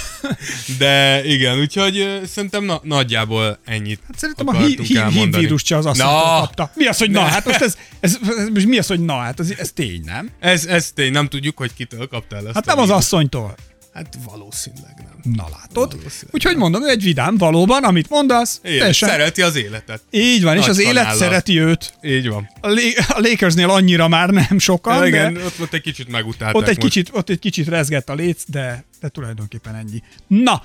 De 0.78 1.24
igen, 1.24 1.58
úgyhogy 1.58 2.20
szerintem 2.26 2.64
na- 2.64 2.80
nagyjából 2.82 3.58
ennyit 3.64 4.00
Hát 4.06 4.18
szerintem 4.18 4.48
a 4.48 4.52
hí- 4.52 4.80
hí- 4.86 5.08
hívvírus 5.10 5.62
se 5.64 5.76
az 5.76 5.86
asszonytól 5.86 6.14
Na, 6.14 6.40
kapta. 6.40 6.70
Mi 6.74 6.86
az, 6.86 6.98
hogy 6.98 7.10
na? 7.10 7.20
Hát 7.20 7.44
most 7.44 7.60
ez, 7.60 7.76
ez, 8.00 8.18
ez, 8.28 8.48
ez, 8.54 8.64
mi 8.64 8.78
az, 8.78 8.86
hogy 8.86 9.00
na? 9.00 9.16
Hát 9.16 9.40
ez, 9.40 9.52
ez 9.58 9.70
tény, 9.74 10.02
nem? 10.04 10.30
ez, 10.40 10.66
ez 10.66 10.90
tény, 10.94 11.12
nem 11.12 11.28
tudjuk, 11.28 11.56
hogy 11.58 11.74
kitől 11.74 12.06
kaptál 12.06 12.44
ezt 12.44 12.54
Hát 12.54 12.64
nem 12.64 12.78
az 12.78 12.90
asszonytól. 12.90 13.54
Hát 13.94 14.16
valószínűleg 14.24 14.94
nem. 14.96 15.32
Na 15.34 15.42
látod? 15.52 15.90
Valószínűleg. 15.96 16.30
Úgyhogy 16.30 16.56
mondom, 16.56 16.82
ő 16.82 16.88
egy 16.88 17.02
vidám, 17.02 17.36
valóban, 17.36 17.84
amit 17.84 18.08
mondasz. 18.08 18.60
Igen, 18.64 18.78
teljesen- 18.78 19.08
szereti 19.08 19.42
az 19.42 19.56
életet. 19.56 20.02
Így 20.10 20.42
van, 20.42 20.54
és 20.54 20.60
Nagy 20.60 20.68
az 20.70 20.78
élet 20.78 20.94
kanállal. 20.94 21.16
szereti 21.18 21.60
őt. 21.60 21.94
Így 22.02 22.28
van. 22.28 22.50
A, 22.60 22.68
Lé- 22.68 22.98
a 22.98 23.20
Lakersnél 23.20 23.70
annyira 23.70 24.08
már 24.08 24.28
nem 24.30 24.58
sokan, 24.58 24.94
Ja, 24.94 25.00
de 25.00 25.06
igen, 25.06 25.36
ott, 25.36 25.60
ott 25.60 25.72
egy 25.72 25.80
kicsit 25.80 26.08
megutálták 26.08 26.54
ott 26.56 26.68
egy, 26.68 26.76
most. 26.76 26.88
kicsit, 26.88 27.10
ott 27.12 27.28
egy 27.30 27.38
kicsit 27.38 27.68
rezgett 27.68 28.08
a 28.08 28.14
léc, 28.14 28.42
de, 28.46 28.84
de 29.00 29.08
tulajdonképpen 29.08 29.74
ennyi. 29.74 30.02
Na, 30.26 30.62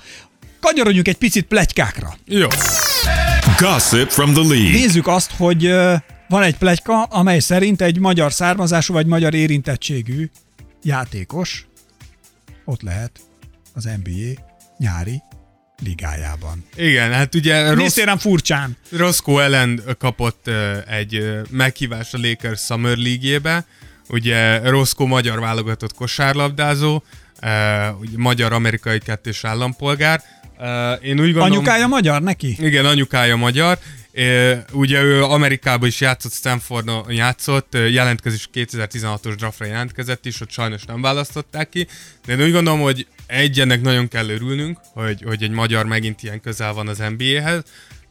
kanyarodjunk 0.60 1.08
egy 1.08 1.16
picit 1.18 1.44
pletykákra. 1.46 2.16
Jó. 2.26 2.46
Gossip 3.58 4.08
from 4.10 4.32
the 4.32 4.42
league. 4.42 4.70
Nézzük 4.70 5.06
azt, 5.06 5.30
hogy 5.36 5.66
van 6.28 6.42
egy 6.42 6.56
pletyka, 6.56 7.02
amely 7.02 7.38
szerint 7.38 7.82
egy 7.82 7.98
magyar 7.98 8.32
származású 8.32 8.92
vagy 8.92 9.06
magyar 9.06 9.34
érintettségű 9.34 10.28
játékos 10.82 11.66
ott 12.70 12.82
lehet 12.82 13.20
az 13.74 13.84
NBA 13.84 14.42
nyári 14.78 15.22
ligájában. 15.84 16.64
Igen, 16.76 17.12
hát 17.12 17.34
ugye 17.34 17.74
Nézzél 17.74 18.04
rám 18.04 18.18
furcsán. 18.18 18.76
Roscoe 18.90 19.44
Ellen 19.44 19.80
kapott 19.98 20.50
egy 20.86 21.14
ö, 21.14 21.40
meghívást 21.50 22.14
a 22.14 22.18
Lakers 22.18 22.60
Summer 22.60 22.96
League-jébe. 22.96 23.66
Ugye 24.08 24.68
Roscoe 24.68 25.06
magyar 25.06 25.40
válogatott 25.40 25.94
kosárlabdázó, 25.94 27.02
ugye 28.00 28.16
magyar-amerikai 28.16 28.98
kettős 28.98 29.44
állampolgár. 29.44 30.22
Én 31.02 31.20
úgy 31.20 31.32
gondolom... 31.32 31.52
Anyukája 31.52 31.86
magyar 31.86 32.22
neki? 32.22 32.56
Igen, 32.58 32.86
anyukája 32.86 33.36
magyar. 33.36 33.78
Ugye 34.72 35.02
ő 35.02 35.24
Amerikában 35.24 35.88
is 35.88 36.00
játszott, 36.00 36.32
Stanfordon 36.32 37.12
játszott, 37.12 37.76
jelentkezés 37.90 38.48
2016-os 38.54 39.34
draftra 39.36 39.66
jelentkezett 39.66 40.26
is, 40.26 40.40
ott 40.40 40.50
sajnos 40.50 40.84
nem 40.84 41.00
választották 41.00 41.68
ki, 41.68 41.86
de 42.26 42.32
én 42.32 42.42
úgy 42.42 42.52
gondolom, 42.52 42.80
hogy 42.80 43.06
egy, 43.26 43.60
ennek 43.60 43.80
nagyon 43.80 44.08
kell 44.08 44.28
örülnünk, 44.28 44.78
hogy, 44.92 45.22
hogy 45.22 45.42
egy 45.42 45.50
magyar 45.50 45.86
megint 45.86 46.22
ilyen 46.22 46.40
közel 46.40 46.72
van 46.72 46.88
az 46.88 47.02
NBA-hez, 47.16 47.62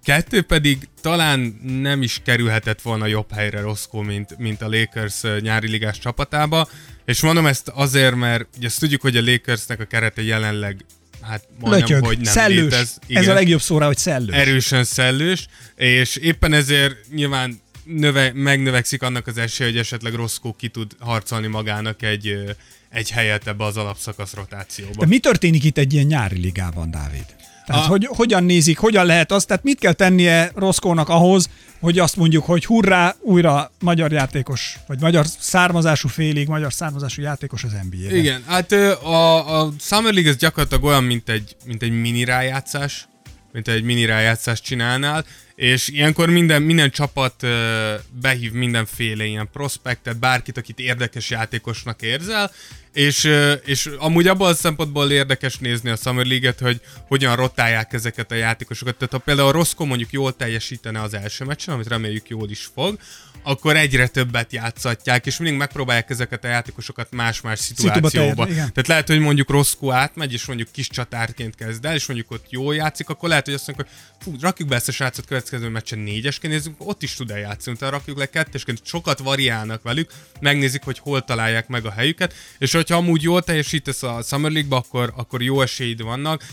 Kettő 0.04 0.42
pedig 0.42 0.88
talán 1.02 1.60
nem 1.82 2.02
is 2.02 2.22
kerülhetett 2.24 2.82
volna 2.82 3.06
jobb 3.06 3.32
helyre 3.32 3.62
Roscoe, 3.62 4.04
mint, 4.04 4.38
mint 4.38 4.62
a 4.62 4.70
Lakers 4.70 5.22
nyári 5.42 5.68
ligás 5.68 6.00
csapatába. 6.00 6.68
És 7.06 7.22
mondom 7.22 7.46
ezt 7.46 7.68
azért, 7.68 8.16
mert 8.16 8.48
ugye 8.58 8.68
azt 8.68 8.80
tudjuk, 8.80 9.02
hogy 9.02 9.18
a 9.18 9.22
Lakersnek 9.22 9.80
a 9.80 9.86
kerete 9.86 10.22
jelenleg 10.22 10.86
hát 11.30 11.48
majdnem, 11.60 11.80
Lötyög, 11.82 12.06
hogy 12.06 12.20
nem 12.20 12.34
szellős. 12.34 12.62
létez. 12.62 13.00
Ez 13.08 13.28
a 13.28 13.34
legjobb 13.34 13.62
szóra, 13.62 13.86
hogy 13.86 13.98
szellős. 13.98 14.36
Erősen 14.36 14.84
szellős, 14.84 15.48
és 15.76 16.15
éppen 16.15 16.54
ezért 16.54 16.96
nyilván 17.13 17.62
növe, 17.84 18.32
megnövekszik 18.34 19.02
annak 19.02 19.28
az 19.28 19.38
esélye, 19.38 19.70
hogy 19.70 19.80
esetleg 19.80 20.13
Roscoe 20.13 20.54
ki 20.58 20.68
tud 20.68 20.92
harcolni 21.00 21.48
magának 21.48 22.02
egy, 22.02 22.56
egy 22.89 23.10
helyet 23.10 23.48
ebbe 23.48 23.63
az 23.63 23.78
alapszakasz 23.78 24.34
rotációba. 24.34 25.00
De 25.00 25.06
mi 25.06 25.20
történik 25.20 25.63
itt 25.63 25.78
egy 25.78 25.94
ilyen 25.94 26.06
nyári 26.06 26.39
ligában, 26.39 26.92
Dávid? 26.92 27.26
Tehát 27.69 27.86
A- 27.86 27.88
hogy, 27.88 28.08
hogyan 28.10 28.43
nézik, 28.43 28.77
hogyan 28.77 29.05
lehet 29.05 29.32
azt, 29.32 29.47
tehát 29.47 29.63
mit 29.63 29.79
kell 29.79 29.93
tennie 29.93 30.51
Roszkónak 30.55 31.10
ahhoz, 31.10 31.49
hogy 31.79 31.99
azt 31.99 32.15
mondjuk, 32.15 32.45
hogy 32.45 32.65
hurrá, 32.65 33.15
újra 33.19 33.71
magyar 33.79 34.12
játékos, 34.12 34.77
vagy 34.88 34.99
magyar 34.99 35.25
származású 35.39 36.08
félig, 36.08 36.47
magyar 36.47 36.73
származású 36.73 37.21
játékos 37.21 37.63
az 37.63 37.71
NBA-ben. 37.71 38.15
Igen, 38.15 38.43
hát 38.47 38.71
a, 38.71 39.62
a 39.62 39.71
Summer 39.79 40.13
League 40.13 40.32
ez 40.32 40.38
gyakorlatilag 40.38 40.84
olyan, 40.84 41.03
mint 41.03 41.29
egy, 41.29 41.55
mint 41.65 41.84
egy 41.84 42.01
mini 42.01 42.23
rájátszás, 42.23 43.08
mint 43.51 43.67
egy 43.67 43.84
mini 43.84 44.05
rájátszást 44.05 44.63
csinálnál, 44.63 45.25
és 45.55 45.88
ilyenkor 45.88 46.29
minden, 46.29 46.62
minden 46.62 46.91
csapat 46.91 47.43
ö, 47.43 47.93
behív 48.21 48.51
mindenféle 48.51 49.23
ilyen 49.25 49.49
prospektet, 49.51 50.17
bárkit, 50.17 50.58
akit 50.58 50.79
érdekes 50.79 51.29
játékosnak 51.29 52.01
érzel, 52.01 52.51
és, 52.93 53.30
és 53.65 53.89
amúgy 53.97 54.28
abban 54.28 54.49
a 54.49 54.54
szempontból 54.54 55.12
érdekes 55.12 55.58
nézni 55.58 55.89
a 55.89 55.95
Summer 55.95 56.25
League-et, 56.25 56.60
hogy 56.60 56.82
hogyan 57.08 57.36
rotálják 57.36 57.93
ezeket 57.93 58.32
a 58.32 58.36
játékosokat. 58.36 58.95
Tehát 58.95 59.13
ha 59.13 59.19
például 59.19 59.47
a 59.47 59.52
Roscoe 59.52 59.88
mondjuk 59.88 60.12
jól 60.12 60.36
teljesítene 60.36 61.02
az 61.02 61.13
első 61.13 61.45
meccsen, 61.45 61.73
amit 61.73 61.88
reméljük 61.88 62.30
jól 62.30 62.49
is 62.49 62.69
fog, 62.73 62.99
akkor 63.43 63.75
egyre 63.75 64.08
többet 64.08 64.54
játszatják, 64.54 65.25
és 65.25 65.38
mindig 65.38 65.58
megpróbálják 65.58 66.10
ezeket 66.10 66.43
a 66.43 66.47
játékosokat 66.47 67.08
más-más 67.12 67.60
szituációba. 67.60 68.45
Tehát 68.45 68.88
lehet, 68.88 69.08
hogy 69.08 69.19
mondjuk 69.19 69.49
Roscoe 69.49 69.95
átmegy, 69.95 70.34
és 70.34 70.45
mondjuk 70.45 70.71
kis 70.71 70.89
csatárként 70.89 71.56
kezd 71.56 71.86
el, 71.86 71.95
és 71.95 72.06
mondjuk 72.06 72.32
ott 72.32 72.45
jól 72.49 72.75
játszik, 72.75 73.10
akkor 73.10 73.30
lehet, 73.30 73.45
hogy 73.45 73.54
azt 73.54 73.67
mondjuk, 73.67 73.88
hogy 73.88 73.97
fú, 74.19 74.39
rakjuk 74.41 74.67
be 74.67 74.75
ezt 74.75 74.88
a 74.88 74.91
srácot 74.91 75.25
következő 75.25 75.69
meccsen 75.69 75.99
négyesként, 75.99 76.54
nézzük, 76.54 76.73
ott 76.78 77.04
is 77.04 77.13
tud 77.13 77.32
eljátszani, 77.32 77.75
utána 77.75 77.91
rakjuk 77.91 78.17
le 78.17 78.25
kettesként, 78.25 78.80
sokat 78.84 79.19
variálnak 79.19 79.82
velük, 79.82 80.12
megnézik, 80.39 80.84
hogy 80.84 80.99
hol 80.99 81.23
találják 81.23 81.67
meg 81.67 81.86
a 81.86 81.91
helyüket, 81.91 82.34
és 82.58 82.73
hogyha 82.89 83.08
amúgy 83.08 83.23
jól 83.23 83.41
teljesítesz 83.41 84.04
a 84.04 84.21
Summer 84.23 84.52
League-ba, 84.52 84.78
akkor, 84.78 85.13
akkor 85.15 85.41
jó 85.41 85.62
esélyid 85.62 86.02
vannak, 86.02 86.43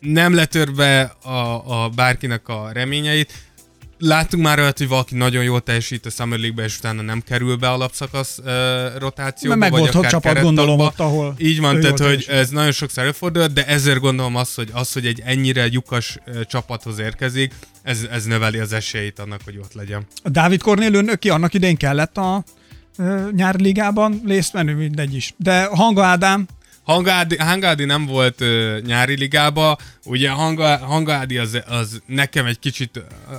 nem 0.00 0.34
letörve 0.34 1.02
a, 1.22 1.84
a 1.84 1.88
bárkinek 1.88 2.48
a 2.48 2.70
reményeit, 2.72 3.32
Láttunk 3.98 4.42
már 4.42 4.58
olyat, 4.58 4.78
hogy 4.78 4.88
valaki 4.88 5.14
nagyon 5.14 5.44
jól 5.44 5.60
teljesít 5.60 6.06
a 6.06 6.10
Summer 6.10 6.38
League-be, 6.38 6.64
és 6.64 6.78
utána 6.78 7.02
nem 7.02 7.20
kerül 7.20 7.56
be 7.56 7.70
alapszakasz 7.70 8.38
uh, 8.38 8.44
rotációba, 8.98 9.56
Mert 9.56 9.72
megoldhat 9.72 10.04
akár 10.04 10.10
csapat, 10.10 10.42
gondolom, 10.42 10.78
kerettagba. 10.78 11.04
ott, 11.04 11.10
ahol 11.10 11.34
Így 11.38 11.60
van, 11.60 11.80
tehát 11.80 11.98
hogy 11.98 12.06
teljesít. 12.06 12.28
ez 12.28 12.48
nagyon 12.48 12.72
sokszor 12.72 13.02
előfordul, 13.02 13.46
de 13.46 13.66
ezért 13.66 14.00
gondolom 14.00 14.36
azt, 14.36 14.54
hogy, 14.54 14.68
az, 14.72 14.92
hogy 14.92 15.06
egy 15.06 15.22
ennyire 15.24 15.66
lyukas 15.66 16.18
ö, 16.24 16.44
csapathoz 16.44 16.98
érkezik, 16.98 17.54
ez, 17.82 18.06
ez 18.10 18.24
növeli 18.24 18.58
az 18.58 18.72
esélyét 18.72 19.18
annak, 19.18 19.40
hogy 19.44 19.58
ott 19.58 19.72
legyen. 19.72 20.06
A 20.22 20.28
Dávid 20.28 20.62
Kornél 20.62 21.00
neki 21.00 21.30
annak 21.30 21.54
idején 21.54 21.76
kellett 21.76 22.16
a 22.16 22.44
nyári 23.32 23.62
ligában 23.62 24.20
részt 24.26 24.52
venni, 24.52 24.72
mindegy 24.72 25.14
is. 25.14 25.34
De 25.36 25.64
Hanga 25.64 26.04
Ádám, 26.04 26.46
Hangádi, 26.82 27.36
Hangádi 27.36 27.84
nem 27.84 28.06
volt 28.06 28.40
ö, 28.40 28.78
nyári 28.86 29.16
ligába, 29.18 29.76
ugye 30.04 30.30
Hanga, 30.30 30.76
Hangádi 30.76 31.38
az, 31.38 31.58
az 31.68 32.02
nekem 32.06 32.46
egy 32.46 32.58
kicsit, 32.58 33.02
ö, 33.30 33.34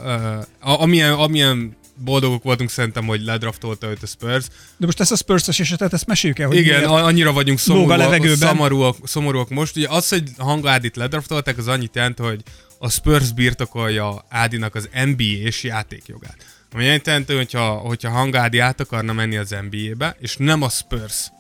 a- 0.59 0.81
amilyen, 0.81 1.11
amilyen 1.13 1.75
boldogok 2.03 2.43
voltunk 2.43 2.69
szerintem, 2.69 3.05
hogy 3.05 3.21
ledraftolta 3.21 3.87
őt 3.89 4.03
a 4.03 4.05
Spurs. 4.05 4.45
de 4.77 4.85
most 4.85 4.99
ezt 4.99 5.11
a 5.11 5.15
Spurs-ös 5.15 5.59
esetet, 5.59 5.93
ezt 5.93 6.05
meséljük 6.07 6.39
el, 6.39 6.47
hogy 6.47 6.57
Igen, 6.57 6.75
miért. 6.75 6.91
annyira 6.91 7.31
vagyunk 7.33 7.59
szomorúak, 7.59 8.35
szomorúak, 8.37 8.95
szomorúak 9.03 9.49
most. 9.49 9.75
Ugye 9.77 9.87
az, 9.89 10.09
hogy 10.09 10.23
Hangádit 10.37 10.95
ledraftolták, 10.95 11.57
az 11.57 11.67
annyit 11.67 11.95
jelent, 11.95 12.19
hogy 12.19 12.41
a 12.79 12.89
Spurs 12.89 13.31
birtokolja 13.31 14.25
Ádinak 14.29 14.75
az 14.75 14.89
NBA-s 15.05 15.63
játékjogát. 15.63 16.35
Ami 16.73 16.87
annyit 16.87 17.07
jelenti, 17.07 17.35
hogyha, 17.35 17.69
hogyha 17.69 18.09
Hangádi 18.09 18.59
át 18.59 18.79
akarna 18.79 19.13
menni 19.13 19.37
az 19.37 19.55
NBA-be, 19.69 20.15
és 20.19 20.37
nem 20.37 20.61
a 20.61 20.69
Spurs 20.69 21.31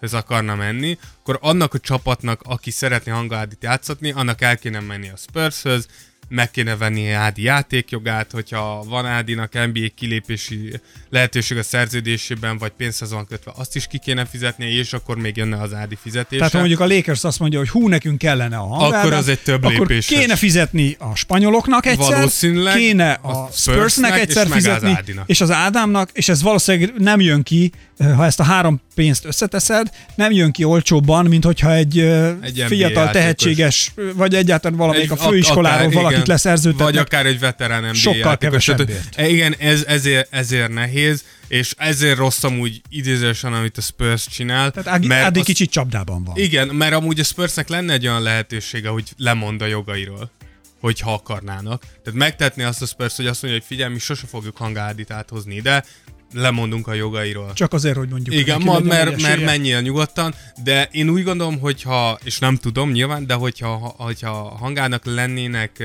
ez 0.00 0.12
akarna 0.12 0.54
menni, 0.54 0.98
akkor 1.20 1.38
annak 1.40 1.74
a 1.74 1.78
csapatnak, 1.78 2.40
aki 2.42 2.70
szeretné 2.70 3.12
Hangádit 3.12 3.62
játszatni, 3.62 4.12
annak 4.12 4.40
el 4.40 4.58
kéne 4.58 4.80
menni 4.80 5.08
a 5.08 5.16
Spurshöz, 5.16 5.86
meg 6.28 6.50
kéne 6.50 6.76
venni 6.76 7.10
Ádi 7.10 7.42
játékjogát, 7.42 8.30
hogyha 8.32 8.84
van 8.88 9.06
Ádinak 9.06 9.52
NBA 9.52 9.80
kilépési 9.96 10.72
lehetőség 11.10 11.56
a 11.58 11.62
szerződésében, 11.62 12.58
vagy 12.58 12.70
pénzhez 12.76 13.10
van 13.12 13.26
kötve, 13.26 13.52
azt 13.56 13.76
is 13.76 13.86
ki 13.86 13.98
kéne 13.98 14.24
fizetnie, 14.24 14.68
és 14.68 14.92
akkor 14.92 15.16
még 15.16 15.36
jönne 15.36 15.60
az 15.60 15.74
Ádi 15.74 15.96
fizetése. 16.02 16.36
Tehát 16.36 16.52
ha 16.52 16.58
mondjuk 16.58 16.80
a 16.80 16.86
Lakers 16.86 17.24
azt 17.24 17.38
mondja, 17.38 17.58
hogy 17.58 17.68
hú, 17.68 17.88
nekünk 17.88 18.18
kellene 18.18 18.56
a 18.56 18.66
Hanga 18.66 18.98
Akkor 18.98 19.12
az 19.12 19.28
egy 19.28 19.40
több 19.42 19.62
akkor 19.64 19.78
lépéses. 19.86 20.18
kéne 20.18 20.36
fizetni 20.36 20.96
a 20.98 21.14
spanyoloknak 21.14 21.86
egyszer, 21.86 22.14
Valószínűleg 22.14 22.76
kéne 22.76 23.12
a 23.12 23.28
a 23.44 23.48
Spursnek, 23.52 24.18
egyszer 24.18 24.42
és 24.44 24.48
meg 24.48 24.58
az 24.58 24.64
fizetni, 24.64 24.90
Ádinak. 24.96 25.28
és 25.28 25.40
az 25.40 25.50
Ádámnak, 25.50 26.10
és 26.12 26.28
ez 26.28 26.42
valószínűleg 26.42 26.92
nem 26.98 27.20
jön 27.20 27.42
ki, 27.42 27.70
ha 28.16 28.24
ezt 28.24 28.40
a 28.40 28.42
három 28.42 28.80
pénzt 28.94 29.24
összeteszed, 29.24 29.88
nem 30.14 30.32
jön 30.32 30.50
ki 30.52 30.64
olcsóbban, 30.64 31.26
mint 31.26 31.44
hogyha 31.44 31.72
egy, 31.74 31.98
Egy 32.42 32.64
fiatal, 32.66 33.10
tehetséges, 33.10 33.92
vagy 34.14 34.34
egyáltalán 34.34 34.78
valamelyik 34.78 35.10
Egy- 35.10 35.18
a 35.18 35.22
főiskoláról 35.22 35.86
akár, 35.86 35.92
valaki 36.02 36.13
akit 36.14 36.26
leszerződtetnek. 36.26 36.86
Vagy 36.86 36.96
akár 36.96 37.26
egy 37.26 37.38
veterán 37.38 37.82
NBA 37.82 37.94
Sokkal 37.94 38.38
kevesebbért. 38.38 39.14
e, 39.16 39.28
Igen, 39.28 39.54
ez, 39.58 39.82
ezért, 39.86 40.32
ezért 40.34 40.72
nehéz, 40.72 41.24
és 41.48 41.74
ezért 41.78 42.16
rossz 42.16 42.44
amúgy 42.44 42.80
idézősen, 42.88 43.52
amit 43.52 43.78
a 43.78 43.80
Spurs 43.80 44.26
csinál. 44.28 44.70
Tehát 44.70 44.88
Ági, 44.88 45.06
mert 45.06 45.24
Ádi 45.24 45.38
az- 45.38 45.46
kicsit 45.46 45.70
csapdában 45.70 46.24
van. 46.24 46.36
Igen, 46.36 46.68
mert 46.68 46.94
amúgy 46.94 47.20
a 47.20 47.24
Spursnek 47.24 47.68
lenne 47.68 47.92
egy 47.92 48.06
olyan 48.06 48.22
lehetősége, 48.22 48.88
hogy 48.88 49.04
lemond 49.16 49.62
a 49.62 49.66
jogairól 49.66 50.30
hogyha 50.80 51.12
akarnának. 51.12 51.80
Tehát 51.82 52.18
megtetni 52.18 52.62
azt 52.62 52.82
a 52.82 52.86
Spurs, 52.86 53.16
hogy 53.16 53.26
azt 53.26 53.42
mondja, 53.42 53.60
hogy 53.60 53.68
figyelj, 53.68 53.92
mi 53.92 53.98
sose 53.98 54.26
fogjuk 54.26 54.56
hangádit 54.56 55.10
áthozni 55.10 55.54
ide, 55.54 55.84
lemondunk 56.34 56.86
a 56.86 56.92
jogairól. 56.94 57.52
Csak 57.52 57.72
azért, 57.72 57.96
hogy 57.96 58.08
mondjuk 58.08 58.34
Igen, 58.34 58.60
ma, 58.62 58.78
mert, 58.78 59.22
mert 59.22 59.44
menjél 59.44 59.80
nyugodtan, 59.80 60.34
de 60.64 60.88
én 60.92 61.08
úgy 61.08 61.22
gondolom, 61.24 61.58
hogyha, 61.58 62.18
és 62.24 62.38
nem 62.38 62.56
tudom 62.56 62.90
nyilván, 62.90 63.26
de 63.26 63.34
hogyha, 63.34 63.76
ha- 63.76 63.94
hogyha 63.96 64.32
hangának 64.32 65.04
lennének 65.04 65.84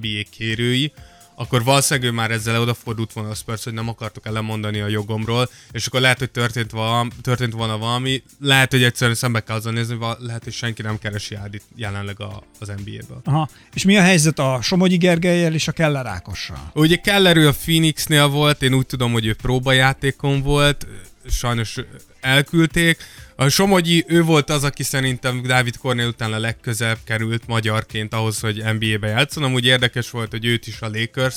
NBA 0.00 0.28
kérői, 0.30 0.92
akkor 1.40 1.64
valószínűleg 1.64 2.10
ő 2.10 2.14
már 2.14 2.30
ezzel 2.30 2.60
odafordult 2.60 3.12
volna 3.12 3.30
a 3.30 3.34
Spurs, 3.34 3.64
hogy 3.64 3.72
nem 3.72 3.88
akartok 3.88 4.26
el 4.26 4.32
lemondani 4.32 4.80
a 4.80 4.88
jogomról, 4.88 5.50
és 5.72 5.86
akkor 5.86 6.00
lehet, 6.00 6.18
hogy 6.18 6.30
történt, 6.30 6.70
valami, 6.70 7.10
történt 7.22 7.52
volna 7.52 7.78
valami, 7.78 8.22
lehet, 8.40 8.70
hogy 8.70 8.82
egyszerűen 8.82 9.16
szembe 9.16 9.40
kell 9.40 9.56
azzal 9.56 9.72
nézni, 9.72 9.98
lehet, 10.18 10.44
hogy 10.44 10.52
senki 10.52 10.82
nem 10.82 10.98
keresi 10.98 11.34
Ádit 11.34 11.62
jelenleg 11.76 12.20
a, 12.20 12.42
az 12.58 12.68
NBA-ből. 12.68 13.20
Aha. 13.24 13.48
És 13.74 13.84
mi 13.84 13.96
a 13.96 14.02
helyzet 14.02 14.38
a 14.38 14.58
Somogyi 14.62 14.96
Gergelyel 14.96 15.54
és 15.54 15.68
a 15.68 15.72
Keller 15.72 16.06
Ákossal? 16.06 16.70
Ugye 16.74 16.96
Keller 16.96 17.36
ő 17.36 17.48
a 17.48 17.52
Phoenixnél 17.52 18.28
volt, 18.28 18.62
én 18.62 18.74
úgy 18.74 18.86
tudom, 18.86 19.12
hogy 19.12 19.26
ő 19.26 19.34
próbajátékon 19.34 20.42
volt, 20.42 20.86
sajnos 21.28 21.76
elküldték. 22.20 22.98
A 23.36 23.48
Somogyi, 23.48 24.04
ő 24.08 24.22
volt 24.22 24.50
az, 24.50 24.64
aki 24.64 24.82
szerintem 24.82 25.42
Dávid 25.42 25.76
Kornél 25.76 26.08
után 26.08 26.32
a 26.32 26.38
legközelebb 26.38 26.98
került 27.04 27.46
magyarként 27.46 28.14
ahhoz, 28.14 28.40
hogy 28.40 28.64
NBA-be 28.78 29.08
játszon. 29.08 29.42
Amúgy 29.42 29.64
érdekes 29.64 30.10
volt, 30.10 30.30
hogy 30.30 30.44
őt 30.44 30.66
is 30.66 30.80
a 30.80 30.88
Lakers 30.92 31.36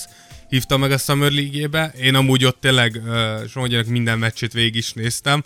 hívta 0.49 0.77
meg 0.77 0.91
a 0.91 0.97
Summer 0.97 1.31
League-ébe. 1.31 1.93
Én 2.01 2.15
amúgy 2.15 2.45
ott 2.45 2.59
tényleg 2.59 3.01
uh, 3.05 3.47
Somogyinak 3.47 3.85
minden 3.85 4.19
meccsét 4.19 4.53
végig 4.53 4.75
is 4.75 4.93
néztem 4.93 5.43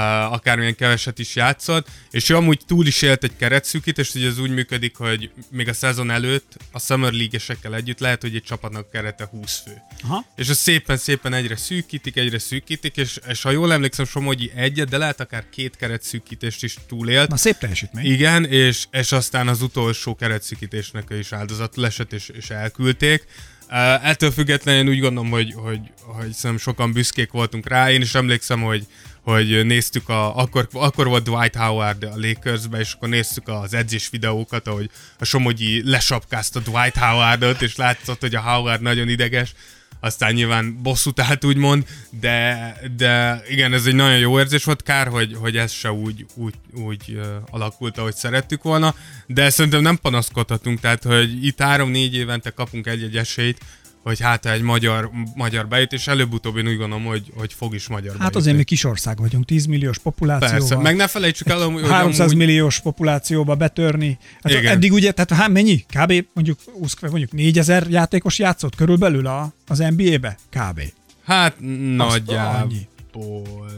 akármilyen 0.00 0.74
keveset 0.74 1.18
is 1.18 1.36
játszott, 1.36 1.88
és 2.10 2.28
ő 2.28 2.36
amúgy 2.36 2.60
túl 2.66 2.86
is 2.86 3.02
élt 3.02 3.24
egy 3.24 3.36
keretszűkítést, 3.36 4.12
hogy 4.12 4.24
ez 4.24 4.38
úgy 4.38 4.50
működik, 4.50 4.96
hogy 4.96 5.30
még 5.50 5.68
a 5.68 5.72
szezon 5.72 6.10
előtt 6.10 6.56
a 6.72 6.78
Summer 6.78 7.12
League-esekkel 7.12 7.74
együtt 7.74 7.98
lehet, 7.98 8.20
hogy 8.20 8.34
egy 8.34 8.42
csapatnak 8.42 8.90
kerete 8.90 9.28
20 9.30 9.62
fő. 9.64 9.72
Aha. 10.02 10.24
És 10.36 10.48
az 10.48 10.58
szépen-szépen 10.58 11.32
egyre 11.32 11.56
szűkítik, 11.56 12.16
egyre 12.16 12.38
szűkítik, 12.38 12.96
és, 12.96 13.20
és 13.28 13.42
ha 13.42 13.50
jól 13.50 13.72
emlékszem, 13.72 14.04
Somogyi 14.04 14.52
egyet, 14.54 14.88
de 14.88 14.98
lehet 14.98 15.20
akár 15.20 15.44
két 15.50 15.76
keretszűkítést 15.76 16.62
is 16.62 16.76
túlélt. 16.88 17.28
Na 17.28 17.36
szép 17.36 17.56
teljesítmény. 17.58 18.04
Igen, 18.04 18.44
és, 18.44 18.86
és 18.90 19.12
aztán 19.12 19.48
az 19.48 19.62
utolsó 19.62 20.14
keretszűkítésnek 20.14 21.08
is 21.18 21.32
áldozatul 21.32 21.86
esett, 21.86 22.12
és, 22.12 22.28
és 22.28 22.50
elküldték. 22.50 23.26
Uh, 23.68 24.08
ettől 24.08 24.30
függetlenül 24.30 24.92
úgy 24.92 25.00
gondolom, 25.00 25.30
hogy, 25.30 25.52
hogy, 25.56 25.80
hogy 26.02 26.32
szerintem 26.32 26.58
sokan 26.58 26.92
büszkék 26.92 27.30
voltunk 27.30 27.68
rá. 27.68 27.90
Én 27.90 28.00
is 28.00 28.14
emlékszem, 28.14 28.62
hogy, 28.62 28.86
hogy 29.24 29.66
néztük, 29.66 30.08
a, 30.08 30.36
akkor, 30.36 30.68
akkor 30.72 31.06
volt 31.06 31.24
Dwight 31.24 31.56
Howard 31.56 32.02
a 32.02 32.12
Lakersbe, 32.16 32.78
és 32.78 32.92
akkor 32.92 33.08
néztük 33.08 33.48
az 33.48 33.74
edzés 33.74 34.08
videókat, 34.10 34.66
ahogy 34.66 34.90
a 35.18 35.24
Somogyi 35.24 35.90
lesapkázta 35.90 36.60
Dwight 36.60 36.96
Howardot, 36.96 37.62
és 37.62 37.76
látszott, 37.76 38.20
hogy 38.20 38.34
a 38.34 38.40
Howard 38.40 38.82
nagyon 38.82 39.08
ideges. 39.08 39.54
Aztán 40.00 40.32
nyilván 40.32 40.82
bosszút 40.82 41.20
állt 41.20 41.44
úgymond, 41.44 41.86
de, 42.20 42.76
de 42.96 43.42
igen, 43.48 43.72
ez 43.72 43.86
egy 43.86 43.94
nagyon 43.94 44.18
jó 44.18 44.38
érzés 44.38 44.64
volt, 44.64 44.82
kár, 44.82 45.06
hogy, 45.06 45.36
hogy 45.40 45.56
ez 45.56 45.72
se 45.72 45.92
úgy, 45.92 46.26
úgy, 46.34 46.54
úgy 46.72 47.20
alakult, 47.50 47.98
ahogy 47.98 48.14
szerettük 48.14 48.62
volna, 48.62 48.94
de 49.26 49.50
szerintem 49.50 49.82
nem 49.82 49.96
panaszkodhatunk, 49.96 50.80
tehát 50.80 51.02
hogy 51.02 51.44
itt 51.44 51.60
három-négy 51.60 52.14
évente 52.14 52.50
kapunk 52.50 52.86
egy-egy 52.86 53.16
esélyt, 53.16 53.58
hogy 54.04 54.20
hát 54.20 54.46
egy 54.46 54.62
magyar, 54.62 55.10
magyar 55.34 55.68
bejut, 55.68 55.92
és 55.92 56.06
előbb-utóbb 56.06 56.56
én 56.56 56.66
úgy 56.68 56.76
gondolom, 56.76 57.04
hogy, 57.04 57.32
hogy 57.36 57.52
fog 57.52 57.74
is 57.74 57.88
magyar 57.88 58.10
Hát 58.10 58.18
bejutni. 58.18 58.38
azért 58.38 58.56
mi 58.56 58.64
kis 58.64 58.84
ország 58.84 59.18
vagyunk, 59.18 59.44
10 59.44 59.66
milliós 59.66 59.98
populációval. 59.98 60.58
Persze, 60.58 60.76
meg 60.76 60.96
ne 60.96 61.06
felejtsük 61.06 61.48
el, 61.48 61.58
hogy 61.58 61.86
300 61.88 62.20
amúgy- 62.20 62.36
milliós 62.46 62.80
populációba 62.80 63.54
betörni. 63.54 64.18
Hát 64.42 64.52
Igen. 64.52 64.66
eddig 64.66 64.92
ugye, 64.92 65.12
tehát 65.12 65.42
hát 65.42 65.48
mennyi? 65.52 65.84
Kb. 65.98 66.26
mondjuk, 66.34 66.58
20, 66.78 67.00
mondjuk 67.00 67.32
4000 67.32 67.86
játékos 67.90 68.38
játszott 68.38 68.74
körülbelül 68.74 69.26
a, 69.26 69.52
az 69.66 69.78
NBA-be? 69.78 70.38
Kb. 70.50 70.80
Hát 71.24 71.54
nagyjából. 71.96 73.70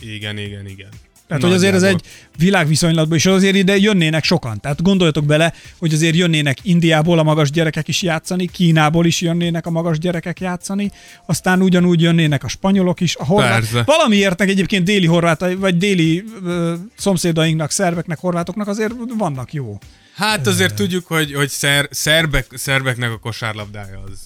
Igen, 0.00 0.38
igen, 0.38 0.66
igen. 0.66 0.88
Tehát, 1.38 1.46
hogy 1.46 1.64
azért 1.64 1.74
ez 1.74 1.82
egy 1.82 2.00
világviszonylatban, 2.38 3.16
és 3.16 3.26
azért 3.26 3.54
ide 3.54 3.76
jönnének 3.76 4.24
sokan. 4.24 4.60
Tehát 4.60 4.82
gondoljatok 4.82 5.24
bele, 5.24 5.52
hogy 5.78 5.92
azért 5.92 6.16
jönnének 6.16 6.58
Indiából 6.62 7.18
a 7.18 7.22
magas 7.22 7.50
gyerekek 7.50 7.88
is 7.88 8.02
játszani, 8.02 8.46
Kínából 8.46 9.06
is 9.06 9.20
jönnének 9.20 9.66
a 9.66 9.70
magas 9.70 9.98
gyerekek 9.98 10.40
játszani, 10.40 10.90
aztán 11.26 11.62
ugyanúgy 11.62 12.00
jönnének 12.00 12.44
a 12.44 12.48
spanyolok 12.48 13.00
is, 13.00 13.16
a 13.16 13.24
horvát. 13.24 13.52
Persze. 13.52 13.82
Valamiért 13.86 14.38
meg 14.38 14.48
egyébként 14.48 14.84
déli 14.84 15.06
horvát, 15.06 15.54
vagy 15.54 15.76
déli 15.76 16.24
ö, 16.44 16.74
szomszédainknak, 16.96 17.70
szerbeknek, 17.70 18.18
horvátoknak 18.18 18.68
azért 18.68 18.92
vannak 19.18 19.52
jó. 19.52 19.78
Hát 20.14 20.46
azért 20.46 20.74
tudjuk, 20.74 21.06
hogy, 21.06 21.34
hogy 21.34 21.48
szer, 21.48 21.88
szerbek, 21.90 22.46
szerbeknek 22.54 23.10
a 23.10 23.18
kosárlabdája 23.18 24.02
az, 24.06 24.18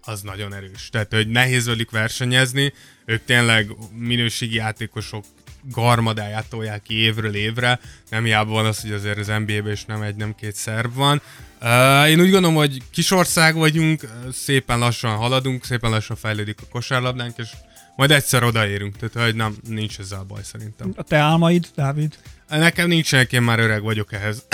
az 0.00 0.22
nagyon 0.22 0.54
erős. 0.54 0.88
Tehát, 0.92 1.12
hogy 1.12 1.28
nehéz 1.28 1.66
velük 1.66 1.90
versenyezni, 1.90 2.72
ők 3.04 3.24
tényleg 3.24 3.70
minőségi 3.92 4.54
játékosok 4.54 5.24
garmadáját 5.62 6.48
tolják 6.48 6.82
ki 6.82 6.94
évről 6.94 7.34
évre, 7.34 7.80
nem 8.10 8.24
hiába 8.24 8.50
van 8.50 8.66
az, 8.66 8.80
hogy 8.80 8.92
azért 8.92 9.18
az 9.18 9.26
NBA-ben 9.26 9.72
is 9.72 9.84
nem 9.84 10.02
egy, 10.02 10.16
nem 10.16 10.34
két 10.34 10.54
szerb 10.54 10.94
van. 10.94 11.22
Uh, 11.60 12.08
én 12.08 12.20
úgy 12.20 12.30
gondolom, 12.30 12.54
hogy 12.54 12.82
kis 12.90 13.10
ország 13.10 13.54
vagyunk, 13.54 14.02
uh, 14.02 14.32
szépen 14.32 14.78
lassan 14.78 15.16
haladunk, 15.16 15.64
szépen 15.64 15.90
lassan 15.90 16.16
fejlődik 16.16 16.58
a 16.62 16.66
kosárlabdánk, 16.70 17.36
és 17.36 17.48
majd 17.96 18.10
egyszer 18.10 18.42
odaérünk, 18.42 18.96
tehát 18.96 19.28
hogy 19.28 19.36
nem, 19.36 19.56
nincs 19.68 19.98
ezzel 19.98 20.22
baj 20.22 20.42
szerintem. 20.42 20.92
A 20.96 21.02
te 21.02 21.16
álmaid, 21.16 21.68
Dávid? 21.74 22.18
Nekem 22.48 22.88
nincsenek, 22.88 23.32
én 23.32 23.42
már 23.42 23.58
öreg 23.58 23.82
vagyok 23.82 24.12
ehhez. 24.12 24.46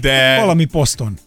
De... 0.00 0.40
Valami 0.40 0.64
poszton. 0.64 1.18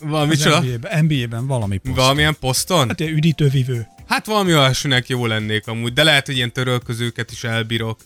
Valami 0.00 0.36
csoda? 0.36 0.60
NBA-ben, 0.60 1.04
NBA-ben 1.04 1.46
valami 1.46 1.76
poszton. 1.76 2.02
Valamilyen 2.02 2.36
poszton? 2.40 2.88
Hát 2.88 3.00
ilyen 3.00 3.12
üdítővivő. 3.12 3.86
Hát 4.08 4.26
valami 4.26 4.54
olyasminek 4.54 5.08
jó 5.08 5.26
lennék 5.26 5.66
amúgy, 5.66 5.92
de 5.92 6.04
lehet, 6.04 6.26
hogy 6.26 6.36
ilyen 6.36 6.52
törölközőket 6.52 7.30
is 7.30 7.44
elbírok, 7.44 8.00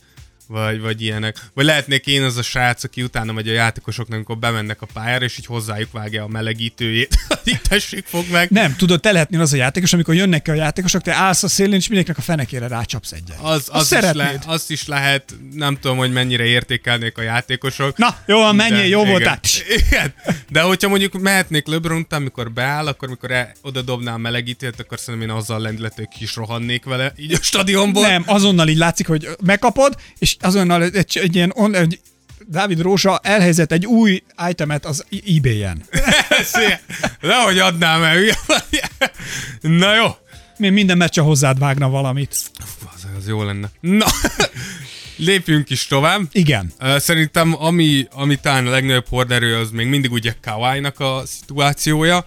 vagy, 0.48 0.80
vagy 0.80 1.02
ilyenek. 1.02 1.36
Vagy 1.54 1.64
lehetnék 1.64 2.06
én 2.06 2.22
az 2.22 2.36
a 2.36 2.42
srác, 2.42 2.84
aki 2.84 3.02
utána 3.02 3.32
megy 3.32 3.48
a 3.48 3.52
játékosoknak, 3.52 4.14
amikor 4.16 4.38
bemennek 4.38 4.82
a 4.82 4.86
pályára, 4.92 5.24
és 5.24 5.38
így 5.38 5.46
hozzájuk 5.46 5.92
vágja 5.92 6.22
a 6.24 6.28
melegítőjét. 6.28 7.18
így 7.44 7.60
tessék, 7.68 8.06
fog 8.06 8.24
meg. 8.30 8.50
Nem, 8.50 8.76
tudod, 8.76 9.00
te 9.00 9.12
lehetnél 9.12 9.40
az 9.40 9.52
a 9.52 9.56
játékos, 9.56 9.92
amikor 9.92 10.14
jönnek 10.14 10.42
ki 10.42 10.50
a 10.50 10.54
játékosok, 10.54 11.02
te 11.02 11.12
állsz 11.14 11.42
a 11.42 11.48
szélén, 11.48 11.74
és 11.74 11.86
mindenkinek 11.86 12.18
a 12.18 12.22
fenekére 12.22 12.66
rácsapsz 12.68 13.12
egyet. 13.12 13.38
Az, 13.40 13.54
Azt 13.54 13.68
az 13.70 13.82
is 13.82 13.86
szeretnéd. 13.88 14.14
le, 14.16 14.52
azt 14.52 14.70
is 14.70 14.86
lehet, 14.86 15.34
nem 15.52 15.78
tudom, 15.80 15.96
hogy 15.96 16.12
mennyire 16.12 16.44
értékelnék 16.44 17.18
a 17.18 17.22
játékosok. 17.22 17.96
Na, 17.96 18.16
jó 18.26 18.38
van, 18.38 18.56
menjél, 18.56 18.76
De- 18.78 18.86
jó 18.86 19.00
igen. 19.00 19.10
voltál. 19.10 19.40
Igen. 19.88 20.14
De 20.50 20.60
hogyha 20.60 20.88
mondjuk 20.88 21.20
mehetnék 21.20 21.66
LeBron 21.66 21.98
után, 22.00 22.20
amikor 22.20 22.52
beáll, 22.52 22.86
akkor 22.86 23.08
mikor 23.08 23.30
e- 23.30 23.52
oda 23.62 23.82
dobnám 23.82 24.20
melegítőt, 24.20 24.80
akkor 24.80 24.98
szerintem 24.98 25.28
én 25.30 25.34
azzal 25.36 25.60
lendülető 25.60 26.08
ki 26.16 26.22
is 26.24 26.34
rohannék 26.36 26.84
vele, 26.84 27.12
így 27.16 27.32
a 27.32 27.38
stadionból. 27.42 28.06
Nem, 28.06 28.22
azonnal 28.26 28.68
így 28.68 28.76
látszik, 28.76 29.06
hogy 29.06 29.28
megkapod, 29.44 29.94
és 30.18 30.36
azonnal 30.40 30.82
egy, 30.82 31.18
egy 31.18 31.34
ilyen, 31.34 31.52
on, 31.54 31.74
egy 31.74 32.00
Dávid 32.46 32.80
Rózsa 32.80 33.20
elhelyezett 33.22 33.72
egy 33.72 33.86
új 33.86 34.22
itemet 34.48 34.84
az 34.84 35.04
eBay-en. 35.26 35.82
Nehogy 37.20 37.58
adnám 37.58 38.02
el. 38.02 38.18
Na 39.60 39.94
jó. 39.94 40.06
Mi 40.56 40.68
minden 40.68 40.96
meccse 40.96 41.20
hozzád 41.20 41.58
vágna 41.58 41.88
valamit. 41.88 42.36
Az, 42.94 43.06
az 43.18 43.28
jó 43.28 43.42
lenne. 43.42 43.70
Na, 43.80 44.06
lépjünk 45.16 45.70
is 45.70 45.86
tovább. 45.86 46.20
Igen. 46.32 46.72
Szerintem 46.96 47.62
ami, 47.62 48.06
ami 48.10 48.36
talán 48.36 48.66
a 48.66 48.70
legnagyobb 48.70 49.08
horderő, 49.08 49.56
az 49.56 49.70
még 49.70 49.86
mindig 49.86 50.12
ugye 50.12 50.34
Kawai-nak 50.42 51.00
a 51.00 51.22
szituációja. 51.26 52.26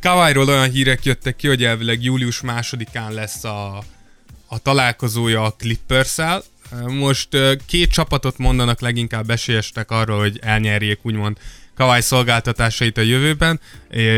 Kawai-ról 0.00 0.48
olyan 0.48 0.70
hírek 0.70 1.04
jöttek 1.04 1.36
ki, 1.36 1.46
hogy 1.46 1.64
elvileg 1.64 2.02
július 2.02 2.40
másodikán 2.40 3.12
lesz 3.12 3.44
a, 3.44 3.82
a 4.46 4.58
találkozója 4.58 5.42
a 5.42 5.52
clippers 5.52 6.18
-el. 6.18 6.42
Most 6.86 7.28
két 7.66 7.90
csapatot 7.90 8.38
mondanak 8.38 8.80
leginkább 8.80 9.30
esélyesnek 9.30 9.90
arról, 9.90 10.18
hogy 10.18 10.38
elnyerjék 10.42 10.98
úgymond 11.02 11.38
Kawai 11.74 12.00
szolgáltatásait 12.00 12.98
a 12.98 13.00
jövőben. 13.00 13.60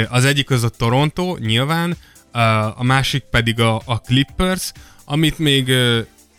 Az 0.08 0.24
egyik 0.24 0.50
az 0.50 0.62
a 0.62 0.68
Toronto, 0.68 1.36
nyilván, 1.40 1.96
a 2.76 2.82
másik 2.82 3.22
pedig 3.30 3.60
a, 3.60 3.82
a 3.84 4.00
Clippers, 4.00 4.72
amit 5.04 5.38
még 5.38 5.72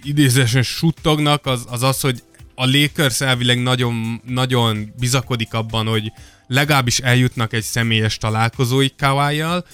idézésen 0.03 0.63
suttognak, 0.63 1.45
az, 1.45 1.65
az 1.69 1.83
az, 1.83 2.01
hogy 2.01 2.23
a 2.55 2.65
Lakers 2.65 3.21
elvileg 3.21 3.61
nagyon, 3.61 4.21
nagyon 4.25 4.93
bizakodik 4.99 5.53
abban, 5.53 5.87
hogy 5.87 6.11
legalábbis 6.47 6.99
eljutnak 6.99 7.53
egy 7.53 7.63
személyes 7.63 8.17
találkozóig 8.17 8.95
Kawai-jal, 8.97 9.65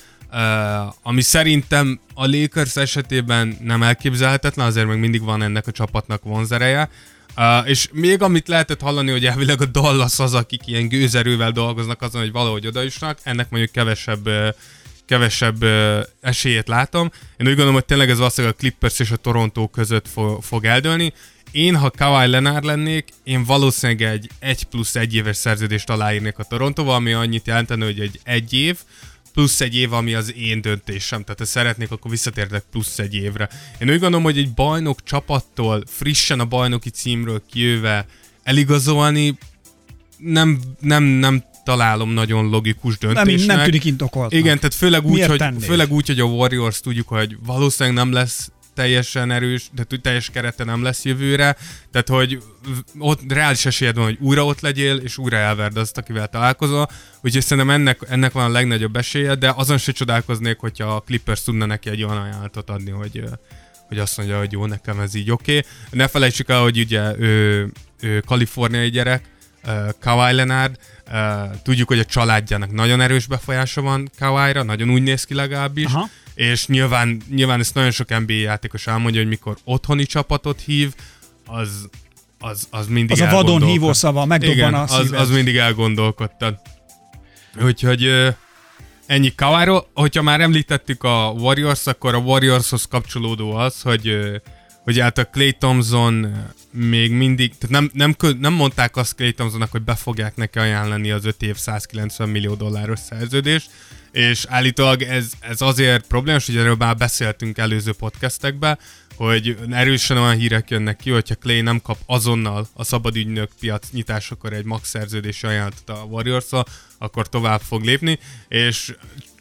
ami 1.01 1.21
szerintem 1.21 1.99
a 2.13 2.25
Lakers 2.25 2.75
esetében 2.75 3.57
nem 3.61 3.83
elképzelhetetlen, 3.83 4.65
azért 4.65 4.87
még 4.87 4.97
mindig 4.97 5.23
van 5.23 5.41
ennek 5.41 5.67
a 5.67 5.71
csapatnak 5.71 6.23
vonzereje. 6.23 6.89
Uh, 7.37 7.69
és 7.69 7.89
még 7.91 8.21
amit 8.21 8.47
lehetett 8.47 8.81
hallani, 8.81 9.11
hogy 9.11 9.25
elvileg 9.25 9.61
a 9.61 9.65
Dallas 9.65 10.19
az, 10.19 10.33
akik 10.33 10.61
ilyen 10.67 10.87
gőzerővel 10.87 11.51
dolgoznak 11.51 12.01
azon, 12.01 12.21
hogy 12.21 12.31
valahogy 12.31 12.67
odaisnak, 12.67 13.19
ennek 13.23 13.49
mondjuk 13.49 13.71
kevesebb 13.71 14.29
kevesebb 15.05 15.63
uh, 15.63 15.99
esélyét 16.21 16.67
látom. 16.67 17.11
Én 17.37 17.47
úgy 17.47 17.47
gondolom, 17.47 17.73
hogy 17.73 17.85
tényleg 17.85 18.09
ez 18.09 18.17
valószínűleg 18.17 18.55
a 18.55 18.59
Clippers 18.59 18.99
és 18.99 19.11
a 19.11 19.15
Toronto 19.15 19.67
között 19.67 20.07
fo- 20.07 20.45
fog 20.45 20.65
eldőlni. 20.65 21.13
Én, 21.51 21.75
ha 21.75 21.91
Kawhi 21.97 22.27
Leonard 22.27 22.63
lennék, 22.63 23.09
én 23.23 23.43
valószínűleg 23.43 24.11
egy 24.11 24.29
1 24.39 24.63
plusz 24.63 24.95
1 24.95 25.15
éves 25.15 25.37
szerződést 25.37 25.89
aláírnék 25.89 26.37
a 26.37 26.43
Torontóval, 26.43 26.95
ami 26.95 27.13
annyit 27.13 27.47
jelentene, 27.47 27.85
hogy 27.85 27.99
egy 27.99 28.19
egy 28.23 28.53
év, 28.53 28.77
plusz 29.33 29.61
egy 29.61 29.75
év, 29.75 29.93
ami 29.93 30.13
az 30.13 30.33
én 30.35 30.61
döntésem. 30.61 31.23
Tehát 31.23 31.39
ha 31.39 31.45
szeretnék, 31.45 31.91
akkor 31.91 32.11
visszatértek 32.11 32.63
plusz 32.71 32.99
egy 32.99 33.15
évre. 33.15 33.49
Én 33.79 33.89
úgy 33.89 33.99
gondolom, 33.99 34.23
hogy 34.23 34.37
egy 34.37 34.53
bajnok 34.53 35.03
csapattól, 35.03 35.83
frissen 35.87 36.39
a 36.39 36.45
bajnoki 36.45 36.89
címről 36.89 37.41
kijöve 37.51 38.05
eligazolni, 38.43 39.37
nem, 40.17 40.59
nem, 40.79 41.03
nem 41.03 41.43
találom 41.63 42.09
nagyon 42.09 42.49
logikus 42.49 42.97
döntésnek. 42.97 43.47
Nem, 43.47 43.55
nem 43.55 43.65
tűnik 43.65 43.85
indokolt. 43.85 44.33
Igen, 44.33 44.57
tehát 44.57 44.73
főleg 44.73 45.05
úgy, 45.05 45.25
hogy, 45.25 45.43
főleg 45.61 45.91
úgy, 45.91 46.07
hogy 46.07 46.19
a 46.19 46.23
Warriors 46.23 46.79
tudjuk, 46.79 47.07
hogy 47.07 47.37
valószínűleg 47.45 47.97
nem 47.97 48.11
lesz 48.11 48.51
teljesen 48.73 49.31
erős, 49.31 49.69
de 49.71 49.83
teljes 50.01 50.29
kerete 50.29 50.63
nem 50.63 50.83
lesz 50.83 51.05
jövőre, 51.05 51.55
tehát 51.91 52.07
hogy 52.07 52.41
ott 52.97 53.31
reális 53.31 53.65
esélyed 53.65 53.95
van, 53.95 54.03
hogy 54.03 54.17
újra 54.19 54.45
ott 54.45 54.59
legyél, 54.59 54.95
és 54.95 55.17
újra 55.17 55.37
elverd 55.37 55.77
azt, 55.77 55.97
akivel 55.97 56.27
találkozol, 56.27 56.89
úgyhogy 57.21 57.41
szerintem 57.41 57.69
ennek, 57.69 57.99
ennek 58.09 58.31
van 58.31 58.45
a 58.45 58.51
legnagyobb 58.51 58.95
esélye, 58.95 59.35
de 59.35 59.53
azon 59.55 59.77
se 59.77 59.91
csodálkoznék, 59.91 60.59
hogyha 60.59 60.95
a 60.95 61.01
Clippers 61.01 61.43
tudna 61.43 61.65
neki 61.65 61.89
egy 61.89 62.03
olyan 62.03 62.21
ajánlatot 62.21 62.69
adni, 62.69 62.91
hogy, 62.91 63.23
hogy 63.87 63.99
azt 63.99 64.17
mondja, 64.17 64.37
hogy 64.37 64.51
jó, 64.51 64.65
nekem 64.65 64.99
ez 64.99 65.13
így 65.13 65.31
oké. 65.31 65.57
Okay. 65.57 65.69
Ne 65.91 66.07
felejtsük 66.07 66.49
el, 66.49 66.61
hogy 66.61 66.79
ugye 66.79 67.17
ő, 67.17 67.69
ő 68.01 68.19
kaliforniai 68.19 68.89
gyerek, 68.89 69.25
uh, 69.65 69.89
Kawhi 69.99 70.33
Leonard, 70.33 70.77
uh, 71.11 71.61
tudjuk, 71.63 71.87
hogy 71.87 71.99
a 71.99 72.05
családjának 72.05 72.71
nagyon 72.71 73.01
erős 73.01 73.27
befolyása 73.27 73.81
van 73.81 74.09
Kawhi-ra, 74.19 74.63
nagyon 74.63 74.89
úgy 74.89 75.01
néz 75.01 75.23
ki 75.23 75.33
legalábbis, 75.33 75.85
Aha 75.85 76.09
és 76.35 76.67
nyilván, 76.67 77.21
nyilván 77.29 77.59
ezt 77.59 77.73
nagyon 77.73 77.91
sok 77.91 78.19
NBA 78.19 78.33
játékos 78.33 78.87
elmondja, 78.87 79.19
hogy 79.19 79.29
mikor 79.29 79.57
otthoni 79.63 80.05
csapatot 80.05 80.61
hív, 80.61 80.93
az, 81.45 81.89
az, 82.39 82.67
az 82.69 82.87
mindig 82.87 83.11
Az 83.11 83.19
a 83.19 83.29
vadon 83.29 83.63
hívó 83.63 83.93
szava, 83.93 84.25
megdobban 84.25 84.55
Igen, 84.55 84.73
a 84.73 84.83
az, 84.83 85.11
az 85.11 85.29
mindig 85.29 85.55
elgondolkodtad. 85.55 86.55
Úgyhogy 87.63 88.09
ennyi 89.05 89.35
Kaváról. 89.35 89.87
Hogyha 89.93 90.21
már 90.21 90.41
említettük 90.41 91.03
a 91.03 91.33
Warriors, 91.37 91.87
akkor 91.87 92.13
a 92.13 92.17
Warriorshoz 92.17 92.85
kapcsolódó 92.85 93.55
az, 93.55 93.81
hogy 93.81 94.17
hogy 94.83 94.99
hát 94.99 95.17
a 95.17 95.25
Clay 95.25 95.51
Thompson 95.51 96.33
még 96.71 97.11
mindig, 97.11 97.57
tehát 97.57 97.69
nem, 97.69 98.15
nem, 98.15 98.35
nem 98.39 98.53
mondták 98.53 98.95
azt 98.95 99.15
Clay 99.15 99.33
Thompsonnak, 99.33 99.71
hogy 99.71 99.81
be 99.81 99.95
fogják 99.95 100.35
neki 100.35 100.59
ajánlani 100.59 101.11
az 101.11 101.25
5 101.25 101.41
év 101.41 101.55
190 101.55 102.29
millió 102.29 102.53
dolláros 102.53 102.99
szerződést, 102.99 103.69
és 104.13 104.45
állítólag 104.47 105.01
ez, 105.01 105.31
ez 105.39 105.61
azért 105.61 106.07
problémás, 106.07 106.45
hogy 106.45 106.57
erről 106.57 106.75
már 106.75 106.97
beszéltünk 106.97 107.57
előző 107.57 107.93
podcastekben, 107.93 108.79
hogy 109.15 109.57
erősen 109.71 110.17
olyan 110.17 110.35
hírek 110.35 110.69
jönnek 110.69 110.95
ki, 110.95 111.09
hogyha 111.09 111.35
Clay 111.35 111.61
nem 111.61 111.81
kap 111.81 111.97
azonnal 112.05 112.67
a 112.73 112.83
szabadügynök 112.83 113.49
piac 113.59 113.89
nyitásakor 113.91 114.53
egy 114.53 114.65
max 114.65 114.89
szerződési 114.89 115.47
ajánlatot 115.47 115.89
a 115.89 116.03
warriors 116.09 116.45
akkor 116.97 117.29
tovább 117.29 117.61
fog 117.61 117.83
lépni, 117.83 118.19
és 118.47 118.95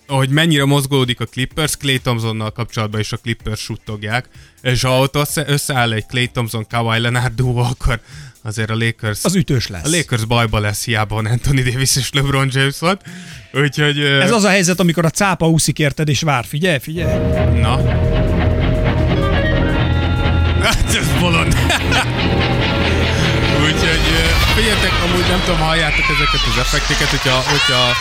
hogy 0.07 0.29
mennyire 0.29 0.65
mozgolódik 0.65 1.21
a 1.21 1.25
Clippers, 1.25 1.77
Clay 1.77 1.99
Thompsonnal 1.99 2.51
kapcsolatban 2.51 3.01
is 3.01 3.13
a 3.13 3.17
Clippers 3.17 3.61
suttogják, 3.61 4.29
és 4.63 4.83
ha 4.83 4.99
ott 4.99 5.17
össze, 5.17 5.45
összeáll 5.47 5.93
egy 5.93 6.07
Clay 6.07 6.27
Thompson 6.27 6.67
Kawhi 6.69 7.01
Leonard 7.01 7.35
duo, 7.35 7.61
akkor 7.61 8.01
azért 8.43 8.71
a 8.71 8.77
Lakers... 8.77 9.25
Az 9.25 9.35
ütős 9.35 9.67
lesz. 9.67 9.87
A 9.87 9.97
Lakers 9.97 10.25
bajba 10.25 10.59
lesz, 10.59 10.85
hiába 10.85 11.15
van 11.15 11.27
Anthony 11.27 11.57
Davis 11.57 11.97
és 11.97 12.11
LeBron 12.13 12.49
James 12.53 12.79
volt. 12.79 13.03
Úgyhogy... 13.53 14.01
Ez 14.01 14.33
az 14.33 14.45
a 14.45 14.49
helyzet, 14.49 14.81
amikor 14.81 15.05
a 15.05 15.11
cápa 15.11 15.49
úszik 15.49 15.79
érted, 15.79 16.09
és 16.09 16.23
vár. 16.23 16.45
Figyelj, 16.45 16.79
figyelj. 16.79 17.19
Na. 17.61 17.81
Hát 20.63 20.95
ez 20.95 21.21
bolond. 21.21 21.55
Figyeljetek, 24.63 25.03
amúgy 25.03 25.29
nem 25.29 25.41
tudom, 25.41 25.59
halljátok 25.59 26.05
ezeket 26.05 26.41
az 26.53 26.59
effekteket, 26.59 27.09
hogyha, 27.09 27.35
hogyha 27.35 27.93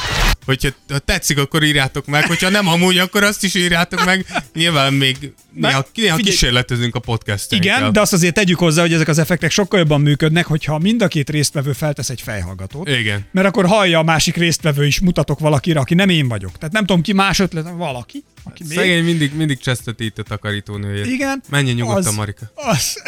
hogyha 0.45 0.69
ha 0.89 0.99
tetszik, 0.99 1.37
akkor 1.37 1.63
írjátok 1.63 2.05
meg, 2.05 2.25
hogyha 2.25 2.49
nem 2.49 2.67
amúgy, 2.67 2.97
akkor 2.97 3.23
azt 3.23 3.43
is 3.43 3.55
írjátok 3.55 4.05
meg. 4.05 4.25
Nyilván 4.53 4.93
még 4.93 5.33
néha, 5.53 5.85
néha 5.93 6.15
kísérletezünk 6.15 6.95
a 6.95 6.99
podcast 6.99 7.51
Igen, 7.51 7.93
de 7.93 8.01
azt 8.01 8.13
azért 8.13 8.33
tegyük 8.33 8.59
hozzá, 8.59 8.81
hogy 8.81 8.93
ezek 8.93 9.07
az 9.07 9.19
effektek 9.19 9.51
sokkal 9.51 9.79
jobban 9.79 10.01
működnek, 10.01 10.45
hogyha 10.45 10.77
mind 10.77 11.01
a 11.01 11.07
két 11.07 11.29
résztvevő 11.29 11.73
feltesz 11.73 12.09
egy 12.09 12.21
fejhallgatót. 12.21 12.89
Igen. 12.89 13.25
Mert 13.31 13.47
akkor 13.47 13.65
hallja 13.65 13.99
a 13.99 14.03
másik 14.03 14.35
résztvevő 14.35 14.85
is, 14.85 14.99
mutatok 14.99 15.39
valakire, 15.39 15.79
aki 15.79 15.93
nem 15.93 16.09
én 16.09 16.27
vagyok. 16.27 16.57
Tehát 16.57 16.73
nem 16.73 16.85
tudom 16.85 17.01
ki 17.01 17.13
más 17.13 17.39
ötlet, 17.39 17.67
valaki. 17.75 18.23
Aki 18.43 18.63
Szegény 18.63 18.95
még... 18.95 19.03
mindig, 19.03 19.35
mindig 19.35 19.59
cseszteti 19.59 20.05
itt 20.05 20.17
a 20.17 20.23
takarítónőjét. 20.23 21.05
Igen. 21.05 21.43
Menjen 21.49 21.75
nyugodtan, 21.75 22.05
az, 22.05 22.15
Marika. 22.15 22.51
Az... 22.55 23.01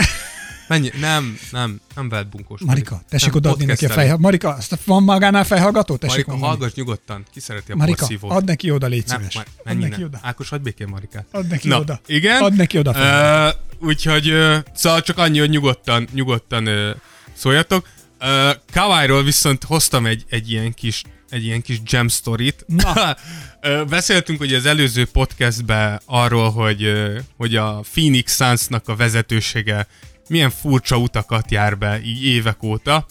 Mennyi? 0.74 0.90
Nem, 1.00 1.38
nem, 1.52 1.82
nem 1.96 2.10
veled 2.10 2.28
bunkós. 2.28 2.62
Marika, 2.62 3.02
tessék 3.10 3.36
odaadni 3.36 3.66
neki 3.66 3.86
a 3.86 3.90
fejhallgató. 3.90 4.22
Marika, 4.22 4.50
azt 4.54 4.78
van 4.86 5.04
magánál 5.04 5.44
fejhallgató? 5.44 5.96
Tessék 5.96 6.26
Marika, 6.26 6.46
hallgass 6.46 6.74
nyugodtan. 6.74 7.26
Ki 7.32 7.40
szereti 7.40 7.72
a 7.72 7.76
Marika, 7.76 7.98
porszívót? 7.98 8.32
add 8.32 8.46
neki 8.46 8.72
oda, 8.72 8.88
légy 8.88 9.08
szíves. 9.08 9.34
Nem, 9.34 9.46
add 9.66 9.78
neki 9.78 10.04
oda. 10.04 10.20
Ákos, 10.22 10.52
adj 10.52 10.64
békén 10.64 10.88
Marikát. 10.88 11.26
Add 11.32 11.48
neki 11.48 11.68
Na, 11.68 11.80
oda. 11.80 12.00
Igen? 12.06 12.42
Add 12.44 12.54
neki 12.54 12.78
oda. 12.78 12.92
Uh, 12.92 13.88
úgyhogy, 13.88 14.32
uh, 14.32 14.58
szóval 14.74 15.02
csak 15.02 15.18
annyi, 15.18 15.40
hogy 15.40 15.50
nyugodtan, 15.50 16.08
nyugodtan 16.12 16.68
uh, 16.68 16.90
szóljatok. 17.34 17.88
Uh, 18.22 18.28
Kawaii-ról 18.72 19.24
viszont 19.24 19.64
hoztam 19.64 20.06
egy, 20.06 20.26
egy 20.30 20.52
ilyen 20.52 20.74
kis 20.74 21.04
egy 21.30 21.46
ilyen 21.46 21.62
kis 21.62 21.82
gem 21.84 22.08
story-t. 22.08 22.66
Na. 22.68 23.16
Beszéltünk 23.90 24.42
ugye 24.42 24.58
az 24.58 24.66
előző 24.66 25.06
podcastben 25.06 26.02
arról, 26.06 26.52
hogy, 26.52 26.92
hogy 27.38 27.56
a 27.56 27.84
Phoenix 27.92 28.36
Suns-nak 28.36 28.88
a 28.88 28.96
vezetősége 28.96 29.88
milyen 30.34 30.50
furcsa 30.50 30.98
utakat 30.98 31.52
jár 31.52 31.78
be 31.78 32.02
így 32.04 32.26
évek 32.26 32.64
óta, 32.64 33.06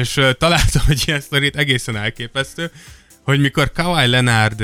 és 0.00 0.20
találtam 0.38 0.82
egy 0.88 1.02
ilyen 1.06 1.20
sztorit 1.20 1.56
egészen 1.56 1.96
elképesztő, 1.96 2.70
hogy 3.22 3.40
mikor 3.40 3.72
Kawhi 3.72 4.06
Leonard 4.06 4.62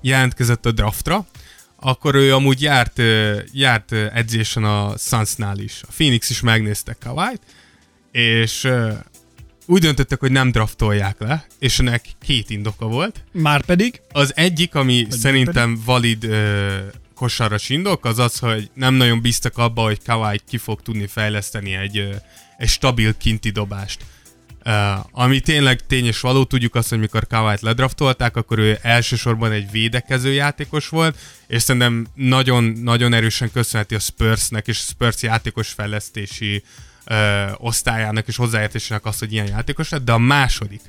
jelentkezett 0.00 0.66
a 0.66 0.72
draftra, 0.72 1.26
akkor 1.76 2.14
ő 2.14 2.34
amúgy 2.34 2.62
járt, 2.62 3.02
járt 3.52 3.92
edzésen 3.92 4.64
a 4.64 4.94
Sunsnál 4.98 5.58
is. 5.58 5.80
A 5.82 5.92
Phoenix 5.96 6.30
is 6.30 6.40
megnézte 6.40 6.96
Kawhi-t, 7.00 7.40
és 8.12 8.68
úgy 9.66 9.80
döntöttek, 9.80 10.20
hogy 10.20 10.32
nem 10.32 10.50
draftolják 10.50 11.20
le, 11.20 11.46
és 11.58 11.78
ennek 11.78 12.06
két 12.20 12.50
indoka 12.50 12.86
volt. 12.86 13.24
Márpedig? 13.32 14.00
Az 14.12 14.32
egyik, 14.36 14.74
ami 14.74 15.06
Vagy 15.08 15.18
szerintem 15.18 15.80
valid 15.84 16.24
uh, 16.24 16.78
kosaras 17.16 17.68
indok, 17.68 18.04
az 18.04 18.18
az, 18.18 18.38
hogy 18.38 18.70
nem 18.74 18.94
nagyon 18.94 19.20
bíztak 19.20 19.58
abba, 19.58 19.82
hogy 19.82 20.02
Kawai 20.04 20.40
ki 20.48 20.58
fog 20.58 20.82
tudni 20.82 21.06
fejleszteni 21.06 21.74
egy, 21.74 22.08
egy 22.56 22.68
stabil 22.68 23.16
kinti 23.16 23.50
dobást. 23.50 24.04
Uh, 24.64 24.72
ami 25.10 25.40
tényleg 25.40 25.86
tény 25.86 26.06
és 26.06 26.20
való, 26.20 26.44
tudjuk 26.44 26.74
azt, 26.74 26.88
hogy 26.88 26.98
mikor 26.98 27.26
Kawait 27.26 27.60
ledraftolták, 27.60 28.36
akkor 28.36 28.58
ő 28.58 28.78
elsősorban 28.82 29.52
egy 29.52 29.70
védekező 29.70 30.32
játékos 30.32 30.88
volt, 30.88 31.18
és 31.46 31.62
szerintem 31.62 32.06
nagyon-nagyon 32.14 33.12
erősen 33.12 33.52
köszönheti 33.52 33.94
a 33.94 33.98
Spursnek 33.98 34.68
és 34.68 34.78
a 34.78 34.90
Spurs 34.90 35.22
játékos 35.22 35.68
fejlesztési 35.68 36.62
uh, 37.06 37.16
osztályának 37.56 38.28
és 38.28 38.36
hozzáértésének 38.36 39.04
azt, 39.04 39.18
hogy 39.18 39.32
ilyen 39.32 39.46
játékos 39.46 39.88
lett, 39.88 40.04
de 40.04 40.12
a 40.12 40.18
második, 40.18 40.80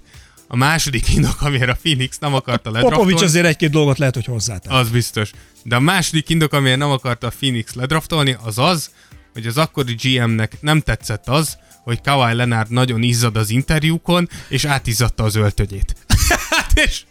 a 0.47 0.55
második 0.55 1.13
indok, 1.15 1.41
amire 1.41 1.71
a 1.71 1.77
Phoenix 1.81 2.17
nem 2.17 2.33
akarta 2.33 2.71
ledraftolni... 2.71 2.95
Popovics 2.95 3.29
azért 3.29 3.45
egy-két 3.45 3.69
dolgot 3.69 3.97
lehet, 3.97 4.13
hogy 4.13 4.25
hozzátett. 4.25 4.71
Az 4.71 4.89
biztos. 4.89 5.31
De 5.63 5.75
a 5.75 5.79
második 5.79 6.29
indok, 6.29 6.53
amire 6.53 6.75
nem 6.75 6.89
akarta 6.89 7.27
a 7.27 7.31
Phoenix 7.37 7.73
ledraftolni, 7.73 8.37
az 8.43 8.57
az, 8.57 8.91
hogy 9.33 9.47
az 9.47 9.57
akkori 9.57 9.95
GM-nek 10.01 10.57
nem 10.61 10.81
tetszett 10.81 11.27
az, 11.27 11.57
hogy 11.83 12.01
Kawhi 12.01 12.33
Leonard 12.33 12.71
nagyon 12.71 13.01
izzad 13.01 13.37
az 13.37 13.49
interjúkon, 13.49 14.29
és 14.47 14.65
átizzadta 14.65 15.23
az 15.23 15.35
öltönyét. 15.35 15.95
Hát, 16.49 16.79
és 16.79 17.01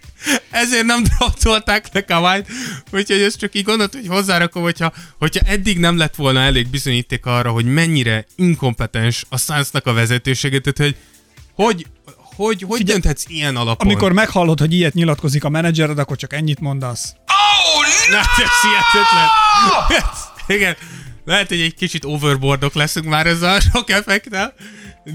ezért 0.50 0.84
nem 0.84 1.02
draftolták 1.02 1.88
le 1.92 2.04
kawhi 2.04 2.44
úgyhogy 2.92 3.20
ez 3.20 3.36
csak 3.36 3.54
így 3.54 3.64
gondolt, 3.64 3.92
hogy 3.92 4.06
hozzárakom, 4.06 4.62
hogyha, 4.62 4.92
hogyha 5.18 5.46
eddig 5.46 5.78
nem 5.78 5.96
lett 5.96 6.14
volna 6.14 6.40
elég 6.40 6.68
bizonyíték 6.68 7.26
arra, 7.26 7.50
hogy 7.50 7.64
mennyire 7.64 8.26
inkompetens 8.36 9.24
a 9.28 9.38
Sunsnak 9.38 9.86
a 9.86 9.92
vezetőséget, 9.92 10.62
tehát 10.62 10.92
hogy 10.92 11.02
hogy 11.56 11.86
hogy, 12.36 12.62
hogy 12.62 12.78
Figyelj, 12.78 13.00
dönthetsz 13.00 13.24
ilyen 13.28 13.56
alapon? 13.56 13.86
Amikor 13.86 14.12
meghallod, 14.12 14.60
hogy 14.60 14.72
ilyet 14.72 14.94
nyilatkozik 14.94 15.44
a 15.44 15.48
menedzsered, 15.48 15.98
akkor 15.98 16.16
csak 16.16 16.32
ennyit 16.32 16.60
mondasz. 16.60 17.14
Oh, 17.26 18.10
no! 18.10 18.18
Ez 18.18 18.50
hihetetlen. 18.62 19.28
Igen. 20.46 20.76
Lehet, 21.24 21.48
hogy 21.48 21.60
egy 21.60 21.74
kicsit 21.74 22.04
overboardok 22.04 22.74
leszünk 22.74 23.06
már 23.06 23.26
ezzel 23.26 23.54
a 23.54 23.60
sok 23.60 23.90
effektel, 23.90 24.54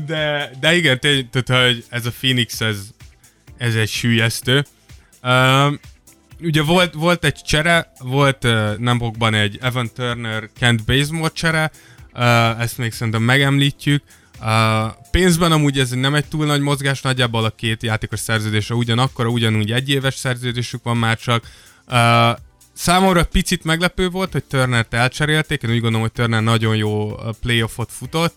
de, 0.05 0.51
de 0.59 0.75
igen, 0.75 0.99
tehát, 0.99 1.65
hogy 1.65 1.85
ez 1.89 2.05
a 2.05 2.11
Phoenix, 2.19 2.61
ez, 2.61 2.77
ez 3.57 3.75
egy 3.75 3.89
sűjesztő. 3.89 4.65
Uh, 5.23 5.73
ugye 6.41 6.61
volt, 6.61 6.93
volt 6.93 7.23
egy 7.23 7.41
csere, 7.43 7.91
volt 7.99 8.43
uh, 8.43 8.77
Nambokban 8.77 9.33
egy 9.33 9.57
Evan 9.61 9.91
Turner 9.93 10.49
Kent 10.59 10.85
Bazemore 10.85 11.31
csere, 11.33 11.71
uh, 12.13 12.61
ezt 12.61 12.77
még 12.77 12.91
szerintem 12.91 13.21
megemlítjük, 13.21 14.03
Uh, 14.41 14.93
pénzben 15.11 15.51
amúgy 15.51 15.79
ez 15.79 15.89
nem 15.89 16.15
egy 16.15 16.25
túl 16.25 16.45
nagy 16.45 16.61
mozgás, 16.61 17.01
nagyjából 17.01 17.43
a 17.43 17.49
két 17.49 17.83
játékos 17.83 18.19
szerződése 18.19 18.73
ugyanakkor, 18.73 19.25
ugyanúgy 19.25 19.71
egy 19.71 19.89
éves 19.89 20.15
szerződésük 20.15 20.83
van 20.83 20.97
már 20.97 21.17
csak. 21.17 21.47
Uh, 21.87 22.37
Számomra 22.73 23.25
picit 23.25 23.63
meglepő 23.63 24.09
volt, 24.09 24.31
hogy 24.31 24.43
Turner-t 24.43 24.93
elcserélték, 24.93 25.61
én 25.63 25.69
úgy 25.69 25.79
gondolom, 25.79 26.01
hogy 26.01 26.11
Turner 26.11 26.43
nagyon 26.43 26.75
jó 26.75 27.15
playoffot 27.41 27.91
futott, 27.91 28.35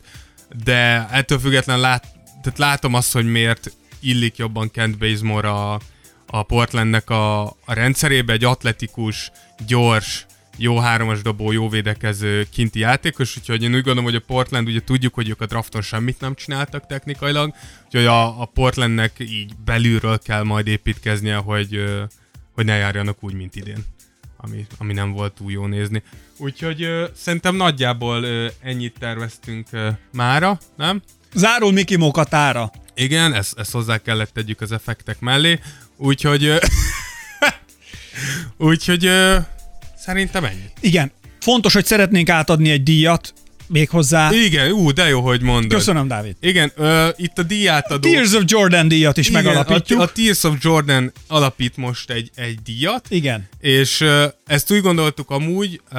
de 0.64 1.08
ettől 1.10 1.38
függetlenül 1.38 1.82
lát, 1.82 2.06
tehát 2.42 2.58
látom 2.58 2.94
azt, 2.94 3.12
hogy 3.12 3.30
miért 3.30 3.72
illik 4.00 4.36
jobban 4.36 4.70
Kent 4.70 4.98
Bazemore 4.98 5.50
a, 5.50 5.80
a 6.26 6.42
Portlandnek 6.42 7.10
a, 7.10 7.42
a 7.42 7.54
rendszerébe, 7.66 8.32
egy 8.32 8.44
atletikus, 8.44 9.30
gyors, 9.66 10.26
jó 10.56 10.78
háromas 10.78 11.22
dobó, 11.22 11.52
jó 11.52 11.68
védekező 11.68 12.46
kinti 12.50 12.78
játékos, 12.78 13.36
úgyhogy 13.36 13.62
én 13.62 13.74
úgy 13.74 13.82
gondolom, 13.82 14.04
hogy 14.04 14.14
a 14.14 14.24
Portland, 14.26 14.68
ugye 14.68 14.80
tudjuk, 14.80 15.14
hogy 15.14 15.28
ők 15.28 15.40
a 15.40 15.46
drafton 15.46 15.82
semmit 15.82 16.20
nem 16.20 16.34
csináltak 16.34 16.86
technikailag, 16.86 17.54
úgyhogy 17.84 18.06
a, 18.06 18.40
a 18.40 18.44
Portlandnek 18.44 19.12
így 19.18 19.52
belülről 19.64 20.18
kell 20.18 20.42
majd 20.42 20.66
építkeznie, 20.66 21.36
hogy, 21.36 21.84
hogy 22.52 22.64
ne 22.64 22.76
járjanak 22.76 23.16
úgy, 23.20 23.34
mint 23.34 23.56
idén 23.56 23.84
ami, 24.44 24.66
ami 24.78 24.92
nem 24.92 25.12
volt 25.12 25.32
túl 25.32 25.50
jó 25.50 25.66
nézni. 25.66 26.02
Úgyhogy 26.36 26.82
ö, 26.82 27.04
szerintem 27.14 27.56
nagyjából 27.56 28.22
ö, 28.22 28.46
ennyit 28.60 28.98
terveztünk 28.98 29.68
ö, 29.70 29.88
mára, 30.12 30.58
nem? 30.76 31.02
Zárul 31.34 31.72
Miki 31.72 31.96
Mokatára. 31.96 32.70
Igen, 32.94 33.32
ezt, 33.32 33.58
ezt 33.58 33.72
hozzá 33.72 33.98
kellett 33.98 34.32
tegyük 34.32 34.60
az 34.60 34.72
effektek 34.72 35.20
mellé, 35.20 35.60
úgyhogy 35.96 36.52
úgyhogy 38.56 39.10
szerintem 40.04 40.44
ennyi. 40.44 40.68
Igen, 40.80 41.12
fontos, 41.40 41.72
hogy 41.72 41.84
szeretnénk 41.84 42.28
átadni 42.28 42.70
egy 42.70 42.82
díjat, 42.82 43.34
még 43.66 43.88
hozzá. 43.88 44.32
Igen, 44.32 44.70
ú, 44.70 44.92
de 44.92 45.08
jó, 45.08 45.20
hogy 45.20 45.42
mondod. 45.42 45.78
Köszönöm, 45.78 46.08
Dávid. 46.08 46.36
Igen, 46.40 46.72
ö, 46.76 47.08
itt 47.16 47.38
a 47.38 47.42
díjátadó... 47.42 48.10
Tears 48.10 48.32
of 48.32 48.42
Jordan 48.46 48.88
díjat 48.88 49.16
is 49.16 49.28
Igen, 49.28 49.42
megalapítjuk. 49.42 50.00
A, 50.00 50.02
a 50.02 50.12
Tears 50.12 50.44
of 50.44 50.54
Jordan 50.60 51.12
alapít 51.26 51.76
most 51.76 52.10
egy, 52.10 52.30
egy 52.34 52.58
díjat. 52.64 53.06
Igen. 53.08 53.48
És 53.60 54.00
ö, 54.00 54.26
ezt 54.46 54.72
úgy 54.72 54.80
gondoltuk 54.80 55.30
amúgy, 55.30 55.80
ö, 55.92 55.98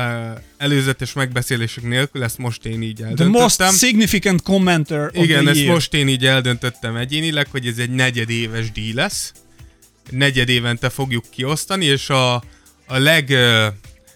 előzetes 0.57 1.13
megbeszélések 1.13 1.83
nélkül, 1.83 2.23
ezt 2.23 2.37
most 2.37 2.65
én 2.65 2.81
így 2.81 3.01
eldöntöttem. 3.01 3.31
The 3.31 3.65
most 3.65 3.77
significant 3.77 4.41
commenter 4.41 5.11
of 5.13 5.23
Igen, 5.23 5.41
the 5.41 5.51
ezt 5.51 5.59
year. 5.59 5.73
most 5.73 5.93
én 5.93 6.07
így 6.07 6.25
eldöntöttem 6.25 6.95
egyénileg, 6.95 7.47
hogy 7.51 7.67
ez 7.67 7.77
egy 7.77 7.89
negyedéves 7.91 8.71
díj 8.71 8.93
lesz. 8.93 9.31
Negyed 10.09 10.49
évente 10.49 10.89
fogjuk 10.89 11.23
kiosztani, 11.29 11.85
és 11.85 12.09
a, 12.09 12.33
a 12.87 12.97
leg... 12.97 13.33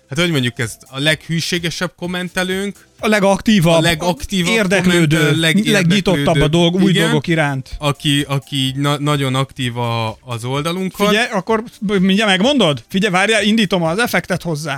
Hát 0.09 0.19
hogy 0.19 0.31
mondjuk 0.31 0.59
ezt, 0.59 0.77
a 0.87 0.99
leghűségesebb 0.99 1.91
kommentelőnk, 1.97 2.77
A 2.99 3.07
legaktívabb, 3.07 3.77
A 3.77 3.79
legaktívabb 3.79 4.53
érdeklődő, 4.53 5.15
kommentelő, 5.17 5.39
legérdeklődőbb. 5.39 5.89
legnyitottabb 5.89 6.41
a 6.41 6.47
dolg, 6.47 6.75
új 6.75 6.89
Igen. 6.89 7.03
dolgok 7.03 7.27
iránt. 7.27 7.69
aki, 7.79 8.25
aki 8.27 8.73
na- 8.75 8.99
nagyon 8.99 9.35
aktív 9.35 9.77
a, 9.77 10.17
az 10.25 10.43
oldalunkon. 10.43 11.07
Figyelj, 11.07 11.27
akkor 11.31 11.63
mindjárt 11.79 12.29
megmondod? 12.29 12.83
Figyelj, 12.89 13.11
várjál, 13.13 13.43
indítom 13.43 13.83
az 13.83 13.99
effektet 13.99 14.41
hozzá. 14.41 14.75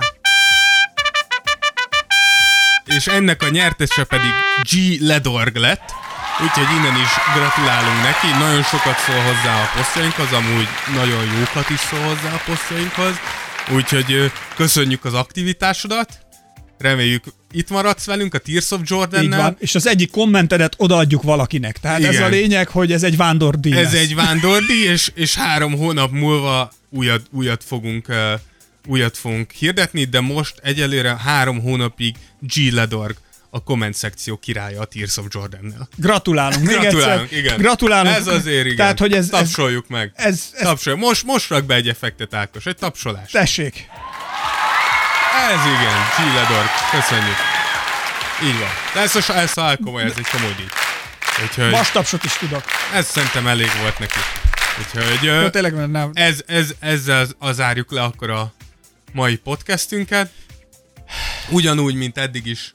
és 2.84 3.06
ennek 3.06 3.42
a 3.42 3.48
nyertese 3.48 4.04
pedig 4.04 4.30
G. 4.70 5.00
Ledorg 5.00 5.56
lett, 5.56 5.92
úgyhogy 6.42 6.76
innen 6.76 6.96
is 7.00 7.10
gratulálunk 7.34 8.02
neki, 8.02 8.26
nagyon 8.38 8.62
sokat 8.62 8.98
szól 9.06 9.20
hozzá 9.20 9.62
a 9.62 9.68
posztjainkhoz, 9.76 10.32
amúgy 10.32 10.68
nagyon 10.94 11.24
jókat 11.38 11.70
is 11.70 11.80
szól 11.80 11.98
hozzá 12.00 12.34
a 12.34 12.40
posztjainkhoz, 12.46 13.14
úgyhogy 13.74 14.30
köszönjük 14.56 15.04
az 15.04 15.14
aktivitásodat, 15.14 16.18
reméljük 16.78 17.24
itt 17.52 17.70
maradsz 17.70 18.04
velünk 18.04 18.34
a 18.34 18.38
Tears 18.38 18.70
of 18.70 18.80
Így 18.80 18.90
Jordan-nel. 18.90 19.40
van. 19.40 19.56
És 19.58 19.74
az 19.74 19.86
egyik 19.86 20.10
kommentedet 20.10 20.74
odaadjuk 20.76 21.22
valakinek. 21.22 21.78
Tehát 21.78 21.98
Igen. 21.98 22.14
ez 22.14 22.20
a 22.20 22.28
lényeg, 22.28 22.68
hogy 22.68 22.92
ez 22.92 23.02
egy 23.02 23.16
vándordíj 23.16 23.72
Ez 23.72 23.92
lesz. 23.92 24.02
egy 24.02 24.14
vándordi, 24.14 24.84
és, 24.84 25.10
és 25.14 25.34
három 25.34 25.76
hónap 25.76 26.10
múlva 26.10 26.72
újat, 26.90 27.22
újat 27.30 27.64
fogunk 27.64 28.08
uh, 28.08 28.16
újat 28.86 29.16
fogunk 29.16 29.50
hirdetni, 29.50 30.04
de 30.04 30.20
most 30.20 30.54
egyelőre 30.62 31.16
három 31.16 31.60
hónapig 31.60 32.16
G. 32.40 32.72
A 33.54 33.62
komment 33.62 33.94
szekció 33.94 34.36
királya 34.36 34.80
a 34.80 34.84
Tears 34.84 35.16
of 35.16 35.26
Jordan-nel. 35.28 35.88
Gratulálunk. 35.96 36.64
Még 36.66 36.78
Gratulálunk, 36.78 37.22
egyszer. 37.22 37.38
igen. 37.38 37.56
Gratulálunk. 37.56 38.14
Ez 38.14 38.26
azért 38.26 38.64
igen. 38.64 38.76
Tehát, 38.76 38.98
hogy 38.98 39.12
ez, 39.12 39.24
ez 39.24 39.28
Tapsoljuk 39.30 39.88
meg. 39.88 40.12
ez- 40.14 40.50
ez- 40.54 40.62
Tapsoljuk. 40.62 41.00
Most, 41.02 41.24
most 41.24 41.48
rak 41.48 41.64
be 41.64 41.74
egy 41.74 41.88
effektet, 41.88 42.34
Ákos. 42.34 42.66
Egy 42.66 42.76
tapsolás. 42.76 43.30
tessék. 43.30 43.86
Ez 45.50 45.60
igen. 45.66 46.34
Ledorg. 46.34 46.68
Köszönjük. 46.90 47.36
Így 48.44 48.58
van. 48.58 48.68
De 48.94 49.00
ez 49.00 49.16
a, 49.28 49.32
ez 49.36 49.56
a 49.56 49.76
komoly, 49.84 50.02
ez 50.02 50.12
egy 50.16 50.26
komoly 50.28 50.54
díj. 50.56 50.66
Úgyhogy 51.42 51.70
Mastapsot 51.70 52.24
is 52.24 52.32
tudok. 52.32 52.64
ez 52.94 53.06
szerintem 53.06 53.46
elég 53.46 53.70
volt 53.80 53.98
neki. 53.98 54.18
Úgyhogy 54.78 55.22
Jó, 55.22 55.48
tényleg, 55.50 55.74
mert 55.74 55.90
nem. 55.90 56.10
ez, 56.14 56.40
ez, 56.46 56.74
ezzel 56.80 57.26
az 57.38 57.54
zárjuk 57.56 57.92
le 57.92 58.02
akkor 58.02 58.30
a 58.30 58.52
mai 59.12 59.36
podcastünket. 59.36 60.30
Ugyanúgy, 61.50 61.94
mint 61.94 62.18
eddig 62.18 62.46
is, 62.46 62.74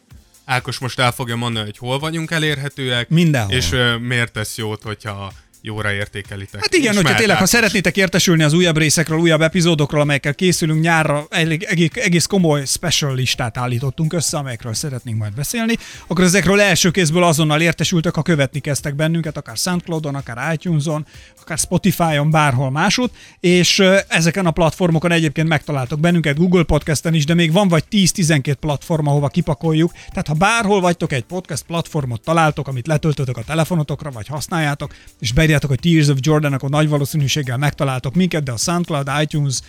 Ákos 0.50 0.80
most 0.80 1.00
el 1.00 1.12
fogja 1.12 1.36
mondani, 1.36 1.66
hogy 1.66 1.78
hol 1.78 2.00
vagyunk 2.00 2.32
elérhetőek. 2.32 3.10
Mindenhol. 3.10 3.56
És 3.56 3.72
ö, 3.72 3.98
miért 3.98 4.32
tesz 4.32 4.58
jót, 4.58 4.82
hogyha 4.82 5.32
jóra 5.68 5.92
értékelitek. 5.92 6.62
Hát 6.62 6.74
igen, 6.74 6.96
hogyha 6.96 7.16
tényleg, 7.16 7.38
ha 7.38 7.46
szeretnétek 7.46 7.98
értesülni 7.98 8.44
az 8.44 8.54
újabb 8.54 8.78
részekről, 8.78 9.20
újabb 9.20 9.42
epizódokról, 9.42 10.02
amelyekkel 10.02 10.36
készülünk 10.36 10.82
nyárra, 10.82 11.28
elég, 11.30 11.68
egész, 11.94 12.26
komoly 12.26 12.66
special 12.66 13.16
listát 13.16 13.58
állítottunk 13.58 14.14
össze, 14.14 14.38
amelyekről 14.38 14.74
szeretnénk 14.74 15.18
majd 15.18 15.34
beszélni, 15.34 15.78
akkor 16.08 16.26
ezekről 16.26 16.62
első 16.62 16.92
kézből 16.92 17.24
azonnal 17.24 17.62
értesültek, 17.62 18.16
ha 18.16 18.22
követni 18.22 18.60
kezdtek 18.60 18.96
bennünket, 18.96 19.38
akár 19.38 19.58
Soundcloudon, 19.58 20.16
akár 20.16 20.54
iTunes-on, 20.54 21.06
akár 21.42 21.58
Spotify-on, 21.58 22.32
bárhol 22.32 22.72
másút, 22.72 23.12
és 23.40 23.84
ezeken 24.08 24.46
a 24.46 24.52
platformokon 24.52 25.12
egyébként 25.12 25.48
megtaláltok 25.48 26.00
bennünket, 26.00 26.38
Google 26.38 26.64
Podcasten 26.64 27.14
is, 27.14 27.26
de 27.26 27.34
még 27.34 27.52
van 27.52 27.68
vagy 27.68 27.84
10-12 27.92 28.56
platform, 28.60 29.08
ahova 29.08 29.28
kipakoljuk, 29.28 29.92
tehát 29.92 30.28
ha 30.28 30.34
bárhol 30.34 30.82
vagytok, 30.82 31.12
egy 31.12 31.24
podcast 31.24 31.64
platformot 31.64 32.22
találtok, 32.22 32.68
amit 32.68 32.88
letöltötök 32.88 33.38
a 33.38 33.44
telefonotokra, 33.44 34.12
vagy 34.12 34.28
használjátok, 34.28 34.94
és 35.20 35.32
beírjátok, 35.32 35.57
hogy 35.64 35.80
Tears 35.80 36.08
of 36.08 36.18
Jordan, 36.22 36.54
akkor 36.54 36.70
nagy 36.70 36.90
valószínűséggel 36.90 37.58
megtaláltok 37.58 38.16
minket, 38.16 38.44
de 38.44 38.52
a 38.52 38.58
SoundCloud, 38.58 39.10
iTunes, 39.22 39.60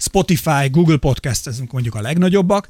Spotify, 0.00 0.68
Google 0.70 0.96
Podcast, 0.96 1.46
ezek 1.46 1.72
mondjuk 1.72 1.94
a 1.94 2.00
legnagyobbak, 2.00 2.68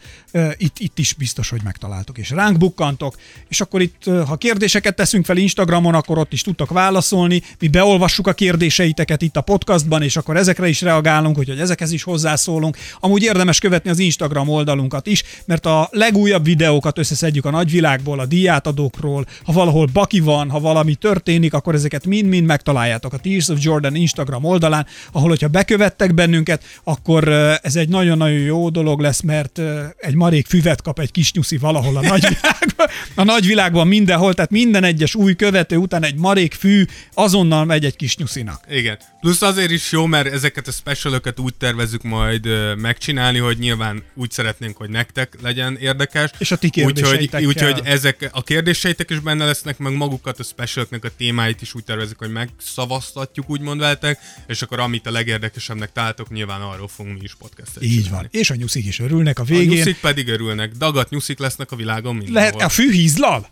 itt, 0.57 0.78
itt 0.78 0.99
is 0.99 1.12
biztos, 1.12 1.51
hogy 1.51 1.61
megtaláltok, 1.64 2.18
és 2.18 2.31
ránk 2.31 2.59
bukkantok, 2.59 3.16
és 3.49 3.61
akkor 3.61 3.81
itt, 3.81 4.05
ha 4.26 4.37
kérdéseket 4.37 4.97
teszünk 4.97 5.24
fel 5.24 5.37
Instagramon, 5.37 5.95
akkor 5.95 6.18
ott 6.18 6.33
is 6.33 6.43
tudtok 6.43 6.70
válaszolni, 6.70 7.43
mi 7.59 7.68
beolvassuk 7.68 8.26
a 8.26 8.33
kérdéseiteket 8.33 9.22
itt 9.22 9.37
a 9.37 9.41
podcastban, 9.41 10.03
és 10.03 10.16
akkor 10.16 10.37
ezekre 10.37 10.68
is 10.68 10.81
reagálunk, 10.81 11.37
hogy 11.37 11.51
ezekhez 11.51 11.93
is 11.93 12.03
hozzászólunk. 12.03 12.76
Amúgy 13.01 13.22
érdemes 13.22 13.59
követni 13.59 13.91
az 13.91 13.99
Instagram 13.99 14.49
oldalunkat 14.49 15.07
is, 15.07 15.22
mert 15.45 15.66
a 15.66 15.89
legújabb 15.93 16.45
videókat 16.45 16.99
összeszedjük 16.99 17.45
a 17.45 17.51
nagyvilágból, 17.51 18.20
a 18.20 18.26
díjátadókról, 18.26 19.26
ha 19.45 19.53
valahol 19.53 19.89
baki 19.93 20.20
van, 20.20 20.51
ha 20.51 20.61
valami 20.61 20.95
történik, 20.95 21.55
akkor 21.55 21.74
ezeket 21.74 22.07
mind-mind 22.07 22.47
megtaláljátok 22.47 23.12
a 23.12 23.18
Tears 23.18 23.49
of 23.49 23.59
Jordan 23.61 23.95
Instagram 23.95 24.45
oldalán, 24.45 24.87
ahol, 25.12 25.28
hogyha 25.28 25.49
bekövettek 25.49 26.14
bennünket, 26.14 26.64
akkor 26.85 27.20
ö, 27.29 27.55
ez 27.62 27.77
egy 27.77 27.89
nagyon-nagyon 27.89 28.39
jó 28.39 28.68
dolog 28.68 29.01
lesz, 29.01 29.21
mert 29.21 29.61
egy 29.97 30.14
marék 30.14 30.47
füvet 30.47 30.83
kap 30.83 30.99
egy 30.99 31.11
kis 31.11 31.33
nyuszi 31.33 31.57
valahol 31.57 31.97
a 31.97 32.01
nagyvilágban, 32.01 32.87
a 33.14 33.25
nagyvilágban 33.25 33.87
mindenhol, 33.87 34.35
tehát 34.35 34.51
minden 34.51 34.85
egyes 34.85 35.14
új 35.14 35.37
követő 35.37 35.77
után 35.77 36.05
egy 36.05 36.16
marék 36.16 36.55
fű 36.55 36.85
azonnal 37.14 37.64
megy 37.64 37.85
egy 37.85 37.97
kis 37.97 38.16
nyuszinak. 38.16 38.64
Igen. 38.71 38.99
Plusz 39.21 39.43
azért 39.43 39.71
is 39.71 39.93
jó, 39.93 40.07
mert 40.07 40.33
ezeket 40.33 40.68
a 40.68 40.71
specialokat 40.71 41.39
úgy 41.39 41.55
tervezzük 41.55 42.03
majd 42.03 42.49
megcsinálni, 42.77 43.39
hogy 43.39 43.59
nyilván 43.59 44.03
úgy 44.14 44.31
szeretnénk, 44.31 44.77
hogy 44.77 44.91
nektek 44.91 45.37
legyen 45.43 45.77
érdekes. 45.77 46.31
És 46.39 46.51
a 46.51 46.57
ti 46.57 46.71
Úgyhogy, 46.85 47.45
úgyhogy 47.45 47.81
ezek 47.85 48.29
a 48.33 48.43
kérdéseitek 48.43 49.11
is 49.11 49.18
benne 49.18 49.45
lesznek, 49.45 49.79
meg 49.79 49.93
magukat 49.93 50.39
a 50.39 50.43
specialoknak 50.43 51.05
a 51.05 51.09
témáit 51.16 51.62
is 51.62 51.75
úgy 51.75 51.85
tervezik, 51.85 52.18
hogy 52.18 52.33
megszavaztatjuk, 52.33 53.51
úgymond 53.51 53.81
veletek, 53.81 54.18
és 54.47 54.62
akkor 54.62 54.81
amit 54.81 55.07
a 55.07 55.11
legérdekesebbnek 55.11 55.93
találtok, 55.93 56.31
nyilván 56.31 56.61
arról 56.61 56.89
fogunk 56.89 57.09
mi 57.12 57.20
is 57.22 57.34
podcastet 57.38 57.82
Így 57.82 57.90
csinálni. 58.04 58.28
van. 58.32 58.40
És 58.40 58.50
a 58.50 58.54
nyuszik 58.54 58.86
is 58.86 58.98
örülnek 58.98 59.38
a 59.38 59.42
A 59.42 59.44
végén. 59.44 59.76
nyuszik 59.78 59.96
pedig 60.00 60.28
örülnek. 60.28 60.72
Dagat 60.72 61.11
nyuszik 61.11 61.38
lesznek 61.38 61.72
a 61.72 61.76
világon 61.76 62.14
mindenhol. 62.16 62.40
Lehet, 62.40 62.61
a 62.61 62.68
fű 62.68 62.92
hízlal? 62.92 63.48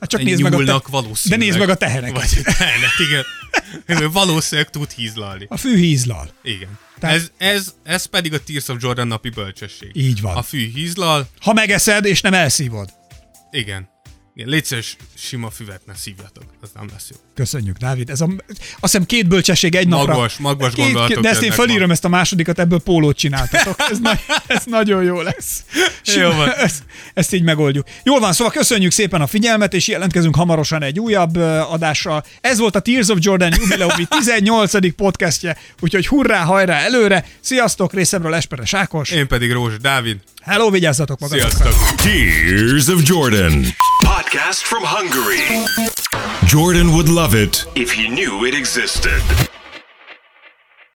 Hát 0.00 0.10
csak 0.10 0.22
nézd 0.22 0.40
meg 0.42 0.52
a 0.52 0.64
te... 0.64 0.82
valószínűleg. 0.90 1.38
De 1.40 1.44
nézd 1.44 1.58
meg 1.58 1.68
a 1.68 1.74
tehereket. 1.74 2.14
Vagy 2.16 2.42
a 2.44 2.52
tehenek, 2.58 2.90
igen. 3.08 4.10
Valószínűleg 4.12 4.70
tud 4.70 4.90
hízlalni. 4.90 5.46
A 5.48 5.56
fű 5.56 5.76
hízlal. 5.76 6.30
Igen. 6.42 6.78
Tehát- 6.98 7.16
Ez, 7.16 7.30
ez, 7.36 7.74
ez 7.82 8.04
pedig 8.04 8.32
a 8.34 8.38
Tears 8.42 8.68
of 8.68 8.76
Jordan 8.80 9.06
napi 9.06 9.28
bölcsesség. 9.28 9.90
Így 9.94 10.20
van. 10.20 10.36
A 10.36 10.42
fű 10.42 10.70
hízlal, 10.74 11.28
Ha 11.40 11.52
megeszed, 11.52 12.04
és 12.04 12.20
nem 12.20 12.34
elszívod. 12.34 12.88
igen. 13.50 13.90
Igen, 14.34 14.48
légy 14.48 14.64
szíves, 14.64 14.96
sima 15.14 15.50
füvet 15.50 15.80
ne 15.86 15.94
szívjatok, 15.94 16.44
az 16.60 16.70
nem 16.74 16.88
lesz 16.92 17.06
jó. 17.10 17.16
Köszönjük, 17.34 17.76
Dávid. 17.76 18.10
Ez 18.10 18.20
a, 18.20 18.28
azt 18.48 18.66
hiszem 18.80 19.06
két 19.06 19.28
bölcsesség 19.28 19.74
egy 19.74 19.88
napra. 19.88 20.12
Magvas, 20.12 20.36
magvas 20.36 20.74
két, 20.74 20.84
gondolatok 20.84 21.22
De 21.22 21.28
ezt 21.28 21.42
én 21.42 21.50
felírom 21.50 21.86
ma. 21.86 21.92
ezt 21.92 22.04
a 22.04 22.08
másodikat, 22.08 22.58
ebből 22.58 22.80
pólót 22.80 23.16
csináltatok. 23.16 23.74
Ez, 23.90 23.98
na, 23.98 24.18
ez 24.46 24.64
nagyon 24.64 25.02
jó 25.02 25.20
lesz. 25.20 25.64
Jó 26.04 26.30
van. 26.30 26.50
Ezt, 26.50 26.82
ezt 27.14 27.32
így 27.32 27.42
megoldjuk. 27.42 27.86
Jól 28.04 28.20
van, 28.20 28.32
szóval 28.32 28.52
köszönjük 28.52 28.92
szépen 28.92 29.20
a 29.20 29.26
figyelmet, 29.26 29.74
és 29.74 29.88
jelentkezünk 29.88 30.36
hamarosan 30.36 30.82
egy 30.82 31.00
újabb 31.00 31.36
adással. 31.70 32.24
Ez 32.40 32.58
volt 32.58 32.76
a 32.76 32.80
Tears 32.80 33.08
of 33.08 33.18
Jordan 33.20 33.52
jubileumi 33.56 34.04
18. 34.18 34.94
podcastje, 34.94 35.56
úgyhogy 35.80 36.06
hurrá, 36.06 36.42
hajrá 36.42 36.78
előre. 36.78 37.26
Sziasztok, 37.40 37.92
részemről 37.92 38.34
Esperes 38.34 38.74
Ákos. 38.74 39.10
Én 39.10 39.26
pedig 39.26 39.52
Rózsa 39.52 39.78
Dávid. 39.78 40.16
Hello, 40.44 40.70
vigyázzatok 40.70 41.18
magatokra. 41.20 41.50
Sziasztok! 41.50 41.94
Tears 41.94 42.88
of 42.88 43.02
Jordan. 43.02 43.64
Podcast 44.04 44.58
from 44.62 44.82
Hungary. 44.84 45.38
Jordan 46.46 46.86
would 46.86 47.08
love 47.08 47.42
it 47.42 47.68
if 47.74 47.92
he 47.92 48.08
knew 48.08 48.46
it 48.46 48.54
existed. 48.54 49.22